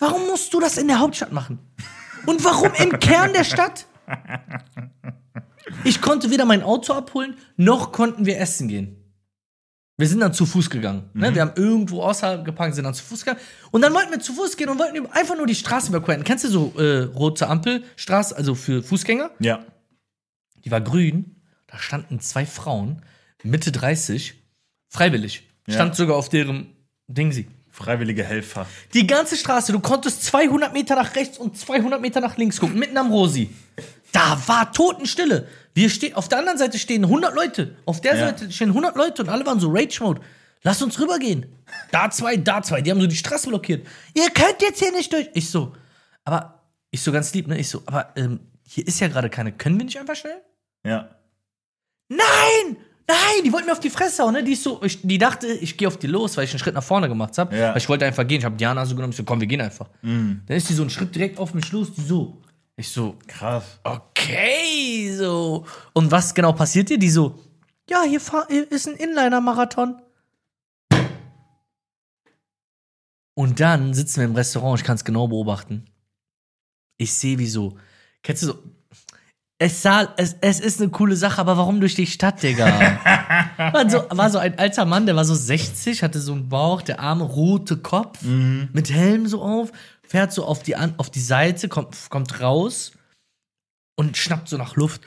Warum 0.00 0.26
musst 0.26 0.52
du 0.52 0.58
das 0.58 0.76
in 0.76 0.88
der 0.88 0.98
Hauptstadt 0.98 1.30
machen? 1.30 1.60
Und 2.26 2.42
warum 2.42 2.72
im 2.74 2.98
Kern 2.98 3.32
der 3.32 3.44
Stadt? 3.44 3.86
Ich 5.84 6.00
konnte 6.00 6.32
weder 6.32 6.46
mein 6.46 6.64
Auto 6.64 6.94
abholen, 6.94 7.36
noch 7.56 7.92
konnten 7.92 8.26
wir 8.26 8.40
essen 8.40 8.66
gehen. 8.66 9.03
Wir 9.96 10.08
sind 10.08 10.20
dann 10.20 10.34
zu 10.34 10.44
Fuß 10.44 10.70
gegangen. 10.70 11.08
Ne? 11.14 11.30
Mhm. 11.30 11.34
Wir 11.34 11.42
haben 11.42 11.52
irgendwo 11.54 12.02
außerhalb 12.02 12.44
geparkt, 12.44 12.74
sind 12.74 12.84
dann 12.84 12.94
zu 12.94 13.04
Fuß 13.04 13.24
gegangen. 13.24 13.40
Und 13.70 13.82
dann 13.82 13.94
wollten 13.94 14.10
wir 14.10 14.18
zu 14.18 14.32
Fuß 14.32 14.56
gehen 14.56 14.68
und 14.68 14.78
wollten 14.78 15.06
einfach 15.12 15.36
nur 15.36 15.46
die 15.46 15.54
Straße 15.54 15.88
überqueren. 15.88 16.24
Kennst 16.24 16.44
du 16.44 16.48
so 16.48 16.74
äh, 16.78 17.04
rote 17.04 17.48
Ampelstraße, 17.48 18.36
also 18.36 18.54
für 18.54 18.82
Fußgänger? 18.82 19.30
Ja. 19.38 19.64
Die 20.64 20.70
war 20.70 20.80
grün. 20.80 21.36
Da 21.68 21.78
standen 21.78 22.20
zwei 22.20 22.46
Frauen, 22.46 23.02
Mitte 23.42 23.72
30, 23.72 24.34
freiwillig. 24.88 25.48
Ja. 25.66 25.74
Stand 25.74 25.96
sogar 25.96 26.16
auf 26.16 26.28
deren 26.28 26.68
Ding 27.08 27.32
sie. 27.32 27.48
Freiwillige 27.70 28.22
Helfer. 28.22 28.66
Die 28.94 29.06
ganze 29.06 29.36
Straße, 29.36 29.72
du 29.72 29.80
konntest 29.80 30.22
200 30.24 30.72
Meter 30.72 30.94
nach 30.94 31.16
rechts 31.16 31.38
und 31.38 31.58
200 31.58 32.00
Meter 32.00 32.20
nach 32.20 32.36
links 32.36 32.60
gucken, 32.60 32.78
mitten 32.78 32.96
am 32.96 33.10
Rosi. 33.10 33.50
Da 34.14 34.40
war 34.46 34.72
Totenstille. 34.72 35.48
Wir 35.74 35.90
stehen, 35.90 36.14
auf 36.14 36.28
der 36.28 36.38
anderen 36.38 36.56
Seite 36.56 36.78
stehen 36.78 37.02
100 37.04 37.34
Leute. 37.34 37.74
Auf 37.84 38.00
der 38.00 38.14
Ja. 38.16 38.26
Seite 38.28 38.50
stehen 38.52 38.68
100 38.68 38.94
Leute 38.96 39.22
und 39.22 39.28
alle 39.28 39.44
waren 39.44 39.58
so 39.58 39.70
Rage-Mode. 39.72 40.20
Lass 40.62 40.80
uns 40.82 41.00
rübergehen. 41.00 41.46
Da 41.90 42.08
zwei, 42.10 42.36
da 42.36 42.62
zwei. 42.62 42.80
Die 42.80 42.92
haben 42.92 43.00
so 43.00 43.08
die 43.08 43.16
Straße 43.16 43.48
blockiert. 43.48 43.84
Ihr 44.14 44.30
könnt 44.30 44.62
jetzt 44.62 44.78
hier 44.78 44.92
nicht 44.92 45.12
durch. 45.12 45.28
Ich 45.34 45.50
so, 45.50 45.72
aber, 46.24 46.62
ich 46.92 47.02
so 47.02 47.10
ganz 47.10 47.34
lieb, 47.34 47.48
ne? 47.48 47.58
Ich 47.58 47.68
so, 47.68 47.82
aber 47.86 48.12
ähm, 48.14 48.38
hier 48.62 48.86
ist 48.86 49.00
ja 49.00 49.08
gerade 49.08 49.28
keine. 49.28 49.50
Können 49.50 49.78
wir 49.78 49.84
nicht 49.84 49.98
einfach 49.98 50.14
schnell? 50.14 50.40
Ja. 50.86 51.08
Nein! 52.08 52.76
Nein, 53.06 53.44
die 53.44 53.52
wollten 53.52 53.66
mir 53.66 53.72
auf 53.72 53.80
die 53.80 53.90
Fresse 53.90 54.22
hauen, 54.22 54.32
ne? 54.32 54.44
Die 54.44 54.52
ist 54.52 54.62
so, 54.62 54.80
ich, 54.82 55.02
die 55.02 55.18
dachte, 55.18 55.48
ich 55.48 55.76
gehe 55.76 55.88
auf 55.88 55.98
die 55.98 56.06
los, 56.06 56.36
weil 56.36 56.44
ich 56.44 56.50
einen 56.52 56.60
Schritt 56.60 56.74
nach 56.74 56.84
vorne 56.84 57.08
gemacht 57.08 57.36
habe. 57.36 57.54
Ja. 57.54 57.70
Weil 57.72 57.78
ich 57.78 57.88
wollte 57.88 58.06
einfach 58.06 58.26
gehen. 58.26 58.38
Ich 58.38 58.44
habe 58.44 58.56
Diana 58.56 58.86
so 58.86 58.94
genommen, 58.94 59.10
ich 59.10 59.16
so, 59.16 59.24
komm, 59.24 59.40
wir 59.40 59.48
gehen 59.48 59.60
einfach. 59.60 59.88
Dann 60.02 60.42
ist 60.46 60.68
die 60.70 60.74
so 60.74 60.82
einen 60.82 60.90
Schritt 60.90 61.14
direkt 61.14 61.38
auf 61.38 61.52
mich 61.52 61.70
los, 61.72 61.92
die 61.92 62.00
so. 62.02 62.40
Ich 62.76 62.88
so, 62.88 63.16
Krass. 63.28 63.78
okay, 63.84 65.14
so. 65.16 65.64
Und 65.92 66.10
was 66.10 66.34
genau 66.34 66.52
passiert 66.52 66.88
dir? 66.90 66.98
Die 66.98 67.10
so, 67.10 67.38
ja, 67.88 68.02
hier, 68.02 68.20
hier 68.48 68.70
ist 68.72 68.88
ein 68.88 68.96
Inliner-Marathon. 68.96 70.00
Und 73.36 73.60
dann 73.60 73.94
sitzen 73.94 74.20
wir 74.20 74.24
im 74.24 74.34
Restaurant, 74.34 74.80
ich 74.80 74.84
kann 74.84 74.96
es 74.96 75.04
genau 75.04 75.28
beobachten. 75.28 75.84
Ich 76.98 77.14
sehe, 77.14 77.38
wie 77.38 77.48
so, 77.48 77.76
kennst 78.22 78.42
du 78.42 78.46
so, 78.46 78.62
es, 79.58 79.82
sah, 79.82 80.12
es, 80.16 80.36
es 80.40 80.60
ist 80.60 80.80
eine 80.80 80.90
coole 80.90 81.16
Sache, 81.16 81.40
aber 81.40 81.56
warum 81.56 81.80
durch 81.80 81.94
die 81.94 82.06
Stadt, 82.06 82.42
Digga? 82.42 82.66
war, 83.56 83.88
so, 83.88 84.04
war 84.10 84.30
so 84.30 84.38
ein 84.38 84.58
alter 84.58 84.84
Mann, 84.84 85.06
der 85.06 85.16
war 85.16 85.24
so 85.24 85.34
60, 85.34 86.02
hatte 86.02 86.20
so 86.20 86.32
einen 86.32 86.48
Bauch, 86.48 86.82
der 86.82 87.00
arme 87.00 87.24
rote 87.24 87.76
Kopf, 87.76 88.22
mit 88.22 88.90
Helm 88.90 89.26
so 89.26 89.42
auf, 89.42 89.70
fährt 90.06 90.32
so 90.32 90.44
auf 90.44 90.62
die, 90.62 90.76
auf 90.76 91.10
die 91.10 91.20
Seite, 91.20 91.68
kommt, 91.68 91.96
kommt 92.10 92.40
raus 92.40 92.92
und 93.96 94.16
schnappt 94.16 94.48
so 94.48 94.56
nach 94.56 94.76
Luft. 94.76 95.02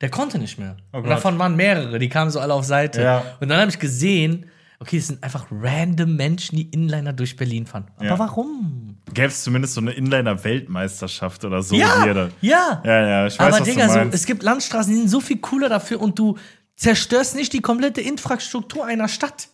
Der 0.00 0.10
konnte 0.10 0.38
nicht 0.38 0.58
mehr. 0.58 0.76
und 0.92 1.02
Gott. 1.02 1.10
davon 1.10 1.38
waren 1.38 1.56
mehrere, 1.56 1.98
die 1.98 2.08
kamen 2.08 2.30
so 2.30 2.38
alle 2.40 2.54
auf 2.54 2.64
Seite. 2.64 3.02
Ja. 3.02 3.36
Und 3.40 3.48
dann 3.48 3.60
habe 3.60 3.70
ich 3.70 3.78
gesehen, 3.78 4.46
okay, 4.80 4.98
es 4.98 5.08
sind 5.08 5.22
einfach 5.24 5.46
random 5.50 6.14
Menschen, 6.14 6.56
die 6.56 6.70
Inliner 6.70 7.12
durch 7.12 7.36
Berlin 7.36 7.66
fahren. 7.66 7.90
Aber 7.96 8.04
Ja. 8.06 8.18
warum? 8.18 8.96
Gäbe 9.12 9.26
es 9.28 9.42
zumindest 9.42 9.74
so 9.74 9.80
eine 9.80 9.92
Inliner-Weltmeisterschaft 9.92 11.44
oder 11.44 11.62
so 11.62 11.74
Ja, 11.74 12.04
ja. 12.06 12.28
Ja, 12.40 12.82
ja, 12.84 13.26
ich 13.26 13.38
weiß, 13.38 13.40
Aber 13.40 13.58
was 13.60 13.62
Digga, 13.64 13.86
du 13.86 13.92
so, 13.92 13.98
es 14.12 14.24
gibt 14.26 14.42
Landstraßen, 14.42 14.92
die 14.92 14.98
sind 15.00 15.08
so 15.08 15.20
viel 15.20 15.38
cooler 15.38 15.68
dafür 15.68 16.00
und 16.00 16.18
du 16.18 16.36
zerstörst 16.76 17.34
nicht 17.34 17.52
die 17.52 17.60
komplette 17.60 18.00
Infrastruktur 18.00 18.86
einer 18.86 19.08
Stadt. 19.08 19.48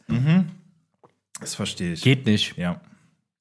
das 1.40 1.54
verstehe 1.54 1.94
ich. 1.94 2.02
Geht 2.02 2.26
nicht. 2.26 2.56
Ja. 2.58 2.80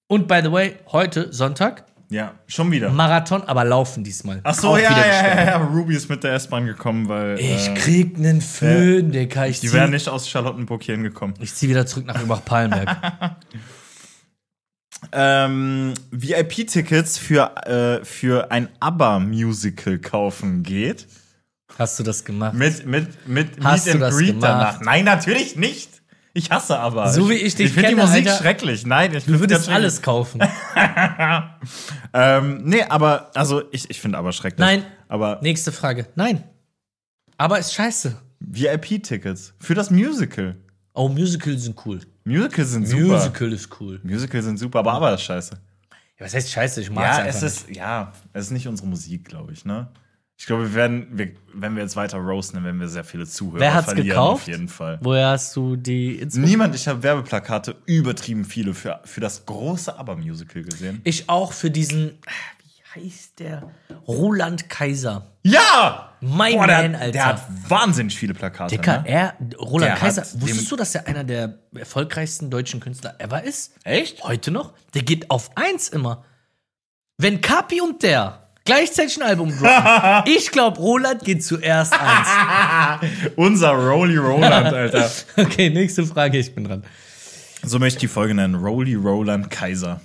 Und 0.08 0.28
by 0.28 0.42
the 0.44 0.52
way, 0.52 0.76
heute, 0.92 1.32
Sonntag, 1.34 1.86
Ja, 2.10 2.34
schon 2.48 2.70
wieder. 2.72 2.92
Marathon, 2.92 3.42
aber 3.44 3.63
laufen 3.63 4.04
diesmal. 4.04 4.42
Ach 4.44 4.54
so, 4.54 4.78
ja, 4.78 4.92
ja, 4.92 5.08
ja, 5.08 5.46
ja. 5.46 5.58
Ruby 5.58 5.96
ist 5.96 6.10
mit 6.10 6.24
der 6.24 6.34
S-Bahn 6.34 6.66
gekommen, 6.66 7.08
weil 7.10 7.39
Ich 7.39 7.70
äh, 7.70 7.74
krieg 7.74 8.20
nen 8.20 8.42
Föhn, 8.42 9.12
Digga. 9.12 9.46
Ich 9.48 9.62
die 9.62 9.68
zieh, 9.68 9.74
wären 9.74 9.92
nicht 9.92 10.08
aus 10.10 10.30
Charlottenburg 10.30 10.84
hier 10.84 10.96
hingekommen. 10.96 11.36
ich 11.39 11.56
zieh 11.56 11.70
wieder 11.70 11.86
zurück 11.86 12.06
nach 12.06 12.22
Übach-Palenberg. 12.22 12.98
Ähm, 15.12 15.94
VIP-Tickets 16.12 17.18
für, 17.18 17.56
äh, 17.68 18.06
für 18.06 18.52
ein 18.52 18.70
ABBA-Musical 18.80 20.00
kaufen 20.00 20.63
geht. 20.63 21.08
Hast 21.78 22.00
du 22.00 22.04
das 22.04 22.24
gemacht? 22.24 22.54
Mit, 22.54 22.86
mit, 22.86 23.28
mit 23.28 23.50
Hast 23.63 23.86
Meet 23.86 23.96
du 23.96 24.00
das 24.00 24.18
gemacht? 24.18 24.38
danach. 24.44 24.82
Nein, 24.82 25.04
natürlich 25.06 25.56
nicht. 25.56 26.03
Ich 26.36 26.50
hasse 26.50 26.80
aber. 26.80 27.10
So 27.10 27.30
wie 27.30 27.34
ich 27.36 27.56
dich 27.56 27.67
Ich 27.67 27.74
finde 27.74 27.89
die 27.89 27.96
kenne, 27.96 28.08
Musik 28.08 28.28
Alter. 28.28 28.41
schrecklich. 28.41 28.86
Nein, 28.88 29.13
ich 29.13 29.26
Du 29.26 29.39
würdest 29.39 29.69
alles 29.69 30.02
kaufen. 30.02 30.41
Ähm, 32.15 32.62
nee, 32.63 32.84
aber, 32.84 33.32
also, 33.34 33.63
ich, 33.72 33.89
ich 33.89 34.00
finde 34.00 34.17
aber 34.19 34.32
schrecklich. 34.34 34.60
Nein. 34.60 34.86
Aber 35.08 35.39
Nächste 35.41 35.72
Frage. 35.72 36.08
Nein. 36.15 36.43
Aber 37.38 37.58
ist 37.58 37.74
scheiße. 37.74 38.15
VIP-Tickets 38.39 39.54
für 39.60 39.74
das 39.74 39.89
Musical. 39.89 40.56
Oh, 40.93 41.10
Musicals 41.10 41.63
sind 41.63 41.76
cool. 41.86 42.02
Musicals 42.24 42.69
sind 42.72 42.88
super. 42.88 43.04
Musical 43.04 43.52
ist 43.52 43.69
cool. 43.80 44.00
Musicals 44.04 44.46
sind 44.46 44.60
super, 44.60 44.80
aber 44.80 44.93
aber 44.93 45.13
ist 45.15 45.24
scheiße. 45.24 45.56
Ja, 46.19 46.26
was 46.26 46.34
heißt 46.36 46.52
scheiße? 46.52 46.82
Ich 46.82 46.91
mag's 46.91 47.17
Ja, 47.17 47.24
einfach 47.24 47.41
es 47.41 47.43
ist, 47.62 47.69
ja, 47.76 48.12
es 48.34 48.46
ist 48.46 48.52
nicht 48.52 48.67
unsere 48.67 48.88
Musik, 48.88 49.26
glaube 49.26 49.54
ich, 49.54 49.65
ne? 49.65 49.88
Ich 50.36 50.48
glaube, 50.48 50.63
wir 50.69 50.74
werden, 50.74 51.08
wir, 51.12 51.32
wenn 51.54 51.76
wir 51.76 51.84
jetzt 51.84 51.96
weiter 51.96 52.17
roasten, 52.17 52.56
dann 52.58 52.65
werden 52.65 52.80
wir 52.80 52.88
sehr 52.89 53.04
viele 53.04 53.26
Zuhörer 53.26 53.60
Wer 53.62 53.74
hat's 53.76 53.86
verlieren, 53.86 54.08
gekauft? 54.10 54.41
auf 54.43 54.48
jeden 54.48 54.67
Fall. 54.67 54.98
Woher 55.02 55.28
hast 55.30 55.56
du 55.56 55.76
die 55.76 56.15
Info? 56.17 56.39
Niemand, 56.39 56.76
ich 56.76 56.88
habe 56.88 57.02
Werbeplakate 57.04 57.76
übertrieben 57.86 58.43
viele 58.43 58.74
für, 58.74 59.00
für 59.06 59.22
das 59.22 59.46
große 59.46 59.98
ABBA-Musical 59.98 60.63
gesehen. 60.63 61.02
Ich 61.04 61.30
auch 61.30 61.54
für 61.54 61.69
diesen, 61.72 62.17
wie 62.96 63.02
heißt 63.06 63.39
der? 63.39 63.72
Roland 64.08 64.69
Kaiser. 64.69 65.32
Ja! 65.43 66.10
Mein 66.19 66.54
Boah, 66.56 66.67
der, 66.67 66.82
Man, 66.82 66.93
hat- 66.96 67.02
Alter. 67.02 67.12
der 67.12 67.26
hat 67.26 67.41
wahnsinnig 67.69 68.17
viele 68.17 68.34
Plakate. 68.34 68.76
Dicker, 68.76 69.02
ne? 69.02 69.08
er, 69.10 69.38
Roland 69.60 69.91
Der 69.91 69.96
Kaiser, 69.98 70.22
hat 70.24 70.41
wusstest 70.41 70.72
du, 70.72 70.76
dass 70.76 70.96
er 70.96 71.06
einer 71.08 71.24
der 71.24 71.60
erfolgreichsten 71.76 72.50
deutschen 72.50 72.80
Künstler 72.80 73.15
ever 73.19 73.43
ist? 73.43 73.74
Echt? 73.84 74.24
Heute 74.24 74.52
noch? 74.52 74.74
Der 74.93 75.04
geht 75.04 75.30
auf 75.30 75.52
eins 75.56 75.89
immer. 75.89 76.26
Wenn 77.17 77.39
Kapi 77.41 77.80
und 77.82 78.02
der 78.04 78.42
gleichzeitig 78.65 79.17
ein 79.17 79.23
Album 79.23 79.49
droppen, 79.58 80.23
ich 80.34 80.52
glaube, 80.52 80.78
Roland 80.80 81.23
geht 81.23 81.43
zuerst 81.43 81.93
eins. 81.93 82.28
Unser 83.36 83.71
Rolly 83.71 84.17
Roland, 84.17 84.73
Alter. 84.73 85.10
Okay, 85.38 85.69
nächste 85.69 86.06
Frage, 86.06 86.38
ich 86.38 86.54
bin 86.54 86.63
dran. 86.65 86.84
So 87.63 87.80
möchte 87.80 87.97
ich 87.97 88.02
die 88.02 88.08
Folge 88.08 88.34
nennen. 88.36 88.56
Rolly 88.56 88.95
Roland 88.95 89.49
Kaiser. 89.49 90.02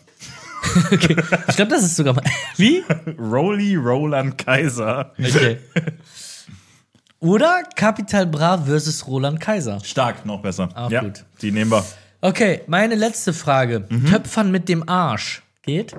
Okay, 0.92 1.16
ich 1.48 1.56
glaube, 1.56 1.70
das 1.70 1.82
ist 1.82 1.96
sogar 1.96 2.14
mal. 2.14 2.24
Wie? 2.56 2.84
Rolly 3.18 3.76
Roland 3.76 4.38
Kaiser. 4.38 5.12
Okay. 5.18 5.58
Oder 7.20 7.62
Capital 7.74 8.26
Bra 8.26 8.58
versus 8.58 9.06
Roland 9.06 9.40
Kaiser. 9.40 9.80
Stark, 9.84 10.24
noch 10.24 10.40
besser. 10.40 10.68
Ah, 10.74 10.88
ja, 10.90 11.00
gut. 11.00 11.24
die 11.42 11.50
nehmen 11.50 11.70
wir. 11.70 11.84
Okay, 12.20 12.62
meine 12.66 12.94
letzte 12.94 13.32
Frage. 13.32 13.86
Töpfern 14.10 14.50
mit 14.50 14.68
dem 14.68 14.88
Arsch. 14.88 15.42
Geht? 15.62 15.94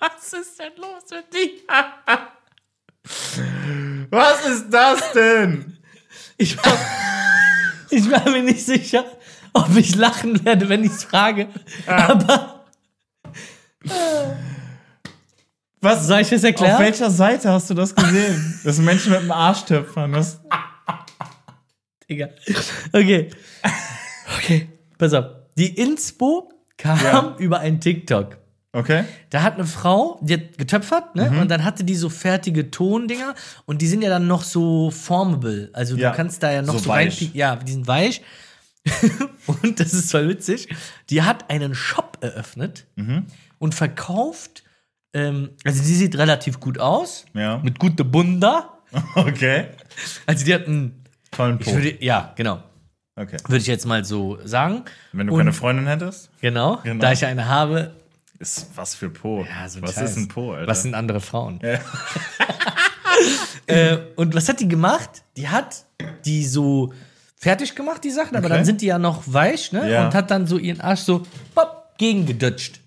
Was 0.00 0.32
ist 0.32 0.58
denn 0.58 0.72
los 0.76 1.02
mit 1.10 1.32
dir? 1.34 1.50
Was 4.10 4.46
ist 4.46 4.70
das 4.70 5.12
denn? 5.12 5.78
Ich 6.36 6.56
war, 6.56 6.78
ich 7.90 8.08
war 8.10 8.28
mir 8.30 8.42
nicht 8.42 8.64
sicher, 8.64 9.04
ob 9.52 9.76
ich 9.76 9.94
lachen 9.96 10.42
werde, 10.44 10.68
wenn 10.68 10.84
ich 10.84 10.92
es 10.92 11.04
frage. 11.04 11.48
Aber 11.86 12.64
Was 15.80 16.06
soll 16.06 16.20
ich 16.20 16.30
es 16.32 16.44
erklären? 16.44 16.74
Auf 16.74 16.80
welcher 16.80 17.10
Seite 17.10 17.50
hast 17.50 17.70
du 17.70 17.74
das 17.74 17.94
gesehen? 17.94 18.60
Das 18.64 18.76
sind 18.76 18.84
Menschen 18.84 19.12
mit 19.12 19.22
dem 19.22 19.32
Arschtöpfern. 19.32 20.12
Das 20.12 20.40
Digga. 22.08 22.28
Okay. 22.92 23.30
Okay, 24.38 24.68
pass 24.98 25.14
auf. 25.14 25.24
Die 25.56 25.74
Inspo 25.80 26.52
kam 26.76 26.98
Ja. 27.02 27.34
über 27.38 27.60
ein 27.60 27.80
TikTok. 27.80 28.36
Okay. 28.72 29.04
Da 29.30 29.42
hat 29.42 29.54
eine 29.54 29.66
Frau, 29.66 30.18
die 30.22 30.34
hat 30.34 30.58
getöpfert, 30.58 31.14
ne? 31.16 31.30
Und 31.40 31.50
dann 31.50 31.64
hatte 31.64 31.84
die 31.84 31.94
so 31.96 32.08
fertige 32.08 32.70
Tondinger 32.70 33.34
und 33.66 33.80
die 33.82 33.86
sind 33.86 34.02
ja 34.02 34.08
dann 34.10 34.26
noch 34.26 34.42
so 34.42 34.90
formable. 34.90 35.70
Also 35.72 35.96
Ja. 35.96 36.10
du 36.10 36.16
kannst 36.16 36.42
da 36.42 36.50
ja 36.52 36.62
noch 36.62 36.74
So 36.74 36.78
so, 36.80 36.90
weich. 36.90 37.20
rein. 37.22 37.30
Ja, 37.34 37.56
die 37.56 37.72
sind 37.72 37.86
weich. 37.86 38.22
und 39.46 39.78
das 39.80 39.92
ist 39.92 40.10
voll 40.10 40.28
witzig. 40.28 40.68
Die 41.10 41.22
hat 41.22 41.50
einen 41.50 41.74
Shop 41.74 42.18
eröffnet 42.20 42.86
Mhm. 42.96 43.26
und 43.58 43.74
verkauft. 43.74 44.62
Ähm, 45.12 45.50
also 45.64 45.82
die 45.82 45.94
sieht 45.94 46.16
relativ 46.16 46.60
gut 46.60 46.78
aus. 46.78 47.24
Ja. 47.34 47.58
Mit 47.58 47.78
guter 47.78 48.04
Bunda. 48.04 48.76
Okay. 49.14 49.66
Also 50.26 50.44
die 50.44 50.52
hat 50.54 50.66
einen. 50.66 51.04
Tollen 51.30 51.58
Po. 51.60 51.72
würde, 51.72 52.02
ja, 52.04 52.32
genau. 52.34 52.60
Okay. 53.14 53.36
Würde 53.46 53.58
ich 53.58 53.68
jetzt 53.68 53.86
mal 53.86 54.04
so 54.04 54.38
sagen. 54.44 54.84
Wenn 55.12 55.28
du 55.28 55.34
Und- 55.34 55.38
keine 55.38 55.52
Freundin 55.52 55.86
hättest, 55.86 56.28
Genau, 56.40 56.80
Genau. 56.82 57.00
da 57.00 57.12
ich 57.12 57.24
eine 57.24 57.46
habe. 57.46 57.94
Ist 58.40 58.70
was 58.74 58.94
für 58.94 59.10
Po. 59.10 59.44
Ja, 59.48 59.68
so 59.68 59.80
was 59.82 59.94
Scheiß. 59.94 60.10
ist 60.12 60.16
ein 60.16 60.28
Po, 60.28 60.52
Alter? 60.52 60.66
Was 60.66 60.82
sind 60.82 60.94
andere 60.94 61.20
Frauen? 61.20 61.60
Ja. 61.62 61.78
äh, 63.66 63.98
und 64.16 64.34
was 64.34 64.48
hat 64.48 64.60
die 64.60 64.68
gemacht? 64.68 65.22
Die 65.36 65.48
hat 65.48 65.84
die 66.24 66.44
so 66.44 66.92
fertig 67.36 67.74
gemacht, 67.74 68.02
die 68.04 68.10
Sachen, 68.10 68.36
aber 68.36 68.46
Okay. 68.46 68.56
dann 68.56 68.64
sind 68.64 68.80
die 68.80 68.86
ja 68.86 68.98
noch 68.98 69.22
weich, 69.26 69.72
ne? 69.72 69.90
Ja. 69.90 70.06
Und 70.06 70.14
hat 70.14 70.30
dann 70.30 70.46
so 70.46 70.58
ihren 70.58 70.80
Arsch 70.80 71.00
so 71.00 71.26
pop, 71.54 71.94
gegengedutscht. 71.98 72.80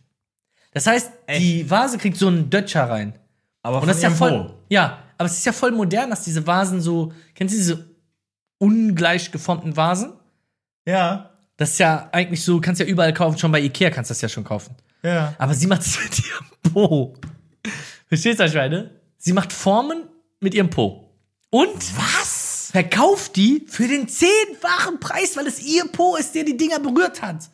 Das 0.71 0.87
heißt, 0.87 1.11
die 1.37 1.69
Vase 1.69 1.97
kriegt 1.97 2.17
so 2.17 2.27
einen 2.27 2.49
Dötscher 2.49 2.89
rein. 2.89 3.13
Aber 3.61 3.81
Und 3.81 3.87
das 3.87 3.97
ist 3.97 4.03
ja 4.03 4.09
voll. 4.09 4.45
Po. 4.47 4.53
Ja, 4.69 4.99
aber 5.17 5.27
es 5.27 5.37
ist 5.37 5.45
ja 5.45 5.53
voll 5.53 5.71
modern, 5.71 6.09
dass 6.09 6.23
diese 6.23 6.45
Vasen 6.45 6.81
so. 6.81 7.13
Kennst 7.35 7.53
du 7.53 7.57
diese 7.57 7.93
ungleich 8.57 9.31
geformten 9.31 9.75
Vasen. 9.75 10.13
Ja. 10.87 11.29
Das 11.57 11.71
ist 11.71 11.79
ja 11.79 12.09
eigentlich 12.11 12.43
so, 12.43 12.59
kannst 12.61 12.79
ja 12.79 12.87
überall 12.87 13.13
kaufen, 13.13 13.37
schon 13.37 13.51
bei 13.51 13.61
Ikea 13.61 13.89
kannst 13.89 14.09
du 14.09 14.13
das 14.13 14.21
ja 14.21 14.29
schon 14.29 14.43
kaufen. 14.43 14.75
Ja. 15.03 15.33
Aber 15.37 15.53
sie 15.53 15.67
macht 15.67 15.81
es 15.81 15.97
mit 16.03 16.19
ihrem 16.19 16.73
Po. 16.73 17.13
Verstehst 18.07 18.39
du, 18.39 18.43
was 18.43 18.51
ich 18.51 18.57
meine? 18.57 18.91
Sie 19.17 19.33
macht 19.33 19.51
Formen 19.53 20.03
mit 20.39 20.53
ihrem 20.53 20.69
Po. 20.69 21.09
Und 21.49 21.75
was? 21.97 22.69
Verkauft 22.71 23.35
die 23.35 23.65
für 23.67 23.87
den 23.87 24.07
zehnfachen 24.07 24.99
Preis, 24.99 25.37
weil 25.37 25.45
es 25.47 25.61
ihr 25.61 25.85
Po 25.85 26.15
ist, 26.15 26.33
der 26.33 26.43
die 26.43 26.57
Dinger 26.57 26.79
berührt 26.79 27.21
hat. 27.21 27.49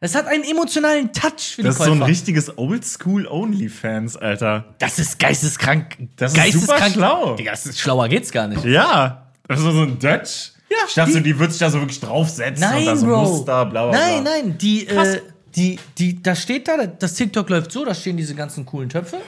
Es 0.00 0.14
hat 0.14 0.26
einen 0.26 0.44
emotionalen 0.44 1.10
Touch 1.14 1.54
für 1.54 1.62
Das 1.62 1.76
die 1.76 1.78
ist 1.78 1.78
so 1.78 1.84
Käufer. 1.84 1.92
ein 1.92 2.02
richtiges 2.02 2.58
Oldschool 2.58 3.26
Onlyfans, 3.26 4.16
Alter. 4.18 4.74
das 4.78 4.98
ist 4.98 5.18
geisteskrank. 5.18 5.96
Das 6.16 6.34
ist 6.36 6.52
super 6.60 6.90
schlau. 6.90 7.36
Digga, 7.36 7.52
das 7.52 7.64
ist 7.64 7.80
schlauer 7.80 8.08
geht's 8.08 8.30
gar 8.30 8.46
nicht. 8.46 8.62
Ja. 8.66 9.32
Also 9.48 9.70
so 9.72 9.82
ein 9.82 9.98
Dutch. 9.98 10.52
Ja, 10.70 10.76
Ich 10.88 10.94
dachte, 10.94 11.12
die- 11.14 11.22
die 11.22 11.38
wird 11.38 11.52
sich 11.52 11.60
da 11.60 11.70
so 11.70 11.78
wirklich 11.80 12.00
draufsetzen 12.00 12.64
und 12.64 12.70
Nein, 12.70 12.84
da 12.86 12.96
so 12.96 13.06
Bro. 13.06 13.20
Muster, 13.22 13.64
bla 13.66 13.86
bla 13.86 13.92
nein, 13.98 14.22
bla. 14.22 14.32
nein, 14.32 14.58
die, 14.58 14.84
Krass. 14.84 15.08
äh, 15.14 15.22
die, 15.56 15.78
die, 15.98 16.22
da 16.22 16.34
steht 16.34 16.68
da, 16.68 16.86
das 16.86 17.14
TikTok 17.14 17.48
läuft 17.50 17.72
so, 17.72 17.84
da 17.84 17.94
stehen 17.94 18.16
diese 18.16 18.34
ganzen 18.34 18.64
coolen 18.66 18.88
Töpfe 18.88 19.20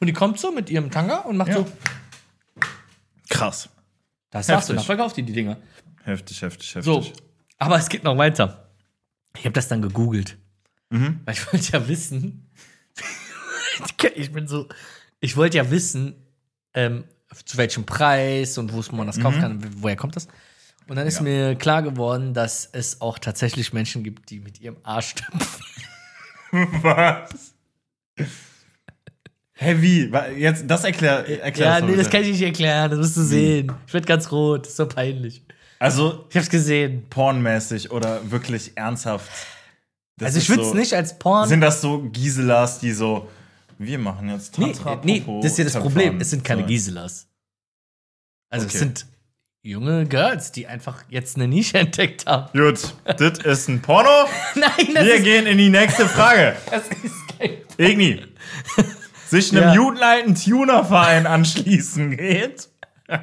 und 0.00 0.06
die 0.06 0.12
kommt 0.12 0.38
so 0.38 0.52
mit 0.52 0.70
ihrem 0.70 0.90
Tanga 0.90 1.18
und 1.18 1.36
macht 1.36 1.48
Ja. 1.50 1.56
so, 1.56 1.66
Krass. 3.28 3.68
das 4.30 4.46
sagst 4.46 4.68
Heftig. 4.68 4.68
du, 4.68 4.74
dann 4.76 4.84
verkauft 4.84 5.16
die 5.16 5.22
die 5.22 5.32
Dinger. 5.32 5.56
Heftig, 6.04 6.42
heftig, 6.42 6.74
heftig. 6.74 6.84
So, 6.84 7.12
aber 7.58 7.76
es 7.78 7.88
geht 7.88 8.04
noch 8.04 8.16
weiter. 8.18 8.68
Ich 9.38 9.44
habe 9.44 9.52
das 9.52 9.68
dann 9.68 9.82
gegoogelt. 9.82 10.36
Weil 10.90 11.32
ich 11.34 11.50
wollte 11.52 11.72
ja 11.72 11.88
wissen, 11.88 12.50
ich 14.14 14.30
bin 14.32 14.46
so, 14.46 14.68
ich 15.20 15.36
wollte 15.38 15.56
ja 15.56 15.70
wissen, 15.70 16.14
ähm, 16.74 17.04
zu 17.46 17.56
welchem 17.56 17.86
Preis 17.86 18.58
und 18.58 18.72
wo 18.74 18.94
man 18.94 19.06
das 19.06 19.18
kaufen 19.18 19.40
kann, 19.40 19.82
woher 19.82 19.96
kommt 19.96 20.16
das? 20.16 20.28
Und 20.88 20.96
dann 20.96 21.06
ist 21.06 21.16
Ja. 21.16 21.22
mir 21.22 21.54
klar 21.54 21.82
geworden, 21.82 22.34
dass 22.34 22.68
es 22.72 23.00
auch 23.00 23.18
tatsächlich 23.18 23.72
Menschen 23.72 24.02
gibt, 24.02 24.30
die 24.30 24.40
mit 24.40 24.60
ihrem 24.60 24.76
Arsch 24.82 25.10
stümpfen. 25.10 25.64
Was? 26.82 27.54
Hä, 29.54 29.76
wie? 29.80 30.10
Jetzt, 30.36 30.64
das 30.66 30.84
erklär, 30.84 31.42
erklär 31.42 31.66
Ja, 31.78 31.80
nee, 31.80 31.94
das 31.96 32.10
kann 32.10 32.22
ich 32.22 32.30
nicht 32.32 32.42
erklären, 32.42 32.90
das 32.90 32.98
musst 32.98 33.16
du 33.16 33.22
sehen. 33.22 33.72
Ich 33.86 33.94
werd 33.94 34.06
ganz 34.06 34.30
rot, 34.32 34.62
das 34.62 34.70
ist 34.70 34.76
so 34.76 34.86
peinlich. 34.86 35.42
Also, 35.78 36.26
Ich 36.30 36.36
hab's 36.36 36.50
gesehen. 36.50 37.06
pornmäßig 37.10 37.90
oder 37.90 38.30
wirklich 38.30 38.72
ernsthaft? 38.76 39.30
Das 40.16 40.26
also 40.26 40.38
ich 40.38 40.48
würde 40.48 40.64
so, 40.64 40.74
nicht 40.74 40.94
als 40.94 41.18
Porn. 41.18 41.48
Sind 41.48 41.60
das 41.60 41.80
so 41.80 42.02
Giselas, 42.10 42.80
die 42.80 42.92
so, 42.92 43.28
wir 43.78 43.98
machen 43.98 44.28
jetzt 44.30 44.58
nee, 44.58 44.72
Tantra 44.72 45.00
nee, 45.04 45.20
Popo 45.20 45.40
das 45.42 45.52
ist 45.52 45.58
ja 45.58 45.64
das. 45.64 45.76
Problem. 45.78 46.20
Es 46.20 46.30
sind 46.30 46.44
keine. 46.44 46.64
Giselas. 46.64 47.26
Also 48.50 48.66
Okay. 48.66 48.74
es 48.74 48.78
sind 48.80 49.06
junge 49.62 50.06
Girls, 50.06 50.50
die 50.52 50.66
einfach 50.66 51.04
jetzt 51.08 51.36
eine 51.36 51.46
Nische 51.48 51.78
entdeckt 51.80 52.26
haben. 52.26 52.48
Gut, 52.58 52.94
das 53.04 53.38
ist 53.38 53.68
ein 53.68 53.80
Porno. 53.80 54.08
Nein, 54.54 54.70
das 54.94 55.04
Wir 55.04 55.14
ist, 55.16 55.24
gehen 55.24 55.46
in 55.46 55.58
die 55.58 55.70
nächste 55.70 56.06
Frage. 56.06 56.56
das 56.70 56.82
ist 57.02 57.38
kein 57.38 57.50
Igni, 57.78 58.22
sich 59.28 59.52
einem 59.52 59.62
Ja. 59.62 59.74
judenalten 59.74 60.34
Tunerverein 60.34 61.26
anschließen 61.26 62.16
geht. 62.16 62.68
so 63.08 63.16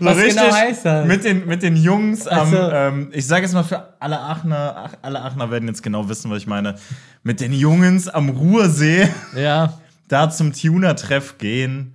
Was 0.00 0.18
genau 0.18 0.52
heißt 0.52 0.84
das? 0.84 1.06
Mit 1.06 1.24
den, 1.24 1.46
mit 1.46 1.62
den 1.62 1.76
Jungs 1.76 2.26
am, 2.26 2.50
so. 2.50 2.56
ähm, 2.58 3.08
ich 3.12 3.26
sage 3.26 3.42
jetzt 3.44 3.52
mal 3.54 3.62
für 3.64 3.94
alle 4.00 4.18
Aachener, 4.20 4.74
Ach, 4.76 4.92
alle 5.02 5.22
Aachener 5.22 5.50
werden 5.50 5.68
jetzt 5.68 5.82
genau 5.82 6.08
wissen, 6.08 6.30
was 6.30 6.38
ich 6.38 6.46
meine. 6.46 6.76
Mit 7.22 7.40
den 7.40 7.52
Jungs 7.52 8.08
am 8.08 8.28
Ruhrsee 8.28 9.08
Ja, 9.36 9.78
da 10.08 10.28
zum 10.30 10.52
Tuner-Treff 10.52 11.38
gehen. 11.38 11.93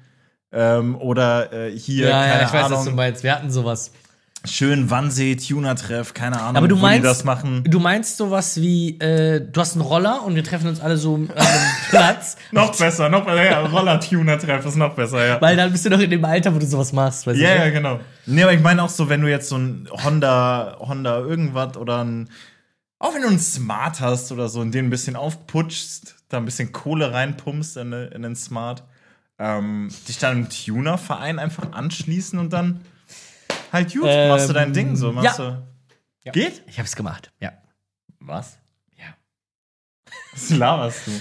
Ähm, 0.52 0.96
oder 0.96 1.54
äh, 1.54 1.72
hier, 1.78 2.10
ja, 2.10 2.22
keine 2.26 2.42
ja, 2.42 2.48
ich 2.48 2.54
weiß, 2.54 2.66
Ahnung, 2.66 2.78
was 2.80 2.86
du 2.86 2.92
meinst. 2.92 3.24
Wir 3.24 3.36
hatten 3.36 3.52
sowas. 3.52 3.92
schön 4.46 4.90
Wannsee, 4.90 5.36
Tuner-Treff, 5.36 6.14
keine 6.14 6.40
Ahnung, 6.42 6.56
Aber 6.58 6.68
du 6.68 6.76
meinst, 6.76 7.06
das 7.06 7.24
machen. 7.24 7.64
du 7.66 7.80
meinst 7.80 8.18
sowas 8.18 8.56
wie, 8.60 8.98
äh, 9.00 9.42
du 9.42 9.60
hast 9.62 9.74
einen 9.74 9.82
Roller 9.82 10.24
und 10.24 10.34
wir 10.36 10.44
treffen 10.44 10.68
uns 10.68 10.80
alle 10.80 10.98
so 10.98 11.16
an 11.16 11.30
einem 11.30 11.62
Platz, 11.90 12.38
Noch 12.52 12.76
besser, 12.76 13.10
noch 13.10 13.26
besser. 13.26 13.44
Ja, 13.44 13.60
Roller-Tuner-Treff 13.66 14.66
ist 14.66 14.76
noch 14.78 14.96
besser, 14.96 15.24
ja. 15.26 15.42
weil 15.42 15.56
dann 15.56 15.72
bist 15.72 15.86
du 15.86 15.90
noch 15.92 16.00
in 16.00 16.10
dem 16.10 16.24
Alter, 16.26 16.56
wo 16.56 16.58
du 16.58 16.66
sowas 16.66 16.94
machst. 16.94 17.28
Weißt 17.28 17.38
Ja, 17.40 17.54
du? 17.54 17.60
ja, 17.66 17.70
genau. 17.70 18.00
Nee, 18.26 18.42
aber 18.44 18.54
ich 18.54 18.62
meine 18.62 18.82
auch 18.82 18.90
so, 18.90 19.08
wenn 19.10 19.22
du 19.22 19.30
jetzt 19.30 19.50
so 19.50 19.58
ein 19.58 19.88
Honda, 20.04 20.78
Honda 20.80 21.20
irgendwas 21.20 21.78
oder 21.78 22.04
ein, 22.04 22.30
auch 22.98 23.14
wenn 23.14 23.22
du 23.22 23.28
einen 23.28 23.40
Smart 23.40 24.00
hast 24.00 24.32
oder 24.32 24.50
so 24.50 24.62
und 24.62 24.72
den 24.74 24.86
ein 24.86 24.90
bisschen 24.90 25.16
aufputschst, 25.16 26.16
da 26.30 26.38
ein 26.38 26.46
bisschen 26.46 26.72
Kohle 26.72 27.12
reinpumpst 27.14 27.78
in, 27.78 27.92
in 27.94 28.22
den 28.24 28.36
Smart, 28.36 28.84
ähm, 29.40 29.90
dich 30.08 30.18
dann 30.18 30.44
im 30.44 30.50
Tuner-Verein 30.50 31.40
einfach 31.40 31.72
anschließen 31.72 32.38
und 32.38 32.52
dann 32.52 32.82
halt 33.72 33.94
gut, 33.94 34.04
Ähm, 34.06 34.30
machst 34.30 34.50
du 34.50 34.54
dein 34.54 34.74
Ding 34.74 34.96
so, 34.96 35.12
machst 35.12 35.40
ja. 35.40 35.64
du. 36.26 36.32
Geht? 36.32 36.62
Ich 36.68 36.78
hab's 36.80 36.96
gemacht, 36.96 37.32
ja. 37.40 37.54
Was? 38.20 38.58
Ja. 38.96 39.06
Was 40.34 40.50
laberst 40.52 41.08
du? 41.08 41.12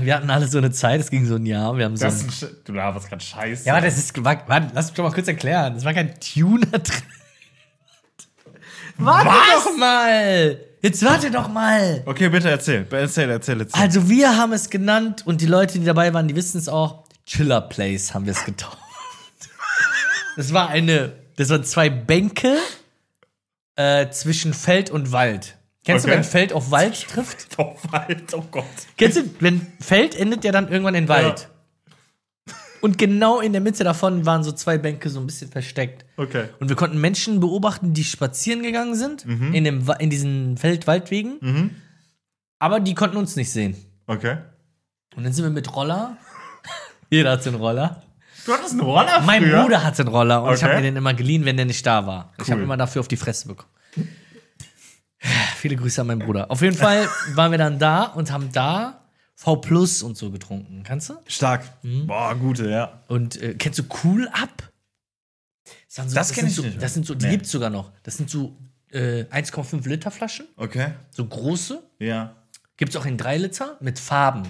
Wir 0.00 0.14
hatten 0.14 0.30
alle 0.30 0.46
so 0.48 0.58
eine 0.58 0.70
Zeit, 0.70 1.00
es 1.00 1.10
ging 1.10 1.26
so 1.26 1.34
ein 1.34 1.44
Jahr, 1.44 1.76
wir 1.76 1.84
haben 1.84 1.96
so 1.96 2.06
ein 2.06 2.56
du 2.64 2.72
laberst 2.72 3.08
grad 3.08 3.22
Scheiße. 3.22 3.66
Ja, 3.66 3.74
aber 3.74 3.84
das 3.84 3.98
ist. 3.98 4.24
Warte, 4.24 4.70
lass 4.72 4.86
mich 4.86 4.94
doch 4.94 5.04
mal 5.04 5.12
kurz 5.12 5.28
erklären. 5.28 5.74
Das 5.74 5.84
war 5.84 5.92
kein 5.92 6.14
Tuner 6.18 6.66
drin. 6.66 7.02
Warte 8.96 9.28
Was? 9.28 9.64
doch 9.64 9.76
mal! 9.76 10.58
Jetzt 10.80 11.04
warte 11.04 11.30
doch 11.30 11.48
mal! 11.48 12.02
Okay, 12.06 12.28
bitte 12.28 12.48
erzähl. 12.50 12.86
Erzähl, 12.90 13.28
erzähl, 13.30 13.60
erzähl. 13.60 13.82
Also, 13.82 14.08
wir 14.08 14.36
haben 14.36 14.52
es 14.52 14.70
genannt 14.70 15.26
und 15.26 15.40
die 15.40 15.46
Leute, 15.46 15.78
die 15.78 15.84
dabei 15.84 16.14
waren, 16.14 16.28
die 16.28 16.36
wissen 16.36 16.58
es 16.58 16.68
auch. 16.68 17.03
Chiller 17.26 17.60
Place 17.62 18.14
haben 18.14 18.26
wir 18.26 18.32
es 18.32 18.44
getauft. 18.44 18.78
Das 20.36 20.52
war 20.52 20.68
eine. 20.68 21.12
Das 21.36 21.48
waren 21.50 21.64
zwei 21.64 21.90
Bänke 21.90 22.56
äh, 23.76 24.08
zwischen 24.10 24.54
Feld 24.54 24.90
und 24.90 25.10
Wald. 25.12 25.56
Kennst 25.84 26.04
Okay. 26.04 26.12
du, 26.12 26.18
wenn 26.18 26.24
Feld 26.24 26.52
auf 26.52 26.70
Wald 26.70 27.08
trifft? 27.08 27.48
Oh, 27.58 27.76
Wald, 27.90 28.32
oh 28.34 28.44
Gott. 28.50 28.64
Kennst 28.96 29.16
du, 29.18 29.22
wenn 29.40 29.66
Feld 29.80 30.14
endet 30.14 30.44
ja 30.44 30.52
dann 30.52 30.68
irgendwann 30.68 30.94
in 30.94 31.08
Wald. 31.08 31.48
Und 32.80 32.98
genau 32.98 33.40
in 33.40 33.52
der 33.52 33.62
Mitte 33.62 33.82
davon 33.82 34.26
waren 34.26 34.44
so 34.44 34.52
zwei 34.52 34.76
Bänke 34.76 35.08
so 35.08 35.18
ein 35.18 35.26
bisschen 35.26 35.50
versteckt. 35.50 36.04
Okay. 36.18 36.48
Und 36.60 36.68
wir 36.68 36.76
konnten 36.76 37.00
Menschen 37.00 37.40
beobachten, 37.40 37.94
die 37.94 38.04
spazieren 38.04 38.62
gegangen 38.62 38.94
sind 38.94 39.24
in, 39.24 39.64
dem, 39.64 39.88
in 39.98 40.10
diesen 40.10 40.58
Feld-Waldwegen. 40.58 41.70
Aber 42.58 42.80
die 42.80 42.94
konnten 42.94 43.16
uns 43.16 43.36
nicht 43.36 43.50
sehen. 43.50 43.74
Okay. 44.06 44.36
Und 45.16 45.24
dann 45.24 45.32
sind 45.32 45.44
wir 45.44 45.50
mit 45.50 45.74
Roller. 45.74 46.18
Jeder 47.10 47.32
hatte 47.32 47.48
einen 47.50 47.58
Roller. 47.58 48.02
Du 48.46 48.52
hattest 48.52 48.72
einen 48.72 48.80
Roller 48.80 49.20
Mein 49.22 49.42
früher? 49.42 49.62
Bruder 49.62 49.82
hatte 49.84 50.02
einen 50.02 50.08
Roller 50.08 50.42
und 50.42 50.50
ich 50.52 50.58
Okay. 50.58 50.64
habe 50.66 50.74
mir 50.76 50.82
den 50.82 50.96
immer 50.96 51.14
geliehen, 51.14 51.44
wenn 51.44 51.56
der 51.56 51.66
nicht 51.66 51.84
da 51.86 52.06
war. 52.06 52.32
Ich 52.38 52.50
habe 52.50 52.58
Cool. 52.60 52.64
immer 52.64 52.76
dafür 52.76 53.00
auf 53.00 53.08
die 53.08 53.16
Fresse 53.16 53.48
bekommen. 53.48 53.70
Viele 55.56 55.76
Grüße 55.76 56.00
an 56.02 56.06
meinen 56.08 56.18
Bruder. 56.18 56.50
Auf 56.50 56.60
jeden 56.60 56.76
Fall 56.76 57.08
waren 57.34 57.50
wir 57.50 57.58
dann 57.58 57.78
da 57.78 58.02
und 58.04 58.30
haben 58.30 58.52
da 58.52 59.00
V 59.34 59.56
Plus 59.56 60.02
und 60.02 60.16
so 60.18 60.30
getrunken. 60.30 60.82
Kannst 60.82 61.08
du? 61.08 61.14
Stark. 61.26 61.62
Mhm. 61.82 62.06
Boah, 62.06 62.34
gute, 62.34 62.68
ja. 62.68 63.00
Und 63.08 63.40
äh, 63.40 63.54
kennst 63.54 63.78
du 63.78 63.84
Cool 64.04 64.28
Up? 64.28 64.70
Das, 65.96 66.08
so, 66.10 66.14
Das 66.14 66.32
kenn 66.32 66.40
sind 66.42 66.48
ich 66.48 66.54
so, 66.56 66.62
nicht. 66.62 66.82
Das 66.82 66.92
sind 66.92 67.06
so, 67.06 67.14
die 67.14 67.24
Nee. 67.26 67.32
gibt's 67.32 67.50
sogar 67.50 67.70
noch. 67.70 67.92
Das 68.02 68.16
sind 68.18 68.28
so 68.28 68.56
äh, 68.92 69.24
1,5 69.30 69.88
Liter 69.88 70.10
Flaschen, 70.10 70.46
Okay. 70.56 70.88
so 71.10 71.24
große. 71.24 71.82
Ja. 72.00 72.36
Gibt's 72.76 72.94
auch 72.96 73.06
in 73.06 73.16
3 73.16 73.38
Liter 73.38 73.76
mit 73.80 73.98
Farben. 73.98 74.42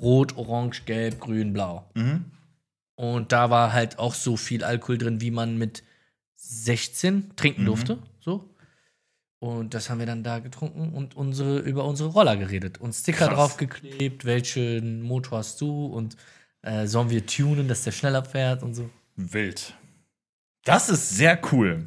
Rot, 0.00 0.36
Orange, 0.36 0.82
Gelb, 0.84 1.20
Grün, 1.20 1.52
Blau. 1.52 1.88
Und 2.96 3.32
da 3.32 3.50
war 3.50 3.72
halt 3.72 3.98
auch 3.98 4.14
so 4.14 4.36
viel 4.36 4.64
Alkohol 4.64 4.98
drin, 4.98 5.20
wie 5.20 5.30
man 5.30 5.56
mit 5.58 5.82
16 6.36 7.36
trinken 7.36 7.64
durfte. 7.64 7.98
So. 8.20 8.54
Und 9.38 9.72
das 9.72 9.88
haben 9.88 10.00
wir 10.00 10.06
dann 10.06 10.22
da 10.22 10.38
getrunken 10.38 10.92
und 10.92 11.16
unsere, 11.16 11.60
über 11.60 11.84
unsere 11.86 12.10
Roller 12.10 12.36
geredet. 12.36 12.78
Und 12.78 12.92
Sticker 12.92 13.26
Krass. 13.26 13.36
draufgeklebt, 13.36 14.24
welchen 14.26 15.00
Motor 15.02 15.38
hast 15.38 15.60
du 15.62 15.86
und 15.86 16.16
äh, 16.62 16.86
sollen 16.86 17.08
wir 17.08 17.24
tunen, 17.24 17.66
dass 17.68 17.84
der 17.84 17.92
schneller 17.92 18.22
fährt 18.24 18.62
und 18.62 18.74
so. 18.74 18.90
Wild. 19.16 19.74
Das 20.64 20.90
ist 20.90 21.08
sehr 21.10 21.40
cool. 21.52 21.86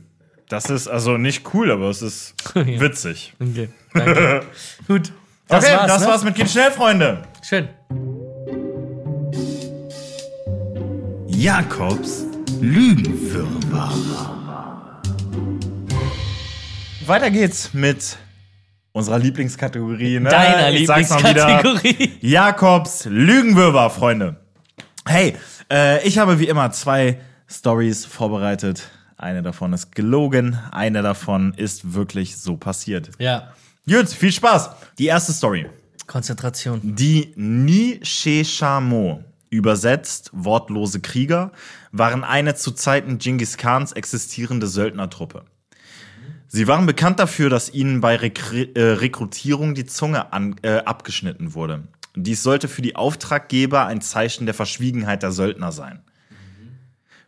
Das 0.49 0.69
ist 0.69 0.87
also 0.87 1.17
nicht 1.17 1.53
cool, 1.53 1.69
aber 1.71 1.89
es 1.89 2.01
ist 2.01 2.33
Ja. 2.55 2.65
witzig. 2.65 3.33
Okay, 3.39 3.69
danke. 3.93 4.45
Gut. 4.87 5.11
Das 5.47 5.63
okay, 5.63 5.75
war's, 5.75 5.87
das 5.87 6.01
ne? 6.01 6.07
war's 6.07 6.23
mit 6.23 6.35
Geht 6.35 6.49
schnell, 6.49 6.71
Freunde. 6.71 7.21
Schön. 7.41 7.67
Jakobs 11.27 12.23
Lügenwirrwarr. 12.61 15.01
Weiter 17.05 17.29
geht's 17.29 17.73
mit 17.73 18.17
unserer 18.93 19.19
Lieblingskategorie. 19.19 20.21
Ne? 20.21 20.29
Deiner 20.29 20.71
Ich 20.71 20.87
sag's 20.87 21.09
mal 21.09 21.19
wieder. 21.19 21.57
Lieblingskategorie. 21.57 22.17
Jakobs 22.21 23.05
Lügenwirrwarr, 23.05 23.89
Freunde. 23.89 24.37
Hey, 25.05 25.35
äh, 25.69 26.07
ich 26.07 26.17
habe 26.17 26.39
wie 26.39 26.47
immer 26.47 26.71
zwei 26.71 27.19
Stories 27.49 28.05
vorbereitet. 28.05 28.89
Eine 29.17 29.41
davon 29.41 29.73
ist 29.73 29.93
gelogen, 29.93 30.57
eine 30.71 31.01
davon 31.01 31.53
ist 31.55 31.93
wirklich 31.93 32.37
so 32.37 32.55
passiert. 32.55 33.09
Ja. 33.19 33.51
Gut, 33.85 34.07
viel 34.07 34.31
Spaß. 34.31 34.69
Die 34.97 35.07
erste 35.07 35.33
Story. 35.33 35.69
Konzentration. 36.07 36.79
Die 36.95 37.33
Nisheshamo 37.35 39.25
übersetzt 39.49 40.29
wortlose 40.31 41.01
Krieger, 41.01 41.51
waren 41.91 42.23
eine 42.23 42.55
zu 42.55 42.71
Zeiten 42.71 43.17
Genghis 43.17 43.57
Khans 43.57 43.91
existierende 43.91 44.67
Söldnertruppe. 44.67 45.43
Sie 46.47 46.67
waren 46.67 46.85
bekannt 46.85 47.19
dafür, 47.19 47.49
dass 47.49 47.73
ihnen 47.73 47.99
bei 47.99 48.15
Rekri 48.15 48.71
äh, 48.73 48.81
Rekrutierung 48.81 49.75
die 49.75 49.85
Zunge 49.85 50.31
an, 50.31 50.55
äh, 50.61 50.77
abgeschnitten 50.77 51.53
wurde. 51.53 51.83
Dies 52.15 52.41
sollte 52.41 52.69
für 52.69 52.81
die 52.81 52.95
Auftraggeber 52.95 53.85
ein 53.85 53.99
Zeichen 53.99 54.45
der 54.45 54.55
Verschwiegenheit 54.55 55.23
der 55.23 55.33
Söldner 55.33 55.73
sein. 55.73 56.03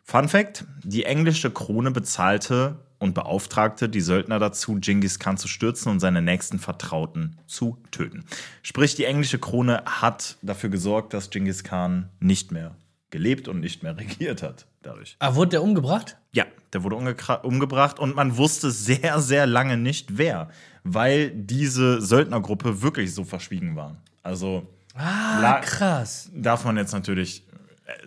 Fun 0.04 0.30
Fact: 0.30 0.64
Die 0.84 1.04
englische 1.04 1.52
Krone 1.52 1.92
bezahlte 1.92 2.80
und 3.06 3.14
beauftragte 3.14 3.88
die 3.88 4.02
Söldner 4.02 4.40
dazu, 4.40 4.76
Genghis 4.82 5.20
Khan 5.20 5.38
zu 5.38 5.48
stürzen 5.48 5.92
und 5.92 6.00
seine 6.00 6.22
nächsten 6.22 6.60
Vertrauten 6.60 7.38
zu 7.48 7.78
töten. 7.92 8.26
Sprich, 8.64 8.96
die 8.96 9.06
englische 9.06 9.40
Krone 9.40 9.84
hat 9.86 10.38
dafür 10.42 10.70
gesorgt, 10.70 11.14
dass 11.14 11.30
Genghis 11.30 11.64
Khan 11.64 12.10
nicht 12.20 12.52
mehr 12.52 12.76
gelebt 13.12 13.48
und 13.48 13.60
nicht 13.62 13.84
mehr 13.84 13.96
regiert 13.98 14.42
hat. 14.44 14.66
Dadurch. 14.82 15.16
Ah, 15.20 15.36
wurde 15.36 15.52
der 15.52 15.64
umgebracht? 15.64 16.18
Ja, 16.34 16.46
der 16.74 16.84
wurde 16.84 16.96
umgebracht 17.44 18.00
und 18.00 18.16
man 18.16 18.38
wusste 18.38 18.70
sehr, 18.72 19.22
sehr 19.22 19.46
lange 19.48 19.78
nicht 19.78 20.18
wer, 20.18 20.50
weil 20.84 21.30
diese 21.32 22.02
Söldnergruppe 22.02 22.82
wirklich 22.82 23.14
so 23.14 23.24
verschwiegen 23.24 23.76
war. 23.76 23.98
Also 24.24 24.68
Ah, 24.96 25.60
krass. 25.62 26.30
darf 26.34 26.66
man 26.66 26.78
jetzt 26.78 26.94
natürlich 26.94 27.44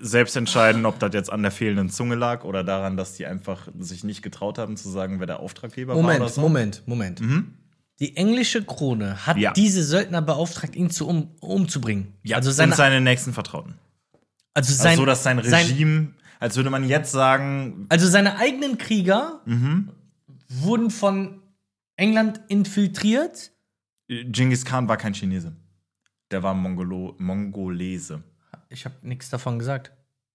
selbst 0.00 0.36
entscheiden, 0.36 0.86
ob 0.86 0.98
das 0.98 1.12
jetzt 1.14 1.30
an 1.30 1.42
der 1.42 1.50
fehlenden 1.52 1.88
Zunge 1.88 2.14
lag 2.16 2.44
oder 2.44 2.64
daran, 2.64 2.96
dass 2.96 3.14
die 3.14 3.26
einfach 3.26 3.68
sich 3.78 4.02
nicht 4.04 4.22
getraut 4.22 4.58
haben 4.58 4.76
zu 4.76 4.88
sagen, 4.90 5.20
wer 5.20 5.26
der 5.26 5.40
Auftraggeber 5.40 5.94
war 5.94 6.02
Moment, 6.02 6.20
oder 6.20 6.28
so. 6.28 6.40
Moment, 6.40 6.82
Moment. 6.86 7.20
Die 8.00 8.16
englische 8.16 8.64
Krone 8.64 9.26
hat 9.26 9.36
Ja. 9.36 9.52
diese 9.52 9.82
Söldner 9.84 10.22
beauftragt, 10.22 10.74
ihn 10.76 10.90
zu 10.90 11.06
um, 11.08 11.30
umzubringen. 11.40 12.14
Ja, 12.22 12.36
also 12.36 12.50
und 12.50 12.54
seine, 12.56 12.74
seine 12.74 13.00
nächsten 13.00 13.32
Vertrauten. 13.32 13.74
also 14.54 14.72
sein, 14.72 14.90
Also 14.90 15.02
so, 15.02 15.06
dass 15.06 15.22
sein 15.22 15.42
sein- 15.44 15.66
Regime, 15.66 16.08
als 16.40 16.56
würde 16.56 16.70
man 16.70 16.86
jetzt 16.88 17.12
sagen, 17.12 17.86
also 17.88 18.06
seine 18.08 18.36
eigenen 18.38 18.78
Krieger 18.78 19.40
Mhm. 19.46 19.90
wurden 20.48 20.90
von 20.90 21.40
England 21.96 22.40
infiltriert. 22.48 23.52
Genghis 24.08 24.64
Khan 24.64 24.88
war 24.88 24.96
kein 24.96 25.12
Chinese. 25.14 25.54
Der 26.30 26.42
war 26.42 26.54
Mongolo 26.54 27.14
Mongolese. 27.18 28.22
Ich 28.68 28.85
habe 28.85 28.94
nichts 29.02 29.31
davon 29.31 29.59
gesagt. 29.59 29.92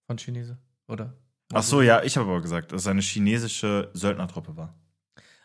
Von 0.08 0.18
Chinese, 0.18 0.58
oder? 0.88 1.14
Ach 1.54 1.64
so, 1.64 1.82
ja, 1.82 2.04
ich 2.04 2.18
habe 2.18 2.30
aber 2.30 2.42
gesagt, 2.42 2.72
dass 2.72 2.82
es 2.82 2.88
eine 2.88 3.02
chinesische 3.02 3.90
Söldnertruppe 3.94 4.58
war. 4.58 4.74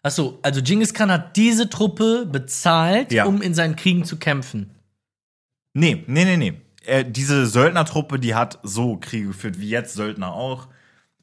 Ach 0.03 0.11
so, 0.11 0.39
also 0.43 0.63
Genghis 0.63 0.95
Khan 0.95 1.11
hat 1.13 1.37
diese 1.37 1.69
Truppe 1.71 2.27
bezahlt, 2.27 3.13
Ja. 3.13 3.27
um 3.27 3.41
in 3.43 3.55
seinen 3.55 3.77
Kriegen 3.77 4.05
zu 4.05 4.17
kämpfen. 4.19 4.71
Nee, 5.75 6.03
nee, 6.07 6.25
nee, 6.25 6.37
nee. 6.37 6.61
Äh, 6.87 7.05
diese 7.05 7.47
Söldnertruppe, 7.47 8.19
die 8.19 8.35
hat 8.35 8.59
so 8.63 8.97
Kriege 8.97 9.29
geführt, 9.29 9.61
wie 9.61 9.69
jetzt 9.69 9.95
Söldner 9.95 10.33
auch. 10.33 10.69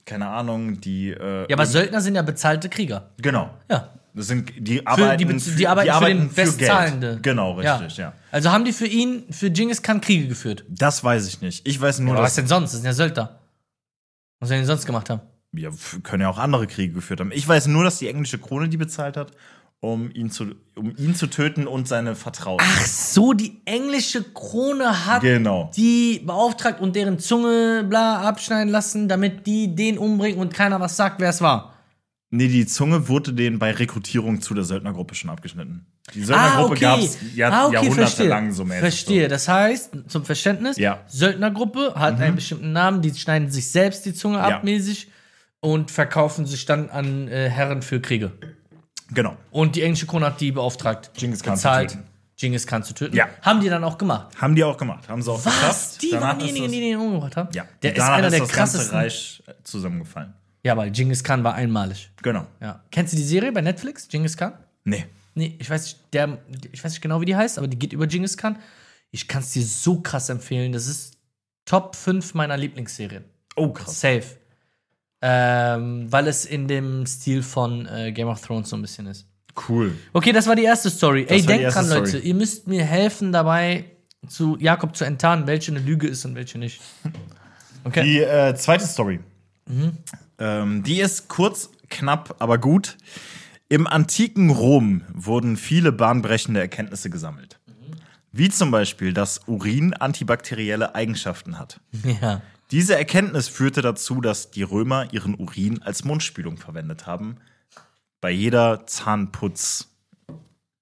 Keine 0.06 0.28
Ahnung, 0.28 0.80
die. 0.82 1.10
Äh, 1.10 1.47
Ja, 1.49 1.56
aber 1.56 1.65
Söldner 1.65 1.99
sind 1.99 2.15
ja 2.15 2.21
bezahlte 2.21 2.69
Krieger. 2.69 3.10
Genau. 3.17 3.49
Ja. 3.69 3.89
Das 4.15 4.28
sind, 4.28 4.49
die 4.58 4.88
arbeiten, 4.88 5.17
die, 5.17 5.25
Bez- 5.25 5.56
die 5.58 5.67
arbeiten 5.67 5.91
für 5.91 6.06
den 6.08 6.30
Bestzahlende. 6.34 7.08
Geld. 7.12 7.23
Genau, 7.23 7.51
richtig, 7.54 7.97
ja. 7.97 8.13
Also 8.32 8.49
haben 8.51 8.63
die 8.63 8.71
für 8.71 8.88
ihn, 8.88 9.25
für 9.30 9.51
Genghis 9.51 9.82
Khan 9.82 9.99
Kriege 9.99 10.28
geführt. 10.30 10.63
Das 10.69 11.04
weiß 11.04 11.28
ich 11.28 11.41
nicht. 11.41 11.67
Ich 11.67 11.80
weiß 11.82 11.99
nur, 11.99 12.13
Aber 12.15 12.23
was 12.23 12.36
denn 12.36 12.47
sonst? 12.47 12.71
Das 12.71 12.80
sind 12.80 12.86
ja 12.86 12.93
Söldner. 12.93 13.39
Was 14.39 14.49
sollen 14.49 14.62
die 14.62 14.65
sonst 14.67 14.86
gemacht 14.86 15.10
haben? 15.10 15.21
Ja, 15.54 15.69
können 16.04 16.21
ja 16.21 16.30
auch 16.30 16.38
andere 16.38 16.65
Kriege 16.67 16.93
geführt 16.93 17.19
haben. 17.19 17.32
Ich 17.34 17.45
weiß 17.47 17.67
nur, 17.67 17.84
dass 17.84 17.97
die 17.99 18.08
englische 18.08 18.38
Krone 18.38 18.67
die 18.69 18.78
bezahlt 18.78 19.15
hat, 19.17 19.32
um 19.82 20.10
ihn 20.12 20.30
zu, 20.32 20.56
um 20.75 20.95
ihn 20.97 21.13
zu 21.15 21.28
töten 21.28 21.67
und 21.67 21.88
seine 21.88 22.15
Vertrauten. 22.15 22.65
Ach 22.69 22.86
so, 22.86 23.34
die 23.34 23.62
englische 23.65 24.23
Krone 24.23 25.06
hat 25.06 25.21
Genau. 25.21 25.71
die 25.75 26.21
beauftragt 26.25 26.80
und 26.82 26.95
deren 26.95 27.19
Zunge 27.19 27.84
bla 27.88 28.21
abschneiden 28.21 28.69
lassen, 28.69 29.08
damit 29.10 29.45
die 29.45 29.75
den 29.75 29.97
umbringen 29.97 30.39
und 30.39 30.54
keiner 30.54 30.80
was 30.80 30.95
sagt, 30.97 31.19
wer 31.21 31.30
es 31.30 31.41
war. 31.41 31.74
Nee, 32.31 32.47
die 32.47 32.65
Zunge 32.65 33.07
wurde 33.07 33.33
denen 33.33 33.59
bei 33.59 33.71
Rekrutierung 33.71 34.41
zu 34.41 34.53
der 34.53 34.63
Söldnergruppe 34.63 35.15
schon 35.15 35.29
abgeschnitten. 35.29 35.85
Die 36.13 36.23
Söldnergruppe 36.23 36.75
gab 36.79 36.99
es 36.99 37.17
Jahr, 37.35 37.51
Ah, 37.53 37.65
okay, 37.67 37.75
jahrhundertelang 37.75 38.51
so 38.51 38.65
mäßig. 38.65 38.79
Verstehe. 38.81 39.27
Das 39.27 39.47
heißt, 39.47 39.91
zum 40.07 40.25
Verständnis, 40.25 40.77
Ja. 40.77 40.95
Mhm. 40.95 40.99
Söldnergruppe 41.07 41.93
hat 41.95 42.19
einen 42.19 42.35
bestimmten 42.35 42.71
Namen, 42.73 43.01
die 43.01 43.13
schneiden 43.13 43.49
sich 43.51 43.71
selbst 43.71 44.05
die 44.05 44.13
Zunge 44.13 44.38
Ja. 44.39 44.57
ab 44.57 44.63
mäßig 44.63 45.07
und 45.61 45.91
verkaufen 45.91 46.45
sich 46.45 46.65
dann 46.65 46.89
an 46.89 47.27
äh, 47.27 47.49
Herren 47.49 47.81
für 47.81 48.01
Kriege. 48.01 48.31
So. 48.41 48.47
Genau. 49.13 49.38
Und 49.51 49.75
die 49.75 49.83
englische 49.83 50.07
Krone 50.07 50.25
hat 50.25 50.41
die 50.41 50.51
beauftragt, 50.51 51.11
Genghis 51.15 51.41
Khan 51.43 51.55
zu 51.55 51.59
bezahlt, 51.61 51.91
töten. 51.91 52.03
Genghis 52.38 52.67
Khan 52.67 52.83
zu 52.83 52.93
töten. 52.93 53.15
Ja. 53.15 53.27
Haben 53.43 53.61
die 53.61 53.69
dann 53.69 53.83
auch 53.83 53.97
gemacht. 53.99 54.35
Haben 54.41 54.55
die 54.55 54.63
auch 54.63 54.77
gemacht. 54.77 55.07
Haben 55.07 55.21
sie 55.21 55.31
auch 55.31 55.38
Was? 55.45 55.53
geschafft. 55.53 56.01
Die 56.01 56.09
Danach 56.09 56.29
waren 56.29 56.39
ist 56.39 56.49
diejenigen, 56.55 56.71
die 56.71 56.79
den 56.81 56.97
umgebracht 56.99 57.38
haben? 57.38 57.49
Ja. 57.53 57.65
Der 57.83 57.95
ist 57.95 58.01
einer 58.01 58.29
der 58.29 58.39
das 58.39 58.39
ganze 58.39 58.53
krassesten. 58.53 58.97
Reich 58.97 59.43
äh, 59.47 59.53
zusammengefallen. 59.63 60.33
Ja, 60.65 60.75
weil 60.75 60.89
Genghis 60.89 61.23
Khan 61.23 61.43
war 61.43 61.54
einmalig. 61.54 62.10
Genau. 62.23 62.47
Ja. 62.60 62.84
Kennst 62.89 63.13
du 63.13 63.17
die 63.17 63.23
Serie 63.23 63.51
bei 63.51 63.62
Netflix, 63.62 64.08
Genghis 64.08 64.36
Khan? 64.36 64.54
Nee. 64.84 65.06
Nee, 65.36 65.56
ich 65.60 65.69
weiß 65.69 65.84
nicht, 65.84 65.99
der, 66.12 66.39
ich 66.71 66.84
weiß 66.84 66.91
nicht 66.91 67.01
genau, 67.01 67.21
wie 67.21 67.25
die 67.25 67.36
heißt, 67.36 67.60
aber 67.60 67.67
die 67.67 67.78
geht 67.78 67.93
über 67.93 68.08
Genghis 68.08 68.36
Khan. 68.36 68.58
Ich 69.12 69.28
kann 69.28 69.43
es 69.43 69.51
dir 69.51 69.63
so 69.63 70.01
krass 70.01 70.28
empfehlen. 70.30 70.71
Das 70.71 70.88
ist 70.88 71.19
Top 71.65 71.95
5 71.95 72.34
meiner 72.34 72.58
Lieblingsserien. 72.58 73.25
Oh, 73.56 73.69
krass. 73.73 74.01
Safe. 74.01 74.23
Ähm, 75.21 76.12
weil 76.12 76.28
es 76.28 76.45
in 76.45 76.67
dem 76.67 77.06
Stil 77.06 77.43
von 77.43 77.86
äh, 77.86 78.12
Game 78.12 78.28
of 78.28 78.41
Thrones 78.41 78.69
so 78.69 78.75
ein 78.75 78.82
bisschen 78.82 79.06
ist. 79.06 79.28
Cool. 79.69 79.95
Okay, 80.13 80.32
das 80.32 80.47
war 80.47 80.56
die 80.56 80.63
erste 80.63 80.89
Story. 80.89 81.28
Ey, 81.30 81.30
war 81.30 81.38
die 81.38 81.45
denkt 81.45 81.75
dran, 81.75 81.86
Story. 81.86 81.99
Leute, 81.99 82.17
ihr 82.17 82.34
müsst 82.34 82.67
mir 82.67 82.84
helfen 82.84 83.32
dabei, 83.32 83.86
zu 84.28 84.58
Jakob 84.60 84.95
zu 84.95 85.06
enttarnen, 85.06 85.45
welche 85.45 85.71
eine 85.71 85.80
Lüge 85.80 86.08
ist 86.08 86.25
und 86.25 86.34
welche 86.34 86.58
nicht. 86.58 86.82
Okay. 87.88 88.01
Die 88.01 88.19
äh, 88.19 88.56
zweite 88.56 88.84
Story. 88.88 89.19
Ähm, 90.38 90.84
die 90.84 90.99
ist 90.99 91.28
kurz, 91.28 91.69
knapp, 91.89 92.36
aber 92.39 92.58
gut. 92.58 92.97
Im 93.67 93.88
antiken 93.88 94.51
Rom 94.51 95.01
wurden 95.13 95.58
viele 95.58 95.91
bahnbrechende 95.91 96.60
Erkenntnisse 96.60 97.10
gesammelt. 97.10 97.60
Wie 98.32 98.49
zum 98.49 98.69
Beispiel, 98.69 99.13
dass 99.13 99.47
Urin 99.47 99.93
antibakterielle 99.93 100.93
Eigenschaften 100.93 101.58
hat. 101.58 101.80
Ja. 102.21 102.41
Diese 102.71 102.97
Erkenntnis 102.97 103.47
führte 103.47 103.84
dazu, 103.84 104.21
dass 104.21 104.49
die 104.49 104.63
Römer 104.63 105.13
ihren 105.13 105.36
Urin 105.36 105.84
als 105.84 106.04
Mundspülung 106.04 106.58
verwendet 106.58 107.06
haben. 107.06 107.38
Bei 108.21 108.32
jeder 108.32 108.88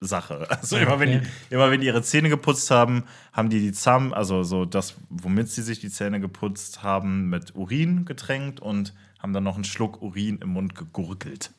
Zahnputzsache. 0.03 0.47
Also 0.63 0.77
immer 0.77 0.99
wenn, 0.99 1.11
die, 1.11 1.21
immer 1.49 1.71
wenn 1.71 1.81
die 1.81 1.87
ihre 1.87 2.03
Zähne 2.03 2.29
geputzt 2.29 2.71
haben, 2.71 3.03
haben 3.31 3.49
die 3.49 3.59
die 3.59 3.71
Zahn, 3.71 4.13
also 4.13 4.43
so 4.43 4.65
das, 4.65 4.95
womit 5.09 5.49
sie 5.49 5.61
sich 5.61 5.79
die 5.79 5.89
Zähne 5.89 6.19
geputzt 6.19 6.83
haben, 6.83 7.29
mit 7.29 7.55
Urin 7.55 8.05
getränkt 8.05 8.59
und 8.59 8.93
haben 9.19 9.33
dann 9.33 9.43
noch 9.43 9.55
einen 9.55 9.63
Schluck 9.63 10.01
Urin 10.01 10.39
im 10.41 10.49
Mund 10.49 10.75
gegurgelt. 10.75 11.51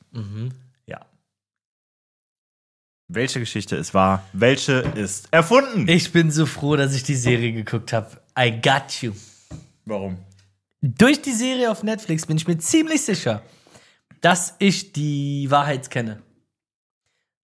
Ja. 0.86 1.06
Welche 3.08 3.40
Geschichte 3.40 3.76
es 3.76 3.94
war, 3.94 4.24
welche 4.32 4.72
ist 4.72 5.28
erfunden? 5.30 5.88
Ich 5.88 6.12
bin 6.12 6.30
so 6.30 6.46
froh, 6.46 6.76
dass 6.76 6.94
ich 6.94 7.02
die 7.02 7.16
Serie 7.16 7.52
geguckt 7.52 7.92
habe. 7.92 8.10
I 8.38 8.50
got 8.50 9.02
you. 9.02 9.12
Warum? 9.84 10.18
Durch 10.80 11.20
die 11.20 11.32
Serie 11.32 11.70
auf 11.70 11.82
Netflix 11.82 12.26
bin 12.26 12.36
ich 12.36 12.46
mir 12.46 12.58
ziemlich 12.58 13.02
sicher, 13.02 13.42
dass 14.20 14.54
ich 14.58 14.92
die 14.92 15.50
Wahrheit 15.50 15.90
kenne. 15.90 16.22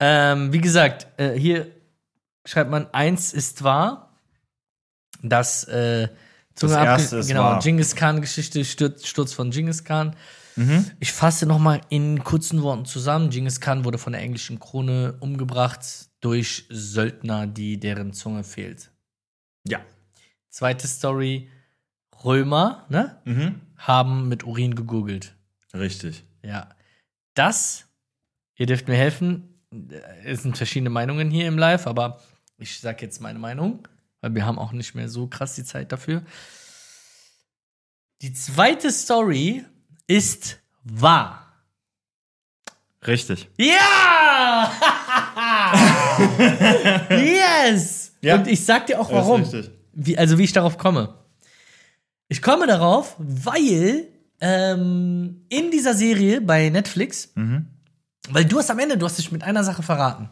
Ähm, 0.06 0.52
wie 0.52 0.60
gesagt, 0.60 1.08
äh, 1.18 1.32
hier 1.39 1.72
schreibt 2.46 2.70
man, 2.70 2.88
eins 2.94 3.32
ist 3.32 3.63
wahr, 3.63 4.20
dass 5.22 5.63
äh, 5.63 6.10
Zunge 6.56 6.74
Das 6.74 6.84
erste 6.86 7.18
ist 7.18 7.28
genau, 7.30 7.44
wahr. 7.44 7.60
Genghis 7.60 7.96
Khan-Geschichte, 7.96 8.66
Sturz, 8.66 9.08
Sturz 9.08 9.32
von 9.32 9.50
Genghis 9.52 9.86
Khan. 9.86 10.16
Mhm. 10.58 10.92
Ich 11.00 11.13
fasse 11.13 11.46
nochmal 11.46 11.82
in 11.89 12.24
kurzen 12.24 12.62
Worten 12.62 12.86
zusammen. 12.86 13.30
Genghis 13.30 13.62
Khan 13.62 13.86
wurde 13.86 13.98
von 13.98 14.12
der 14.13 14.22
englischen 14.22 14.60
Krone 14.60 15.16
umgebracht 15.22 16.10
durch 16.20 16.66
Söldner, 16.70 17.48
die 17.48 17.80
deren 17.80 18.12
Zunge 18.13 18.44
fehlt. 18.44 18.92
Ja. 19.66 19.80
Zweite 20.50 20.88
Story: 20.88 21.50
Römer 22.26 22.86
ne, 22.89 23.22
Mhm. 23.24 23.62
haben 23.78 24.28
mit 24.28 24.44
Urin 24.44 24.76
gegoogelt. 24.76 25.34
Richtig. 25.74 26.26
Ja. 26.43 26.70
Das, 27.36 27.86
ihr 28.56 28.66
dürft 28.68 28.88
mir 28.89 28.95
helfen, 28.97 29.53
es 30.24 30.43
sind 30.43 30.57
verschiedene 30.57 30.89
Meinungen 30.89 31.30
hier 31.32 31.47
im 31.47 31.57
Live, 31.57 31.88
aber 31.88 32.19
ich 32.57 32.80
sag 32.80 33.01
jetzt 33.01 33.21
meine 33.21 33.39
Meinung, 33.39 33.88
weil 34.21 34.36
wir 34.36 34.45
haben 34.45 34.59
auch 34.59 34.71
nicht 34.71 34.95
mehr 34.95 35.09
so 35.09 35.28
krass 35.28 35.55
die 35.55 35.63
Zeit 35.63 35.91
dafür. 35.91 36.24
Die 38.21 38.34
zweite 38.34 38.91
Story 38.91 39.65
ist 40.07 40.59
wahr. 40.84 41.39
Richtig. 43.05 43.49
Ja! 43.57 44.71
yes! 47.09 48.13
Ja. 48.21 48.36
Und 48.36 48.47
ich 48.47 48.63
sag 48.63 48.88
dir 48.88 48.99
auch 48.99 49.11
warum. 49.11 49.43
Wie, 49.91 50.17
also 50.17 50.38
wie 50.38 50.43
ich 50.43 50.53
darauf 50.53 50.78
komme. 50.78 51.15
Ich 52.30 52.41
komme 52.41 52.65
darauf, 52.65 53.15
weil 53.19 54.07
ähm, 54.39 55.45
in 55.49 55.71
dieser 55.71 55.93
Serie 55.93 56.41
bei 56.41 56.69
Netflix, 56.69 57.32
Mhm. 57.36 57.67
Weil 58.30 58.45
du 58.45 58.57
hast 58.59 58.71
am 58.71 58.80
Ende, 58.80 58.97
du 58.97 59.05
hast 59.05 59.17
dich 59.17 59.32
mit 59.32 59.43
einer 59.43 59.63
Sache 59.63 59.84
verraten. 59.84 60.30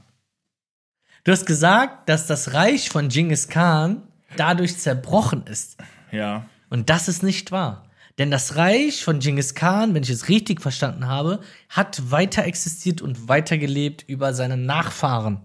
Du 1.24 1.32
hast 1.32 1.46
gesagt, 1.46 2.10
dass 2.10 2.26
das 2.28 2.54
Reich 2.54 2.90
von 2.90 3.10
Genghis 3.10 3.48
Khan 3.48 4.02
dadurch 4.38 4.78
zerbrochen 4.80 5.46
ist. 5.46 5.78
Ja. 6.12 6.46
Und 6.70 6.90
das 6.90 7.08
ist 7.08 7.22
nicht 7.22 7.52
wahr. 7.52 7.86
Denn 8.18 8.32
das 8.32 8.56
Reich 8.56 9.04
von 9.04 9.20
Genghis 9.20 9.54
Khan, 9.56 9.94
wenn 9.94 10.04
ich 10.04 10.10
es 10.10 10.30
richtig 10.30 10.62
verstanden 10.62 11.08
habe, 11.08 11.40
hat 11.70 12.12
weiter 12.12 12.44
existiert 12.46 13.02
und 13.02 13.28
weitergelebt 13.28 14.04
über 14.08 14.34
seine 14.34 14.58
Nachfahren. 14.58 15.42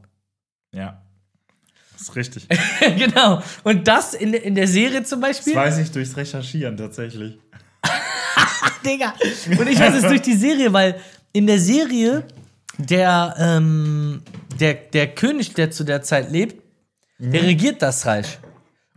Ja. 0.73 1.03
Das 1.93 2.03
ist 2.03 2.17
richtig. 2.17 2.47
genau. 2.81 3.43
Und 3.65 3.89
das 3.89 4.15
in, 4.15 4.33
der- 4.33 4.43
in 4.45 4.55
der 4.55 4.69
Serie 4.69 5.03
zum 5.05 5.21
Beispiel. 5.21 5.55
Das 5.55 5.63
weiß 5.63 5.79
ich 5.79 5.91
durchs 5.91 6.17
Recherchieren 6.17 6.77
tatsächlich. 6.77 7.39
Digga. 8.85 9.15
Und 9.59 9.67
ich 9.69 9.79
weiß 9.79 9.95
es 9.95 10.03
durch 10.03 10.23
die 10.23 10.35
Serie, 10.37 10.73
weil 10.73 11.01
in 11.33 11.47
der 11.47 11.59
Serie 11.59 12.25
der, 12.79 13.35
ähm, 13.39 14.23
der, 14.61 14.75
der 14.75 15.15
König, 15.15 15.55
der 15.55 15.71
zu 15.71 15.85
der 15.85 16.03
Zeit 16.03 16.31
lebt, 16.31 16.63
der 17.19 17.43
regiert 17.45 17.81
das 17.83 18.05
Reich. 18.07 18.39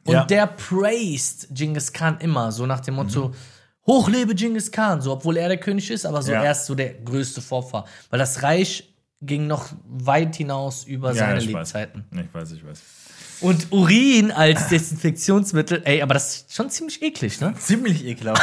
Und 0.05 0.13
Ja. 0.13 0.25
der 0.25 0.47
praised 0.47 1.47
Genghis 1.51 1.91
Khan 1.93 2.17
immer, 2.19 2.51
so 2.51 2.65
nach 2.65 2.80
dem 2.80 2.95
Motto, 2.95 3.34
hochlebe 3.88 4.36
Genghis 4.36 4.71
Khan, 4.71 5.01
so 5.01 5.11
obwohl 5.13 5.38
er 5.38 5.47
der 5.49 5.57
König 5.57 5.89
ist, 5.91 6.05
aber 6.05 6.21
so 6.21 6.32
Ja. 6.32 6.43
er 6.43 6.51
ist 6.51 6.65
so 6.65 6.75
der 6.75 6.93
größte 6.93 7.41
Vorfahr. 7.41 7.86
Weil 8.09 8.19
das 8.19 8.41
Reich 8.43 8.93
ging 9.21 9.47
noch 9.47 9.67
weit 9.86 10.36
hinaus 10.36 10.84
über 10.86 11.13
seine 11.13 11.39
ich 11.39 11.47
weiß. 11.47 11.53
Lebzeiten. 11.73 12.05
Ich 12.11 12.34
weiß, 12.34 12.51
ich 12.53 12.65
weiß. 12.65 12.82
Und 13.41 13.71
Urin 13.71 14.31
als 14.31 14.67
Desinfektionsmittel, 14.67 15.81
ey, 15.85 16.01
aber 16.01 16.13
das 16.13 16.35
ist 16.35 16.53
schon 16.55 16.69
ziemlich 16.69 17.01
eklig, 17.01 17.39
ne? 17.39 17.53
Ziemlich 17.57 18.05
ekelhaft. 18.05 18.41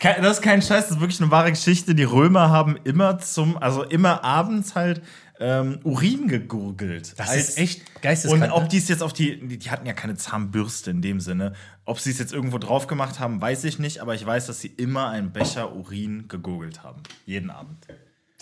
Kein- 0.00 0.22
das 0.22 0.38
ist 0.38 0.42
kein 0.42 0.62
Scheiß, 0.62 0.84
das 0.88 0.92
ist 0.92 1.00
wirklich 1.00 1.20
eine 1.20 1.30
wahre 1.30 1.50
Geschichte. 1.50 1.94
Die 1.94 2.04
Römer 2.04 2.48
haben 2.50 2.78
immer 2.84 3.18
zum, 3.18 3.58
also 3.58 3.82
immer 3.84 4.24
abends 4.24 4.74
halt 4.74 5.02
ähm, 5.40 5.78
Urin 5.84 6.28
gegurgelt. 6.28 7.14
Das 7.18 7.28
Als- 7.28 7.48
ist 7.50 7.58
echt 7.58 7.80
Und 7.94 8.02
geisteskrank. 8.02 8.52
ob 8.52 8.62
ne? 8.64 8.68
die 8.70 8.78
es 8.78 8.88
jetzt 8.88 9.02
auf 9.02 9.12
die, 9.12 9.38
die 9.46 9.58
die 9.58 9.70
hatten 9.70 9.86
ja 9.86 9.92
keine 9.92 10.16
Zahnbürste 10.16 10.90
in 10.90 11.02
dem 11.02 11.20
Sinne. 11.20 11.52
Ob 11.84 12.00
sie 12.00 12.10
es 12.10 12.18
jetzt 12.18 12.32
irgendwo 12.32 12.58
drauf 12.58 12.86
gemacht 12.86 13.20
haben, 13.20 13.40
weiß 13.40 13.64
ich 13.64 13.78
nicht, 13.78 14.00
aber 14.00 14.14
ich 14.14 14.24
weiß, 14.26 14.46
dass 14.46 14.60
sie 14.60 14.68
immer 14.68 15.08
einen 15.10 15.30
Becher 15.32 15.74
Urin 15.76 16.26
gegurgelt 16.28 16.82
haben. 16.82 17.02
Jeden 17.26 17.50
Abend. 17.50 17.86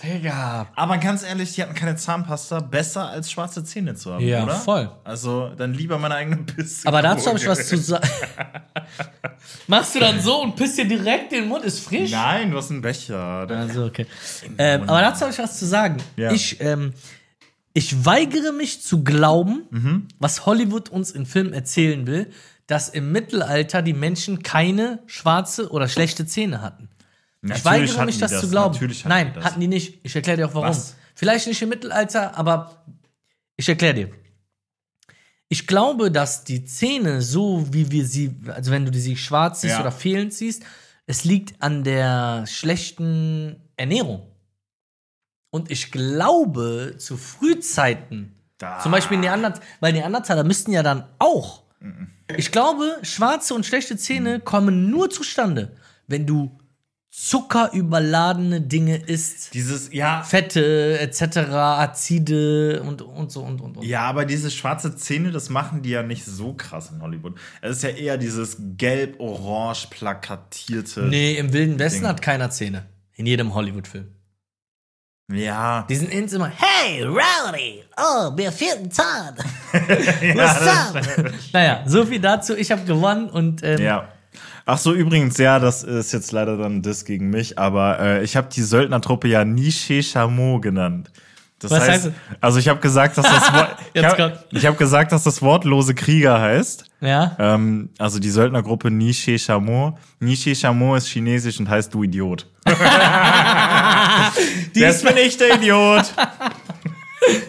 Digga. 0.03 0.67
Aber 0.77 0.99
ganz 0.99 1.23
ehrlich, 1.23 1.55
die 1.55 1.63
hatten 1.63 1.75
keine 1.75 1.97
Zahnpasta, 1.97 2.61
besser 2.61 3.09
als 3.09 3.31
schwarze 3.31 3.65
Zähne 3.65 3.95
zu 3.95 4.13
haben, 4.13 4.23
Ja, 4.27 4.45
oder? 4.45 4.55
voll. 4.57 4.91
Also 5.05 5.49
dann 5.57 5.73
lieber 5.73 5.99
meine 5.99 6.15
eigene 6.17 6.37
Pisse. 6.37 6.87
Aber 6.87 7.01
dazu 7.01 7.29
habe 7.29 7.39
ich 7.39 7.47
was 7.49 7.67
zu 7.67 7.79
sagen. 7.79 8.07
Machst 9.67 9.95
du 9.95 10.01
dann 10.01 10.21
so 10.21 10.43
und 10.43 10.55
pisst 10.57 10.77
dir 10.79 10.87
direkt 10.87 11.33
in 11.33 11.41
den 11.43 11.49
Mund? 11.49 11.65
Ist 11.65 11.81
frisch? 11.81 12.11
Nein, 12.11 12.51
du 12.51 12.59
hast 12.59 12.71
einen 12.71 12.83
Becher. 12.83 13.47
Also, 13.49 13.87
okay. 13.87 14.07
Ähm, 14.59 14.83
aber 14.83 15.01
dazu 15.01 15.23
habe 15.23 15.33
ich 15.33 15.39
was 15.39 15.59
zu 15.59 15.65
sagen. 15.67 15.97
Ja. 16.17 16.31
Ich, 16.31 16.61
ähm, 16.61 16.93
ich 17.73 18.05
weigere 18.05 18.53
mich 18.53 18.83
zu 18.83 19.03
glauben, 19.03 19.63
Mhm. 19.71 20.09
was 20.19 20.45
Hollywood 20.45 20.91
uns 20.91 21.11
in 21.11 21.25
Filmen 21.25 21.55
erzählen 21.55 22.07
will, 22.07 22.31
dass 22.67 22.89
im 22.91 23.13
Mittelalter 23.13 23.81
die 23.81 23.93
Menschen 23.95 24.43
keine 24.43 24.99
schwarze 25.07 25.71
oder 25.71 25.89
schlechte 25.89 26.27
Zähne 26.27 26.61
hatten. 26.61 26.89
Ich 27.43 27.49
Natürlich 27.51 27.65
weigere 27.65 27.95
hatten 27.97 28.07
mich, 28.07 28.15
die 28.17 28.21
das, 28.23 28.41
zu 28.41 28.49
glauben. 28.51 28.75
Hatten 28.75 29.09
Nein, 29.09 29.33
das. 29.35 29.45
hatten 29.45 29.61
die 29.61 29.69
nicht. 29.69 30.01
Ich 30.03 30.15
erkläre 30.17 30.37
dir 30.39 30.47
auch 30.49 30.55
warum. 30.55 30.69
Was? 30.69 30.97
Vielleicht 31.15 31.47
nicht 31.47 31.63
im 31.63 31.69
Mittelalter, 31.69 32.37
aber 32.37 32.85
ich 33.57 33.69
erkläre 33.69 33.95
dir. 33.95 34.11
Ich 35.49 35.67
glaube, 35.67 36.11
dass 36.11 36.43
die 36.45 36.65
Zähne, 36.65 37.23
so 37.23 37.73
wie 37.73 37.91
wir 37.93 38.05
sie, 38.05 38.35
also 38.49 38.73
wenn 38.73 38.85
du 38.85 38.91
die 38.91 39.01
sie 39.01 39.17
schwarz 39.17 39.61
siehst 39.61 39.75
Ja. 39.75 39.81
oder 39.81 39.93
fehlend 39.93 40.35
siehst, 40.35 40.65
es 41.07 41.25
liegt 41.25 41.63
an 41.63 41.85
der 41.85 42.45
schlechten 42.49 43.63
Ernährung. 43.77 44.27
Und 45.51 45.71
ich 45.71 45.93
glaube, 45.93 46.97
zu 46.99 47.17
Frühzeiten, 47.17 48.35
Da. 48.59 48.81
zum 48.81 48.91
Beispiel 48.91 49.19
Neandertaler, 49.19 49.65
weil 49.81 49.93
Neandertaler 49.93 50.43
müssten 50.43 50.73
ja 50.73 50.83
dann 50.83 51.05
auch. 51.19 51.63
Ich 52.37 52.51
glaube, 52.51 52.99
schwarze 53.03 53.55
und 53.55 53.65
schlechte 53.65 53.97
Zähne 53.97 54.41
kommen 54.41 54.91
nur 54.91 55.09
zustande, 55.11 55.77
wenn 56.09 56.27
du 56.27 56.59
zuckerüberladene 57.17 58.61
Dinge 58.61 58.97
isst. 58.99 59.55
Dieses, 59.55 59.91
ja, 59.93 60.23
Fette 60.23 60.99
etc., 61.01 61.39
Azide 61.51 62.83
und, 62.83 63.01
und 63.01 63.33
so 63.33 63.41
und 63.41 63.63
und 63.63 63.79
und. 63.79 63.85
Ja, 63.85 64.03
aber 64.03 64.27
diese 64.27 64.51
schwarze 64.51 64.95
Zähne, 64.97 65.31
das 65.31 65.49
machen 65.49 65.81
die 65.81 65.91
ja 65.91 66.03
nicht 66.03 66.27
so 66.27 66.53
krass 66.53 66.91
in 66.91 67.01
Hollywood. 67.01 67.35
Es 67.63 67.79
ist 67.79 67.83
ja 67.85 67.89
eher 67.89 68.19
dieses 68.19 68.59
gelb-orange 68.77 69.89
plakatierte. 69.89 71.05
Nee, 71.05 71.39
im 71.39 71.55
Wilden 71.55 71.79
Westen 71.79 72.01
Ding. 72.01 72.09
hat 72.09 72.21
keiner 72.21 72.51
Zähne. 72.51 72.85
In 73.15 73.25
jedem 73.25 73.55
Hollywood-Film. 73.55 74.09
Ja. 75.33 75.87
Die 75.89 75.97
sind 75.97 76.13
ins 76.13 76.35
immer, 76.35 76.53
hey, 76.55 77.03
Rowdy, 77.03 77.83
oh, 77.97 78.31
mir 78.33 78.53
fehlt 78.53 78.79
ein 78.79 78.91
Zahn. 78.91 79.35
ja, 79.73 80.35
What's 80.35 80.67
up? 80.67 81.33
naja, 81.55 81.83
so 81.87 82.05
viel 82.05 82.21
dazu. 82.21 82.55
Ich 82.55 82.71
habe 82.71 82.85
gewonnen 82.85 83.31
und 83.31 83.63
ähm, 83.63 83.81
ja. 83.81 84.13
Ach 84.69 84.79
so, 84.79 84.93
übrigens, 84.93 85.39
ja, 85.39 85.61
das 85.61 85.85
ist 85.85 86.13
jetzt 86.13 86.33
leider 86.33 86.57
dann 86.57 86.83
das 86.83 87.05
gegen 87.05 87.31
mich, 87.31 87.57
aber 87.57 88.01
äh, 88.01 88.25
ich 88.25 88.35
habe 88.37 88.49
die 88.53 88.63
Söldnertruppe 88.63 89.29
ja 89.29 89.45
Niche 89.45 90.03
Chameau 90.03 90.59
genannt. 90.59 91.09
Das 91.61 91.71
Was 91.71 91.89
heißt, 91.89 92.07
heißt 92.07 92.11
also 92.41 92.59
ich 92.59 92.67
habe 92.69 92.81
gesagt, 92.81 93.17
dass 93.17 93.27
das 93.27 93.53
Wort, 93.55 93.77
ich 93.95 94.05
habe 94.05 94.41
hab 94.55 94.79
gesagt, 94.79 95.13
dass 95.13 95.23
das 95.23 95.41
wortlose 95.41 95.95
Krieger 95.95 96.41
heißt. 96.41 96.85
ja. 97.01 97.37
Ähm, 97.39 97.91
also 97.99 98.19
die 98.19 98.29
Söldnergruppe 98.29 98.91
Niche 98.91 99.39
Chameau. 99.39 99.97
Niche 100.19 100.53
Chameau 100.57 100.97
ist 100.97 101.07
chinesisch 101.07 101.61
und 101.61 101.71
heißt 101.71 101.95
du 101.95 102.03
Idiot. 102.03 102.49
Die 102.67 102.73
Das 104.81 104.97
ist 104.97 105.07
bin 105.07 105.17
ich 105.17 105.37
der 105.39 105.55
Idiot. 105.55 106.13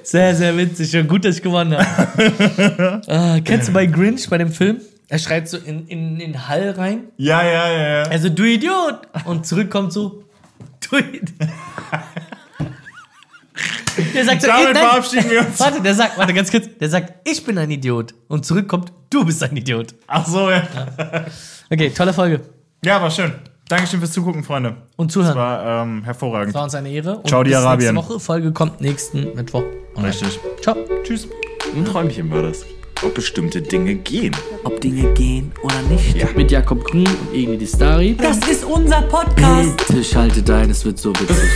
sehr, 0.03 0.35
sehr 0.35 0.55
witzig 0.55 0.95
und 0.97 1.07
gut, 1.07 1.25
dass 1.25 1.37
ich 1.37 1.41
gewonnen 1.41 1.75
habe. 1.75 3.01
ah, 3.07 3.39
kennst 3.43 3.69
du 3.69 3.73
bei 3.73 3.87
Grinch, 3.87 4.29
bei 4.29 4.37
dem 4.37 4.51
Film? 4.51 4.81
Er 5.09 5.19
schreit 5.19 5.47
so 5.47 5.57
in, 5.57 5.87
in, 5.87 6.19
in 6.19 6.33
den 6.33 6.47
Hall 6.47 6.71
rein. 6.71 7.05
Ja, 7.17 7.43
ja, 7.43 7.71
ja, 7.71 7.87
ja. 7.99 8.03
Also, 8.03 8.29
du 8.29 8.43
Idiot! 8.43 9.01
Und 9.25 9.45
zurückkommt 9.45 9.93
so, 9.93 10.23
du 10.89 10.97
Idiot. 10.97 11.29
Der 14.13 14.25
sagt 14.25 14.41
so, 14.41 14.47
Damit 14.47 14.73
nein, 14.73 14.83
verabschieden 14.83 15.29
wir 15.29 15.39
uns. 15.39 15.59
Warte, 15.59 15.81
der 15.81 15.95
sagt, 15.95 16.17
warte 16.17 16.33
ganz 16.33 16.51
kurz, 16.51 16.67
der 16.79 16.89
sagt, 16.89 17.27
ich 17.27 17.43
bin 17.43 17.57
ein 17.57 17.71
Idiot. 17.71 18.13
Und 18.27 18.45
zurückkommt, 18.45 18.91
du 19.09 19.25
bist 19.25 19.41
ein 19.43 19.55
Idiot. 19.55 19.95
Ach 20.07 20.25
so, 20.27 20.49
ja. 20.51 20.63
Okay, 21.71 21.89
tolle 21.89 22.13
Folge. 22.13 22.41
Ja, 22.83 23.01
war 23.01 23.09
schön. 23.09 23.33
Dankeschön 23.67 23.99
fürs 23.99 24.11
Zugucken, 24.13 24.43
Freunde. 24.43 24.75
Und 24.95 25.11
zuhören. 25.11 25.35
War 25.35 25.83
ähm, 25.83 26.03
hervorragend. 26.03 26.53
War 26.53 26.63
uns 26.63 26.75
eine 26.75 26.89
Ehre. 26.89 27.17
Und 27.17 27.27
Ciao, 27.27 27.43
die 27.43 27.53
Arabien. 27.55 27.95
Nächste 27.95 28.13
Woche. 28.13 28.19
Folge 28.19 28.51
kommt 28.53 28.79
nächsten 28.79 29.33
Mittwoch. 29.35 29.63
online. 29.95 30.13
Richtig. 30.13 30.39
Ciao. 30.61 30.77
Tschüss. 31.03 31.27
Ein 31.75 31.83
Träumchen 31.83 32.31
war 32.31 32.43
das 32.43 32.65
ob 33.03 33.13
bestimmte 33.13 33.61
Dinge 33.61 33.95
gehen. 33.95 34.35
Ob 34.63 34.79
Dinge 34.81 35.13
gehen 35.13 35.51
oder 35.61 35.81
nicht. 35.89 36.15
Ja. 36.15 36.27
Mit 36.35 36.51
Jakob 36.51 36.83
Grün 36.83 37.07
und 37.07 37.33
Egni 37.33 37.57
Distari. 37.57 38.15
Das 38.15 38.37
ist 38.47 38.63
unser 38.63 39.01
Podcast. 39.03 39.77
Bitte 39.87 40.03
schalte 40.03 40.41
dein, 40.41 40.69
es 40.69 40.83
wird 40.85 40.97
so 40.97 41.11
witzig. 41.11 41.49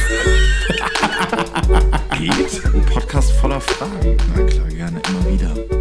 Geht? 2.17 2.65
Ein 2.73 2.85
Podcast 2.85 3.31
voller 3.33 3.61
Fragen. 3.61 4.17
Na 4.35 4.43
klar, 4.43 4.67
gerne 4.67 5.01
immer 5.09 5.31
wieder. 5.31 5.80